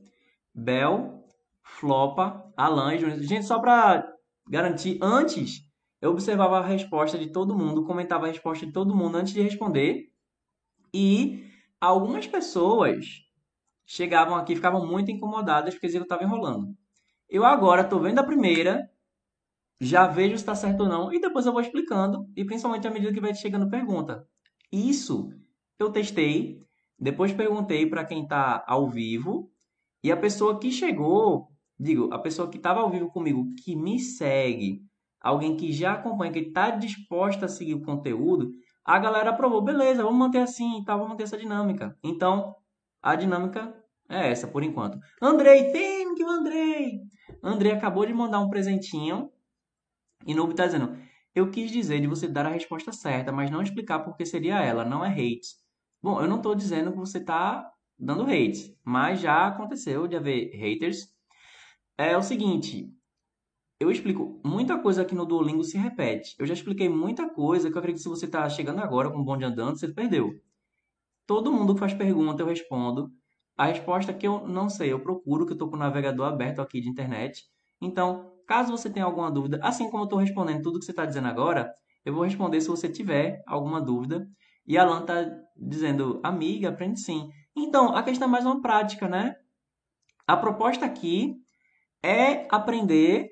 Bel, 0.54 1.28
Flopa, 1.64 2.54
Alan 2.56 2.96
e. 2.96 3.24
Gente, 3.24 3.46
só 3.46 3.60
para 3.60 4.08
garantir, 4.48 5.00
antes 5.02 5.66
eu 6.02 6.12
observava 6.12 6.60
a 6.60 6.66
resposta 6.66 7.18
de 7.18 7.32
todo 7.32 7.58
mundo, 7.58 7.84
comentava 7.84 8.26
a 8.26 8.30
resposta 8.30 8.66
de 8.66 8.72
todo 8.72 8.96
mundo 8.96 9.18
antes 9.18 9.34
de 9.34 9.42
responder. 9.42 10.12
E 10.94 11.44
algumas 11.82 12.28
pessoas 12.28 13.25
chegavam 13.86 14.36
aqui 14.36 14.56
ficavam 14.56 14.86
muito 14.86 15.12
incomodadas 15.12 15.74
porque 15.74 15.88
diziam 15.88 16.04
que 16.04 16.12
eu 16.12 16.16
estava 16.16 16.24
enrolando. 16.24 16.76
Eu 17.30 17.46
agora 17.46 17.82
estou 17.82 18.00
vendo 18.00 18.20
a 18.20 18.24
primeira, 18.24 18.90
já 19.80 20.08
vejo 20.08 20.32
se 20.32 20.44
está 20.44 20.56
certo 20.56 20.82
ou 20.82 20.90
não, 20.90 21.14
e 21.14 21.20
depois 21.20 21.46
eu 21.46 21.52
vou 21.52 21.62
explicando, 21.62 22.28
e 22.36 22.46
principalmente 22.46 22.88
à 22.88 22.92
medida 22.92 23.14
que 23.14 23.22
vai 23.22 23.34
chegando 23.34 23.70
pergunta. 23.70 24.26
Isso 24.72 25.30
eu 25.80 25.92
testei 25.92 26.62
Depois 26.98 27.34
perguntei 27.34 27.86
para 27.86 28.06
quem 28.06 28.24
está 28.24 28.64
ao 28.68 28.90
vivo 28.90 29.52
e 30.04 30.12
a 30.12 30.18
pessoa 30.18 30.60
que 30.60 30.72
chegou, 30.72 31.50
digo, 31.80 32.14
a 32.14 32.20
pessoa 32.20 32.50
que 32.50 32.58
estava 32.58 32.80
ao 32.80 32.90
vivo 32.90 33.12
comigo, 33.12 33.54
que 33.64 33.76
me 33.76 34.00
segue, 34.00 34.82
alguém 35.20 35.58
que 35.58 35.74
já 35.74 35.94
acompanha, 35.94 36.32
que 36.32 36.40
está 36.40 36.70
disposta 36.70 37.48
a 37.48 37.50
seguir 37.50 37.74
o 37.74 37.82
conteúdo, 37.82 38.52
a 38.84 39.00
galera 39.00 39.32
aprovou, 39.32 39.62
beleza, 39.64 40.04
vamos 40.04 40.20
manter 40.20 40.40
assim, 40.40 40.84
tá, 40.86 40.94
vamos 40.94 41.10
manter 41.10 41.24
essa 41.24 41.38
dinâmica. 41.38 41.98
Então, 42.04 42.56
a 43.06 43.16
dinâmica 43.16 43.72
é 44.10 44.32
essa 44.32 44.48
por 44.48 44.64
enquanto. 44.64 45.00
Andrei, 45.22 45.72
thank 45.72 46.20
you, 46.20 46.28
Andrei. 46.28 47.02
Andrei 47.44 47.72
acabou 47.72 48.04
de 48.04 48.14
mandar 48.14 48.40
um 48.40 48.50
presentinho 48.50 49.30
e 50.26 50.34
Noob 50.34 50.52
está 50.52 50.66
dizendo, 50.66 50.98
eu 51.36 51.52
quis 51.52 51.72
dizer 51.72 52.02
de 52.02 52.08
você 52.08 52.28
dar 52.28 52.48
a 52.48 52.50
resposta 52.50 52.92
certa, 52.92 53.32
mas 53.32 53.52
não 53.52 53.62
explicar 53.62 54.00
por 54.00 54.18
que 54.18 54.26
seria 54.26 54.60
ela, 54.60 54.84
não 54.84 55.06
é 55.06 55.10
hate. 55.10 55.56
Bom, 56.02 56.20
eu 56.20 56.28
não 56.28 56.38
estou 56.38 56.56
dizendo 56.56 56.92
que 56.92 56.98
você 56.98 57.20
está 57.20 57.72
dando 57.98 58.24
hate, 58.24 58.76
mas 58.84 59.20
já 59.20 59.46
aconteceu 59.46 60.08
de 60.08 60.16
haver 60.16 60.50
haters. 60.56 61.08
É 61.98 62.18
o 62.18 62.24
seguinte, 62.24 62.92
eu 63.80 63.92
explico 63.92 64.42
muita 64.44 64.80
coisa 64.80 65.04
aqui 65.04 65.14
no 65.14 65.28
Duolingo 65.28 65.64
se 65.64 65.78
repete. 65.78 66.36
Eu 66.40 66.48
já 66.48 66.56
expliquei 66.56 66.90
muita 66.90 67.30
coisa 67.30 67.70
que 67.70 67.76
eu 67.76 67.80
acredito 67.80 68.00
que 68.00 68.04
se 68.04 68.10
você 68.10 68.26
está 68.26 68.50
chegando 68.50 68.80
agora 68.80 69.12
com 69.12 69.20
o 69.20 69.24
bonde 69.24 69.46
andando, 69.46 69.78
você 69.78 69.88
perdeu. 69.88 70.34
Todo 71.28 71.52
mundo 71.52 71.74
que 71.74 71.80
faz 71.80 71.94
pergunta 71.94 72.42
eu 72.42 72.48
respondo. 72.48 73.12
A 73.58 73.66
resposta 73.66 74.14
que 74.14 74.28
eu 74.28 74.48
não 74.48 74.70
sei, 74.70 74.92
eu 74.92 75.00
procuro, 75.00 75.46
que 75.46 75.52
eu 75.52 75.56
estou 75.56 75.70
com 75.70 75.76
o 75.76 75.80
navegador 75.80 76.28
aberto 76.28 76.62
aqui 76.62 76.82
de 76.82 76.90
internet. 76.90 77.44
Então, 77.82 78.32
caso 78.48 78.72
você 78.72 78.90
tenha 78.90 79.06
alguma 79.06 79.32
dúvida, 79.32 79.60
assim 79.64 79.90
como 79.90 80.04
eu 80.04 80.06
estou 80.06 80.20
respondendo 80.20 80.62
tudo 80.62 80.80
que 80.80 80.86
você 80.86 80.92
está 80.92 81.06
dizendo 81.06 81.28
agora, 81.28 81.74
eu 82.04 82.14
vou 82.14 82.24
responder 82.24 82.62
se 82.62 82.68
você 82.68 82.90
tiver 82.90 83.42
alguma 83.48 83.82
dúvida. 83.82 84.28
E 84.68 84.78
a 84.78 84.84
Alan 84.84 85.02
está 85.02 85.26
dizendo, 85.56 86.20
amiga, 86.24 86.70
aprende 86.70 87.00
sim. 87.00 87.30
Então, 87.56 87.96
a 87.96 88.04
questão 88.04 88.28
é 88.28 88.32
mais 88.32 88.46
uma 88.46 88.62
prática, 88.62 89.08
né? 89.08 89.36
A 90.28 90.36
proposta 90.36 90.86
aqui 90.86 91.36
é 92.04 92.48
aprender, 92.52 93.30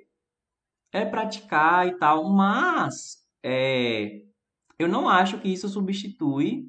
é 0.91 1.05
praticar 1.05 1.87
e 1.87 1.97
tal, 1.97 2.29
mas 2.29 3.17
é, 3.43 4.21
eu 4.79 4.87
não 4.87 5.09
acho 5.09 5.39
que 5.39 5.51
isso 5.51 5.67
substitui 5.67 6.65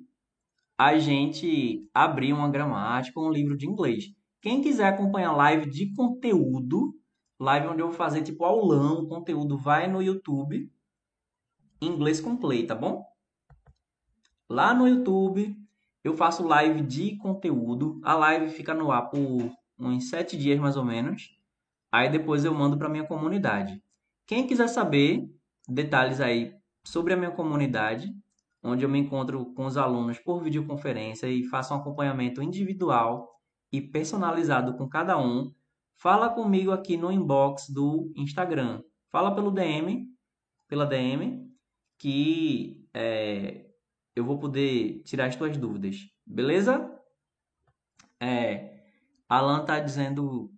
a 0.76 0.98
gente 0.98 1.88
abrir 1.94 2.32
uma 2.32 2.48
gramática 2.48 3.18
ou 3.18 3.28
um 3.28 3.32
livro 3.32 3.56
de 3.56 3.66
inglês. 3.66 4.04
Quem 4.40 4.60
quiser 4.60 4.88
acompanhar 4.88 5.32
live 5.32 5.70
de 5.70 5.94
conteúdo, 5.94 6.94
live 7.40 7.68
onde 7.68 7.80
eu 7.80 7.88
vou 7.88 7.96
fazer 7.96 8.22
tipo 8.22 8.44
aulão, 8.44 9.06
conteúdo, 9.06 9.56
vai 9.56 9.86
no 9.86 10.02
YouTube, 10.02 10.70
inglês 11.80 12.20
com 12.20 12.36
play, 12.36 12.66
tá 12.66 12.74
bom? 12.74 13.04
Lá 14.48 14.74
no 14.74 14.86
YouTube 14.86 15.56
eu 16.02 16.14
faço 16.14 16.46
live 16.46 16.82
de 16.82 17.16
conteúdo. 17.16 18.00
A 18.04 18.14
live 18.14 18.50
fica 18.50 18.74
no 18.74 18.92
ar 18.92 19.08
por 19.08 19.50
uns 19.78 20.10
sete 20.10 20.36
dias 20.36 20.60
mais 20.60 20.76
ou 20.76 20.84
menos. 20.84 21.30
Aí 21.90 22.10
depois 22.10 22.44
eu 22.44 22.52
mando 22.52 22.76
para 22.76 22.88
minha 22.88 23.06
comunidade. 23.06 23.82
Quem 24.26 24.46
quiser 24.46 24.68
saber 24.68 25.26
detalhes 25.68 26.20
aí 26.20 26.54
sobre 26.84 27.14
a 27.14 27.16
minha 27.16 27.30
comunidade, 27.30 28.14
onde 28.64 28.84
eu 28.84 28.88
me 28.88 28.98
encontro 28.98 29.52
com 29.54 29.66
os 29.66 29.76
alunos 29.76 30.18
por 30.18 30.42
videoconferência 30.42 31.26
e 31.26 31.44
faço 31.44 31.74
um 31.74 31.76
acompanhamento 31.76 32.42
individual 32.42 33.30
e 33.70 33.80
personalizado 33.80 34.76
com 34.76 34.88
cada 34.88 35.18
um, 35.18 35.52
fala 35.96 36.30
comigo 36.30 36.72
aqui 36.72 36.96
no 36.96 37.12
inbox 37.12 37.68
do 37.68 38.12
Instagram. 38.16 38.82
Fala 39.10 39.34
pelo 39.34 39.50
DM, 39.50 40.06
pela 40.66 40.86
DM, 40.86 41.46
que 41.98 42.88
é, 42.94 43.66
eu 44.16 44.24
vou 44.24 44.38
poder 44.38 45.02
tirar 45.04 45.26
as 45.26 45.36
tuas 45.36 45.56
dúvidas. 45.56 45.96
Beleza? 46.26 46.90
É, 48.20 48.82
Alan 49.28 49.64
tá 49.64 49.78
dizendo 49.78 50.50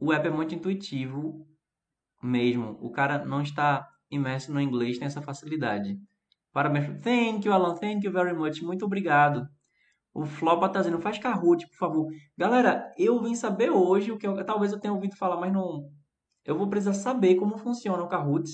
o 0.00 0.12
app 0.12 0.26
é 0.26 0.30
muito 0.30 0.54
intuitivo 0.54 1.46
mesmo. 2.20 2.76
O 2.80 2.90
cara 2.90 3.24
não 3.24 3.40
está 3.40 3.88
imerso 4.10 4.52
no 4.52 4.60
inglês, 4.60 4.98
tem 4.98 5.06
essa 5.06 5.22
facilidade. 5.22 5.96
Parabéns. 6.52 7.02
Thank 7.02 7.46
you, 7.46 7.52
Alan. 7.52 7.74
Thank 7.76 8.06
you 8.06 8.12
very 8.12 8.34
much. 8.34 8.62
Muito 8.62 8.84
obrigado. 8.84 9.48
O 10.14 10.26
Flopa 10.26 10.68
tá 10.68 10.80
dizendo, 10.80 11.00
faz 11.00 11.18
Kahoot, 11.18 11.66
por 11.68 11.76
favor. 11.76 12.12
Galera, 12.36 12.92
eu 12.98 13.20
vim 13.22 13.34
saber 13.34 13.70
hoje 13.70 14.12
o 14.12 14.18
que 14.18 14.26
eu, 14.26 14.44
talvez 14.44 14.70
eu 14.70 14.78
tenha 14.78 14.92
ouvido 14.92 15.16
falar, 15.16 15.38
mas 15.40 15.52
não. 15.52 15.90
Eu 16.44 16.56
vou 16.56 16.68
precisar 16.68 16.92
saber 16.92 17.36
como 17.36 17.56
funciona 17.56 18.02
o 18.02 18.08
Kahoot 18.08 18.50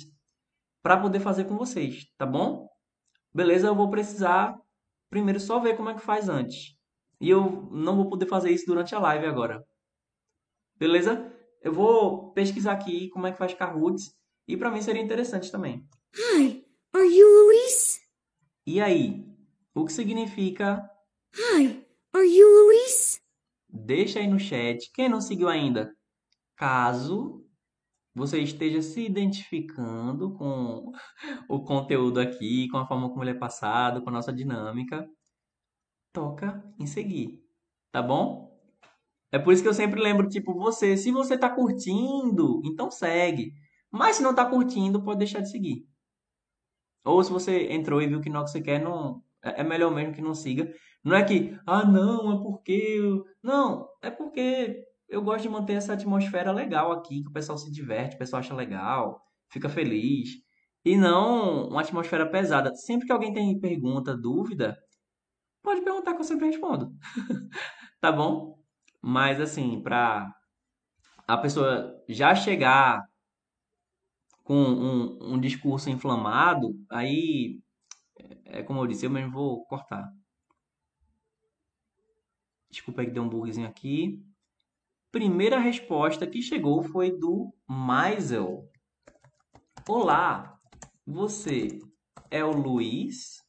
para 0.82 0.96
poder 0.96 1.18
fazer 1.18 1.44
com 1.44 1.57
vocês, 1.57 2.05
tá 2.16 2.24
bom? 2.24 2.68
Beleza, 3.34 3.66
eu 3.66 3.74
vou 3.74 3.90
precisar 3.90 4.57
primeiro 5.11 5.40
só 5.40 5.59
ver 5.59 5.76
como 5.76 5.90
é 5.90 5.94
que 5.94 6.01
faz 6.01 6.28
antes. 6.28 6.76
E 7.20 7.28
eu 7.28 7.68
não 7.72 7.96
vou 7.96 8.09
poder 8.09 8.26
fazer 8.26 8.53
isso 8.53 8.66
durante 8.66 8.94
a 8.94 9.01
live 9.01 9.26
agora. 9.26 9.64
Beleza? 10.76 11.34
Eu 11.61 11.72
vou 11.72 12.32
pesquisar 12.32 12.72
aqui 12.72 13.09
como 13.09 13.26
é 13.26 13.32
que 13.32 13.38
faz 13.38 13.53
Kahoot 13.53 14.01
e 14.46 14.57
para 14.57 14.70
mim 14.70 14.80
seria 14.80 15.03
interessante 15.03 15.51
também. 15.51 15.84
Hi, 16.14 16.64
are 16.95 17.07
you 17.07 17.26
Luis? 17.47 18.01
E 18.66 18.80
aí, 18.80 19.24
o 19.74 19.84
que 19.84 19.93
significa? 19.93 20.89
Hi, 21.34 21.84
are 22.12 22.26
you 22.26 22.49
Luis? 22.64 23.20
Deixa 23.68 24.18
aí 24.18 24.26
no 24.26 24.39
chat. 24.39 24.91
Quem 24.93 25.09
não 25.09 25.20
seguiu 25.20 25.49
ainda? 25.49 25.95
Caso 26.57 27.45
você 28.14 28.41
esteja 28.41 28.82
se 28.82 29.05
identificando 29.05 30.34
com 30.34 30.91
o 31.49 31.62
conteúdo 31.62 32.18
aqui, 32.18 32.68
com 32.68 32.78
a 32.78 32.86
forma 32.86 33.09
como 33.09 33.22
ele 33.22 33.30
é 33.30 33.34
passado, 33.34 34.03
com 34.03 34.11
a 34.11 34.12
nossa 34.12 34.32
dinâmica, 34.32 35.09
toca 36.12 36.64
em 36.80 36.86
seguir, 36.86 37.41
tá 37.93 38.03
bom? 38.03 38.49
É 39.30 39.39
por 39.39 39.53
isso 39.53 39.62
que 39.62 39.68
eu 39.68 39.74
sempre 39.74 40.01
lembro, 40.01 40.28
tipo, 40.28 40.55
você, 40.55 40.97
se 40.97 41.12
você 41.12 41.39
tá 41.39 41.49
curtindo, 41.49 42.61
então 42.64 42.91
segue. 42.91 43.53
Mas 43.91 44.16
se 44.16 44.22
não 44.22 44.34
tá 44.34 44.45
curtindo, 44.45 45.05
pode 45.05 45.18
deixar 45.20 45.41
de 45.41 45.51
seguir. 45.51 45.86
Ou 47.09 47.25
se 47.25 47.31
você 47.33 47.73
entrou 47.73 48.03
e 48.03 48.07
viu 48.07 48.21
que 48.21 48.29
não 48.29 48.41
é 48.41 48.43
o 48.43 48.45
que 48.45 48.51
você 48.51 48.61
quer, 48.61 48.83
não, 48.83 49.23
é, 49.43 49.63
é 49.63 49.65
melhor 49.65 49.91
mesmo 49.91 50.15
que 50.15 50.21
não 50.21 50.35
siga. 50.35 50.73
Não 51.03 51.17
é 51.17 51.25
que, 51.25 51.59
ah, 51.67 51.85
não, 51.85 52.33
é 52.33 52.43
porque. 52.43 52.73
Eu... 52.73 53.25
Não, 53.43 53.89
é 54.03 54.11
porque 54.11 54.85
eu 55.09 55.22
gosto 55.22 55.43
de 55.43 55.49
manter 55.49 55.75
essa 55.75 55.95
atmosfera 55.95 56.53
legal 56.53 56.93
aqui, 56.93 57.22
que 57.22 57.29
o 57.30 57.33
pessoal 57.33 57.57
se 57.57 57.71
diverte, 57.72 58.17
o 58.17 58.18
pessoal 58.18 58.41
acha 58.41 58.55
legal, 58.55 59.21
fica 59.51 59.68
feliz. 59.68 60.29
E 60.85 60.97
não 60.97 61.68
uma 61.68 61.80
atmosfera 61.80 62.29
pesada. 62.30 62.75
Sempre 62.75 63.07
que 63.07 63.13
alguém 63.13 63.33
tem 63.33 63.59
pergunta, 63.59 64.17
dúvida, 64.17 64.76
pode 65.63 65.80
perguntar 65.83 66.14
que 66.14 66.21
eu 66.21 66.25
sempre 66.25 66.47
respondo. 66.47 66.91
tá 68.01 68.13
bom? 68.13 68.59
Mas 69.03 69.41
assim, 69.41 69.83
pra 69.83 70.30
a 71.26 71.37
pessoa 71.39 71.95
já 72.09 72.35
chegar 72.35 73.03
com 74.49 74.54
um, 74.54 75.34
um 75.34 75.38
discurso 75.38 75.91
inflamado, 75.91 76.75
aí 76.91 77.61
é 78.46 78.62
como 78.62 78.80
eu 78.80 78.87
disse, 78.87 79.04
eu 79.04 79.11
mesmo 79.11 79.30
vou 79.30 79.66
cortar. 79.66 80.11
Desculpa 82.70 83.04
que 83.04 83.11
deu 83.11 83.25
um 83.25 83.29
bugzinho 83.29 83.68
aqui. 83.68 84.25
Primeira 85.12 85.58
resposta 85.58 86.26
que 86.26 86.41
chegou 86.41 86.83
foi 86.83 87.11
do 87.11 87.54
Maisel. 87.66 88.66
Olá, 89.87 90.58
você 91.07 91.79
é 92.30 92.42
o 92.42 92.50
Luiz? 92.50 93.45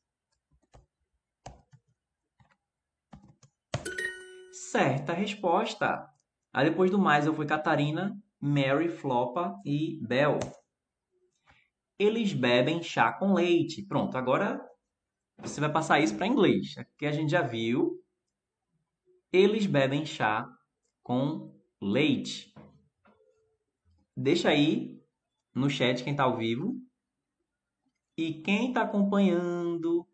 Certa 4.51 5.13
resposta. 5.13 6.09
Aí 6.51 6.69
depois 6.69 6.91
do 6.91 6.99
Maisel 6.99 7.33
foi 7.33 7.45
Catarina, 7.45 8.21
Mary, 8.37 8.89
Flopa 8.89 9.57
e 9.63 9.97
Bel. 10.05 10.39
Eles 11.99 12.33
bebem 12.33 12.81
chá 12.81 13.11
com 13.11 13.33
leite. 13.33 13.83
Pronto, 13.83 14.17
agora 14.17 14.65
você 15.37 15.59
vai 15.59 15.71
passar 15.71 15.99
isso 15.99 16.15
para 16.15 16.25
inglês. 16.25 16.77
Aqui 16.77 17.05
a 17.05 17.11
gente 17.11 17.31
já 17.31 17.41
viu. 17.41 18.01
Eles 19.31 19.65
bebem 19.65 20.05
chá 20.05 20.49
com 21.03 21.53
leite. 21.81 22.53
Deixa 24.15 24.49
aí 24.49 25.01
no 25.53 25.69
chat 25.69 26.03
quem 26.03 26.13
está 26.13 26.23
ao 26.23 26.37
vivo. 26.37 26.75
E 28.17 28.33
quem 28.33 28.69
está 28.69 28.81
acompanhando, 28.81 30.05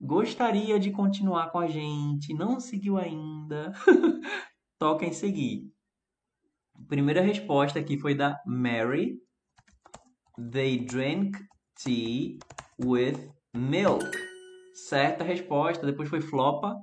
gostaria 0.00 0.80
de 0.80 0.90
continuar 0.90 1.50
com 1.50 1.58
a 1.58 1.68
gente, 1.68 2.32
não 2.32 2.58
seguiu 2.58 2.96
ainda, 2.96 3.72
toca 4.78 5.04
em 5.04 5.12
seguir. 5.12 5.70
Primeira 6.86 7.20
resposta 7.20 7.78
aqui 7.78 7.98
foi 7.98 8.14
da 8.14 8.40
Mary. 8.46 9.20
They 10.38 10.78
drink 10.78 11.36
tea 11.74 12.38
with 12.78 13.28
milk. 13.52 14.06
Certa 14.72 15.24
resposta. 15.24 15.84
Depois 15.84 16.08
foi 16.08 16.20
Flopa, 16.20 16.76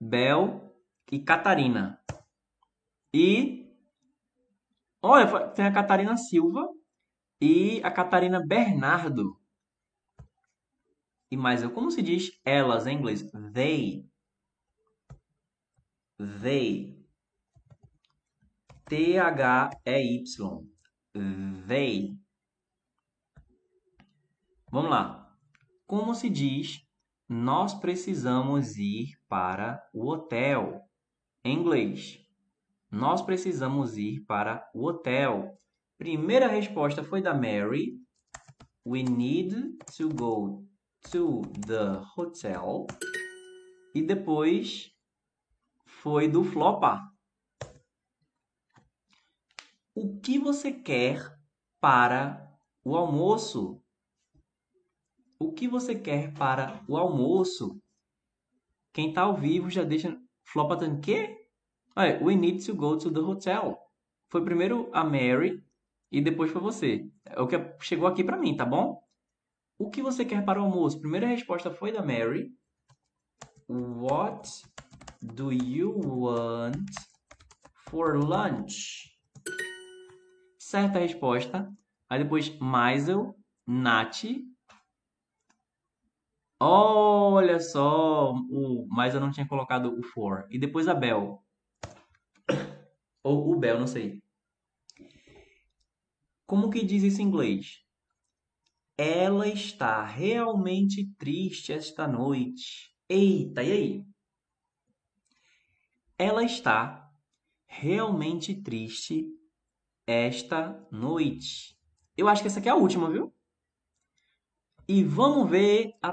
Bel 0.00 0.74
e 1.12 1.20
Catarina. 1.20 2.00
E 3.12 3.70
olha, 5.02 5.48
tem 5.50 5.66
a 5.66 5.72
Catarina 5.72 6.16
Silva 6.16 6.66
e 7.38 7.82
a 7.84 7.90
Catarina 7.90 8.40
Bernardo. 8.44 9.38
E 11.30 11.36
mais 11.36 11.62
como 11.72 11.90
se 11.90 12.00
diz 12.00 12.30
elas 12.42 12.86
em 12.86 12.96
inglês? 12.96 13.22
They. 13.52 14.08
They. 16.40 17.04
T-H-E-Y. 18.86 20.26
They. 21.66 22.23
Vamos 24.74 24.90
lá. 24.90 25.32
Como 25.86 26.16
se 26.16 26.28
diz 26.28 26.84
nós 27.28 27.74
precisamos 27.74 28.76
ir 28.76 29.16
para 29.28 29.80
o 29.94 30.08
hotel? 30.10 30.82
Em 31.44 31.56
inglês. 31.56 32.18
Nós 32.90 33.22
precisamos 33.22 33.96
ir 33.96 34.24
para 34.26 34.68
o 34.74 34.84
hotel. 34.84 35.56
Primeira 35.96 36.48
resposta 36.48 37.04
foi 37.04 37.22
da 37.22 37.32
Mary. 37.32 38.00
We 38.84 39.04
need 39.04 39.78
to 39.96 40.08
go 40.08 40.66
to 41.12 41.42
the 41.68 42.02
hotel. 42.16 42.88
E 43.94 44.02
depois 44.02 44.90
foi 45.86 46.26
do 46.26 46.42
Flopa. 46.42 47.00
O 49.94 50.18
que 50.18 50.36
você 50.36 50.72
quer 50.72 51.32
para 51.80 52.52
o 52.84 52.96
almoço? 52.96 53.83
O 55.38 55.52
que 55.52 55.68
você 55.68 55.94
quer 55.94 56.32
para 56.34 56.82
o 56.88 56.96
almoço? 56.96 57.80
Quem 58.92 59.08
está 59.08 59.22
ao 59.22 59.36
vivo 59.36 59.68
já 59.68 59.82
deixa. 59.82 60.16
Flopa 60.44 60.76
tá 60.76 60.86
quê? 61.00 61.48
Olha, 61.96 62.22
we 62.22 62.36
need 62.36 62.64
to 62.64 62.74
go 62.74 62.96
to 62.96 63.10
the 63.10 63.20
hotel. 63.20 63.78
Foi 64.28 64.44
primeiro 64.44 64.88
a 64.92 65.02
Mary 65.04 65.64
e 66.10 66.20
depois 66.20 66.50
foi 66.50 66.60
você. 66.60 67.08
É 67.24 67.40
o 67.40 67.46
que 67.46 67.56
chegou 67.80 68.06
aqui 68.06 68.22
para 68.22 68.36
mim, 68.36 68.56
tá 68.56 68.64
bom? 68.64 69.02
O 69.78 69.90
que 69.90 70.02
você 70.02 70.24
quer 70.24 70.44
para 70.44 70.60
o 70.60 70.64
almoço? 70.64 71.00
Primeira 71.00 71.26
resposta 71.26 71.70
foi 71.70 71.90
da 71.90 72.02
Mary. 72.02 72.52
What 73.68 74.48
do 75.20 75.52
you 75.52 75.98
want 76.04 76.90
for 77.88 78.16
lunch? 78.16 79.10
Certa 80.58 80.98
resposta. 80.98 81.68
Aí 82.08 82.22
depois 82.22 82.56
Maisel, 82.58 83.34
Nath. 83.66 84.24
Olha 86.60 87.60
só, 87.60 88.32
o, 88.32 88.86
mas 88.88 89.14
eu 89.14 89.20
não 89.20 89.30
tinha 89.30 89.46
colocado 89.46 89.98
o 89.98 90.02
for. 90.02 90.46
E 90.50 90.58
depois 90.58 90.88
a 90.88 90.94
Bel. 90.94 91.42
Ou 93.22 93.52
o 93.52 93.58
Bel, 93.58 93.78
não 93.80 93.86
sei. 93.86 94.22
Como 96.46 96.70
que 96.70 96.84
diz 96.84 97.02
isso 97.02 97.20
em 97.20 97.24
inglês? 97.24 97.82
Ela 98.96 99.48
está 99.48 100.04
realmente 100.04 101.06
triste 101.18 101.72
esta 101.72 102.06
noite. 102.06 102.94
Eita, 103.08 103.62
e 103.62 103.72
aí? 103.72 104.06
Ela 106.16 106.44
está 106.44 107.10
realmente 107.66 108.54
triste 108.54 109.26
esta 110.06 110.86
noite. 110.92 111.76
Eu 112.16 112.28
acho 112.28 112.42
que 112.42 112.48
essa 112.48 112.60
aqui 112.60 112.68
é 112.68 112.72
a 112.72 112.76
última, 112.76 113.10
viu? 113.10 113.34
E 114.86 115.02
vamos 115.02 115.50
ver 115.50 115.94
a 116.00 116.12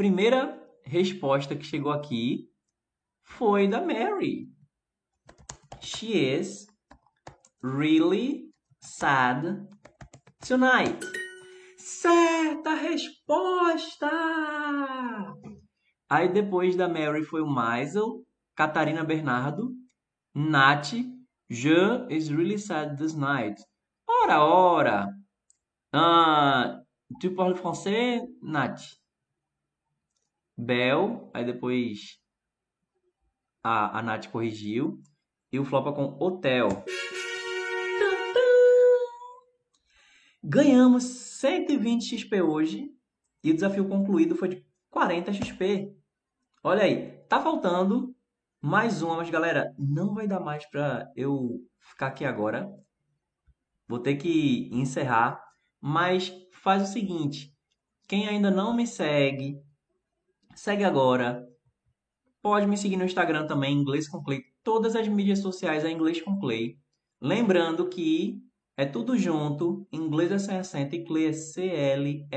primeira 0.00 0.58
resposta 0.82 1.54
que 1.54 1.62
chegou 1.62 1.92
aqui 1.92 2.48
foi 3.22 3.68
da 3.68 3.82
Mary. 3.82 4.48
She 5.82 6.16
is 6.16 6.66
really 7.62 8.50
sad 8.80 9.68
tonight. 10.40 10.98
Certa 11.76 12.72
resposta! 12.76 14.10
Aí 16.08 16.32
depois 16.32 16.74
da 16.76 16.88
Mary 16.88 17.22
foi 17.22 17.42
o 17.42 17.46
Maisel, 17.46 18.24
Catarina 18.56 19.04
Bernardo, 19.04 19.70
Nath, 20.34 20.94
Je 21.50 22.06
is 22.08 22.30
really 22.30 22.58
sad 22.58 22.96
this 22.96 23.14
night. 23.14 23.62
Ora, 24.08 24.40
ora! 24.40 25.06
Ah, 25.92 26.80
tu 27.20 27.34
parles 27.34 27.60
français, 27.60 28.22
Nath? 28.40 28.99
Bel, 30.60 31.30
aí 31.32 31.44
depois 31.44 32.18
a, 33.62 33.98
a 33.98 34.02
Nath 34.02 34.28
corrigiu. 34.28 35.00
E 35.52 35.58
o 35.58 35.64
Flopa 35.64 35.92
com 35.92 36.16
hotel. 36.20 36.68
Ganhamos 40.42 41.02
120 41.02 42.16
XP 42.16 42.40
hoje 42.40 42.90
e 43.42 43.50
o 43.50 43.54
desafio 43.54 43.88
concluído 43.88 44.36
foi 44.36 44.48
de 44.48 44.66
40 44.88 45.32
XP. 45.32 45.92
Olha 46.62 46.84
aí, 46.84 47.12
tá 47.28 47.42
faltando 47.42 48.14
mais 48.60 49.02
uma, 49.02 49.16
mas 49.16 49.30
galera, 49.30 49.74
não 49.78 50.14
vai 50.14 50.28
dar 50.28 50.38
mais 50.38 50.64
para 50.66 51.10
eu 51.16 51.60
ficar 51.80 52.08
aqui 52.08 52.24
agora. 52.24 52.70
Vou 53.88 53.98
ter 53.98 54.16
que 54.16 54.68
encerrar, 54.72 55.42
mas 55.80 56.32
faz 56.52 56.82
o 56.82 56.92
seguinte, 56.92 57.52
quem 58.06 58.28
ainda 58.28 58.50
não 58.50 58.74
me 58.74 58.86
segue, 58.86 59.60
segue 60.54 60.84
agora. 60.84 61.46
Pode 62.42 62.66
me 62.66 62.76
seguir 62.76 62.96
no 62.96 63.04
Instagram 63.04 63.46
também, 63.46 63.74
Inglês 63.74 64.08
com. 64.08 64.22
Todas 64.62 64.96
as 64.96 65.08
mídias 65.08 65.40
sociais 65.40 65.84
é 65.84 65.90
Inglês 65.90 66.20
com. 66.22 66.38
Lembrando 67.20 67.88
que 67.88 68.40
é 68.80 68.86
tudo 68.86 69.18
junto, 69.18 69.86
inglês 69.92 70.32
é 70.32 70.38
sem 70.38 70.56
acento 70.56 70.96
e 70.96 71.04
Clay 71.04 71.26
é 71.26 71.32
C-L-E-Y. 71.34 72.28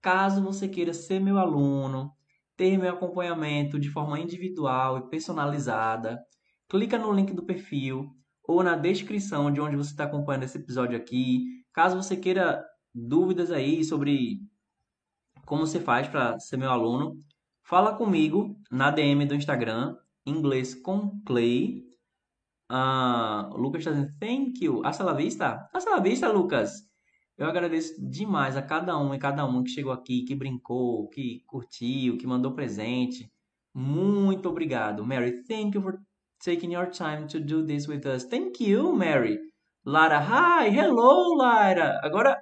Caso 0.00 0.40
você 0.40 0.68
queira 0.68 0.94
ser 0.94 1.18
meu 1.18 1.38
aluno, 1.38 2.12
ter 2.56 2.78
meu 2.78 2.92
acompanhamento 2.92 3.80
de 3.80 3.90
forma 3.90 4.20
individual 4.20 4.98
e 4.98 5.10
personalizada, 5.10 6.20
clica 6.68 6.96
no 6.96 7.12
link 7.12 7.32
do 7.32 7.44
perfil 7.44 8.14
ou 8.44 8.62
na 8.62 8.76
descrição 8.76 9.50
de 9.50 9.60
onde 9.60 9.74
você 9.74 9.90
está 9.90 10.04
acompanhando 10.04 10.44
esse 10.44 10.58
episódio 10.58 10.96
aqui. 10.96 11.42
Caso 11.72 12.00
você 12.00 12.16
queira 12.16 12.64
dúvidas 12.94 13.50
aí 13.50 13.82
sobre 13.82 14.38
como 15.48 15.66
você 15.66 15.80
faz 15.80 16.06
para 16.06 16.38
ser 16.38 16.58
meu 16.58 16.70
aluno, 16.70 17.16
fala 17.62 17.94
comigo 17.94 18.54
na 18.70 18.90
DM 18.90 19.24
do 19.24 19.34
Instagram, 19.34 19.96
inglês 20.26 20.74
com 20.74 21.18
Clay. 21.24 21.84
Uh, 22.70 23.54
o 23.54 23.56
Lucas 23.56 23.80
está 23.80 23.92
dizendo 23.92 24.12
thank 24.20 24.62
you. 24.62 24.82
Hasta 24.84 25.02
la 25.02 25.14
vista. 25.14 25.66
Hasta 25.72 25.90
la 25.90 26.00
vista, 26.00 26.30
Lucas. 26.30 26.86
Eu 27.38 27.46
agradeço 27.46 27.94
demais 27.98 28.58
a 28.58 28.62
cada 28.62 28.98
um 28.98 29.14
e 29.14 29.18
cada 29.18 29.46
um 29.46 29.62
que 29.62 29.70
chegou 29.70 29.90
aqui, 29.90 30.22
que 30.24 30.34
brincou, 30.34 31.08
que 31.08 31.42
curtiu, 31.46 32.18
que 32.18 32.26
mandou 32.26 32.52
presente. 32.52 33.32
Muito 33.74 34.50
obrigado, 34.50 35.06
Mary. 35.06 35.44
Thank 35.44 35.76
you 35.76 35.82
for 35.82 35.98
taking 36.44 36.74
your 36.74 36.90
time 36.90 37.26
to 37.26 37.40
do 37.40 37.64
this 37.64 37.88
with 37.88 38.04
us. 38.04 38.24
Thank 38.24 38.62
you, 38.62 38.94
Mary. 38.94 39.38
Lara, 39.82 40.18
hi, 40.18 40.68
hello, 40.68 41.34
Lara. 41.36 41.98
Agora, 42.02 42.36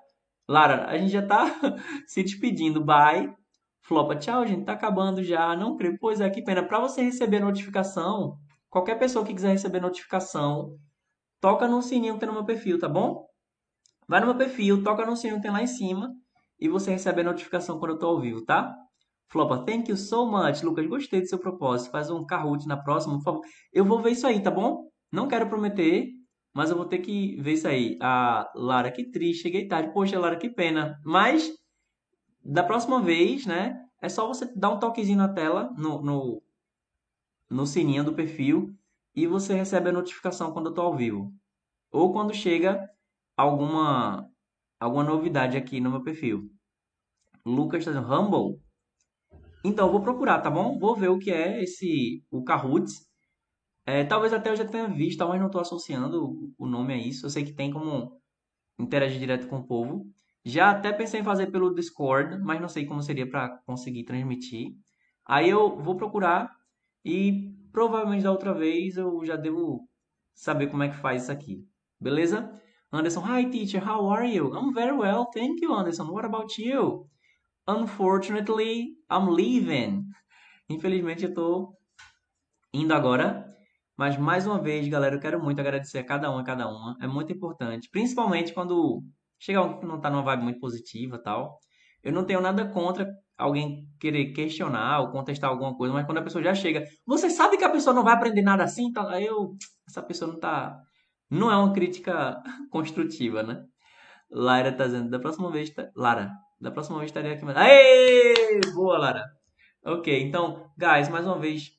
Lara, 0.48 0.86
a 0.86 0.96
gente 0.96 1.10
já 1.10 1.26
tá 1.26 1.46
se 2.06 2.22
despedindo. 2.22 2.84
Bye. 2.84 3.34
Flopa, 3.82 4.16
tchau, 4.16 4.46
gente. 4.46 4.64
Tá 4.64 4.72
acabando 4.72 5.22
já. 5.22 5.56
Não 5.56 5.76
creio. 5.76 5.98
Pois 5.98 6.20
é, 6.20 6.30
que 6.30 6.42
pena. 6.42 6.62
Para 6.62 6.80
você 6.80 7.02
receber 7.02 7.40
notificação, 7.40 8.38
qualquer 8.68 8.98
pessoa 8.98 9.24
que 9.24 9.34
quiser 9.34 9.52
receber 9.52 9.80
notificação, 9.80 10.76
toca 11.40 11.68
no 11.68 11.82
sininho 11.82 12.14
que 12.14 12.20
tem 12.20 12.28
no 12.28 12.34
meu 12.34 12.44
perfil, 12.44 12.78
tá 12.78 12.88
bom? 12.88 13.26
Vai 14.08 14.20
no 14.20 14.26
meu 14.26 14.36
perfil, 14.36 14.82
toca 14.82 15.04
no 15.04 15.16
sininho 15.16 15.36
que 15.36 15.42
tem 15.42 15.50
lá 15.50 15.62
em 15.62 15.66
cima 15.66 16.12
e 16.58 16.68
você 16.68 16.90
recebe 16.90 17.20
a 17.20 17.24
notificação 17.24 17.78
quando 17.78 17.92
eu 17.92 17.98
tô 17.98 18.06
ao 18.06 18.20
vivo, 18.20 18.44
tá? 18.44 18.74
Flopa, 19.28 19.64
thank 19.64 19.90
you 19.90 19.96
so 19.96 20.26
much. 20.26 20.62
Lucas, 20.62 20.86
gostei 20.86 21.20
do 21.20 21.28
seu 21.28 21.38
propósito. 21.38 21.90
Faz 21.90 22.10
um 22.10 22.24
Kahoot 22.24 22.66
na 22.66 22.76
próxima, 22.76 23.16
por 23.16 23.24
favor. 23.24 23.40
Eu 23.72 23.84
vou 23.84 24.00
ver 24.00 24.10
isso 24.10 24.26
aí, 24.26 24.40
tá 24.40 24.50
bom? 24.50 24.88
Não 25.10 25.26
quero 25.26 25.48
prometer, 25.48 26.06
mas 26.56 26.70
eu 26.70 26.76
vou 26.76 26.86
ter 26.86 27.00
que 27.00 27.36
ver 27.36 27.52
isso 27.52 27.68
aí. 27.68 27.98
A 28.00 28.50
Lara, 28.54 28.90
que 28.90 29.04
triste, 29.04 29.42
cheguei 29.42 29.68
tarde. 29.68 29.92
Poxa, 29.92 30.18
Lara, 30.18 30.38
que 30.38 30.48
pena. 30.48 30.98
Mas, 31.04 31.52
da 32.42 32.64
próxima 32.64 33.02
vez, 33.02 33.44
né? 33.44 33.78
É 34.00 34.08
só 34.08 34.26
você 34.26 34.50
dar 34.56 34.70
um 34.70 34.78
toquezinho 34.78 35.18
na 35.18 35.28
tela, 35.28 35.70
no, 35.76 36.00
no, 36.00 36.42
no 37.50 37.66
sininho 37.66 38.02
do 38.02 38.14
perfil, 38.14 38.74
e 39.14 39.26
você 39.26 39.52
recebe 39.52 39.90
a 39.90 39.92
notificação 39.92 40.50
quando 40.50 40.70
eu 40.70 40.74
tô 40.74 40.80
ao 40.80 40.96
vivo. 40.96 41.30
Ou 41.92 42.10
quando 42.10 42.32
chega 42.32 42.88
alguma 43.36 44.26
alguma 44.80 45.04
novidade 45.04 45.58
aqui 45.58 45.78
no 45.78 45.90
meu 45.90 46.02
perfil. 46.02 46.50
Lucas 47.44 47.80
está 47.80 47.92
dizendo 47.92 48.10
Humble. 48.10 48.58
Então, 49.62 49.92
vou 49.92 50.00
procurar, 50.00 50.40
tá 50.40 50.50
bom? 50.50 50.78
Vou 50.78 50.96
ver 50.96 51.08
o 51.08 51.18
que 51.18 51.30
é 51.30 51.62
esse 51.62 52.24
o 52.30 52.42
Kahoot. 52.42 52.90
É, 53.86 54.04
talvez 54.04 54.32
até 54.32 54.50
eu 54.50 54.56
já 54.56 54.64
tenha 54.64 54.88
visto, 54.88 55.26
mas 55.28 55.38
não 55.38 55.46
estou 55.46 55.60
associando 55.60 56.52
o 56.58 56.66
nome 56.66 56.92
a 56.92 56.96
isso. 56.96 57.24
Eu 57.24 57.30
sei 57.30 57.44
que 57.44 57.52
tem 57.52 57.72
como 57.72 58.20
interagir 58.78 59.20
direto 59.20 59.46
com 59.46 59.58
o 59.58 59.66
povo. 59.66 60.06
Já 60.44 60.70
até 60.70 60.92
pensei 60.92 61.20
em 61.20 61.24
fazer 61.24 61.46
pelo 61.52 61.72
Discord, 61.72 62.38
mas 62.42 62.60
não 62.60 62.68
sei 62.68 62.84
como 62.84 63.00
seria 63.00 63.28
para 63.28 63.58
conseguir 63.64 64.04
transmitir. 64.04 64.74
Aí 65.24 65.48
eu 65.48 65.76
vou 65.80 65.96
procurar 65.96 66.50
e 67.04 67.52
provavelmente 67.72 68.24
da 68.24 68.32
outra 68.32 68.52
vez 68.52 68.96
eu 68.96 69.24
já 69.24 69.36
devo 69.36 69.88
saber 70.34 70.66
como 70.68 70.82
é 70.82 70.88
que 70.88 70.96
faz 70.96 71.22
isso 71.22 71.32
aqui. 71.32 71.64
Beleza? 72.00 72.60
Anderson, 72.92 73.22
hi 73.22 73.50
teacher, 73.50 73.82
how 73.88 74.08
are 74.10 74.28
you? 74.28 74.52
I'm 74.54 74.72
very 74.72 74.96
well, 74.96 75.26
thank 75.32 75.62
you, 75.62 75.72
Anderson. 75.72 76.08
What 76.10 76.26
about 76.26 76.60
you? 76.60 77.08
Unfortunately, 77.66 78.96
I'm 79.10 79.28
leaving. 79.28 80.08
Infelizmente 80.68 81.24
eu 81.24 81.34
tô 81.34 81.76
indo 82.72 82.94
agora. 82.94 83.45
Mas 83.96 84.18
mais 84.18 84.46
uma 84.46 84.60
vez, 84.60 84.86
galera, 84.88 85.16
eu 85.16 85.20
quero 85.20 85.42
muito 85.42 85.60
agradecer 85.60 85.98
a 85.98 86.04
cada 86.04 86.30
um, 86.30 86.38
a 86.38 86.44
cada 86.44 86.68
uma. 86.68 86.96
É 87.00 87.06
muito 87.06 87.32
importante, 87.32 87.88
principalmente 87.90 88.52
quando 88.52 89.02
chega 89.38 89.58
alguém 89.58 89.80
que 89.80 89.86
não 89.86 90.00
tá 90.00 90.10
numa 90.10 90.22
vibe 90.22 90.42
muito 90.44 90.60
positiva, 90.60 91.18
tal. 91.22 91.58
Eu 92.02 92.12
não 92.12 92.24
tenho 92.24 92.40
nada 92.40 92.66
contra 92.68 93.08
alguém 93.36 93.86
querer 94.00 94.32
questionar 94.32 95.00
ou 95.00 95.10
contestar 95.10 95.50
alguma 95.50 95.76
coisa, 95.76 95.92
mas 95.92 96.06
quando 96.06 96.18
a 96.18 96.22
pessoa 96.22 96.42
já 96.42 96.54
chega, 96.54 96.84
você 97.06 97.28
sabe 97.30 97.56
que 97.56 97.64
a 97.64 97.70
pessoa 97.70 97.94
não 97.94 98.04
vai 98.04 98.14
aprender 98.14 98.42
nada 98.42 98.64
assim, 98.64 98.92
aí 99.08 99.26
eu 99.26 99.56
essa 99.88 100.02
pessoa 100.02 100.32
não 100.32 100.38
tá 100.38 100.78
não 101.30 101.50
é 101.50 101.56
uma 101.56 101.72
crítica 101.72 102.40
construtiva, 102.70 103.42
né? 103.42 103.62
Lara 104.30 104.72
tá 104.72 104.84
dizendo, 104.86 105.10
da 105.10 105.18
próxima 105.18 105.50
vez, 105.50 105.70
tá... 105.70 105.88
Lara, 105.96 106.30
da 106.60 106.70
próxima 106.70 106.98
vez 106.98 107.10
estaria 107.10 107.32
aqui 107.32 107.44
mais. 107.44 107.56
Aê! 107.56 108.60
Boa, 108.74 108.98
Lara. 108.98 109.24
Ok, 109.84 110.22
então, 110.22 110.68
guys, 110.76 111.08
mais 111.08 111.24
uma 111.26 111.38
vez, 111.38 111.70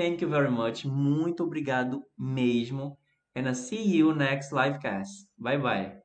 thank 0.00 0.22
you 0.22 0.28
very 0.28 0.50
much. 0.50 0.84
Muito 0.86 1.44
obrigado 1.44 2.02
mesmo. 2.18 2.98
And 3.34 3.48
I 3.48 3.52
see 3.54 3.82
you 3.82 4.14
next 4.14 4.50
livecast. 4.52 5.28
Bye 5.38 5.58
bye. 5.58 5.99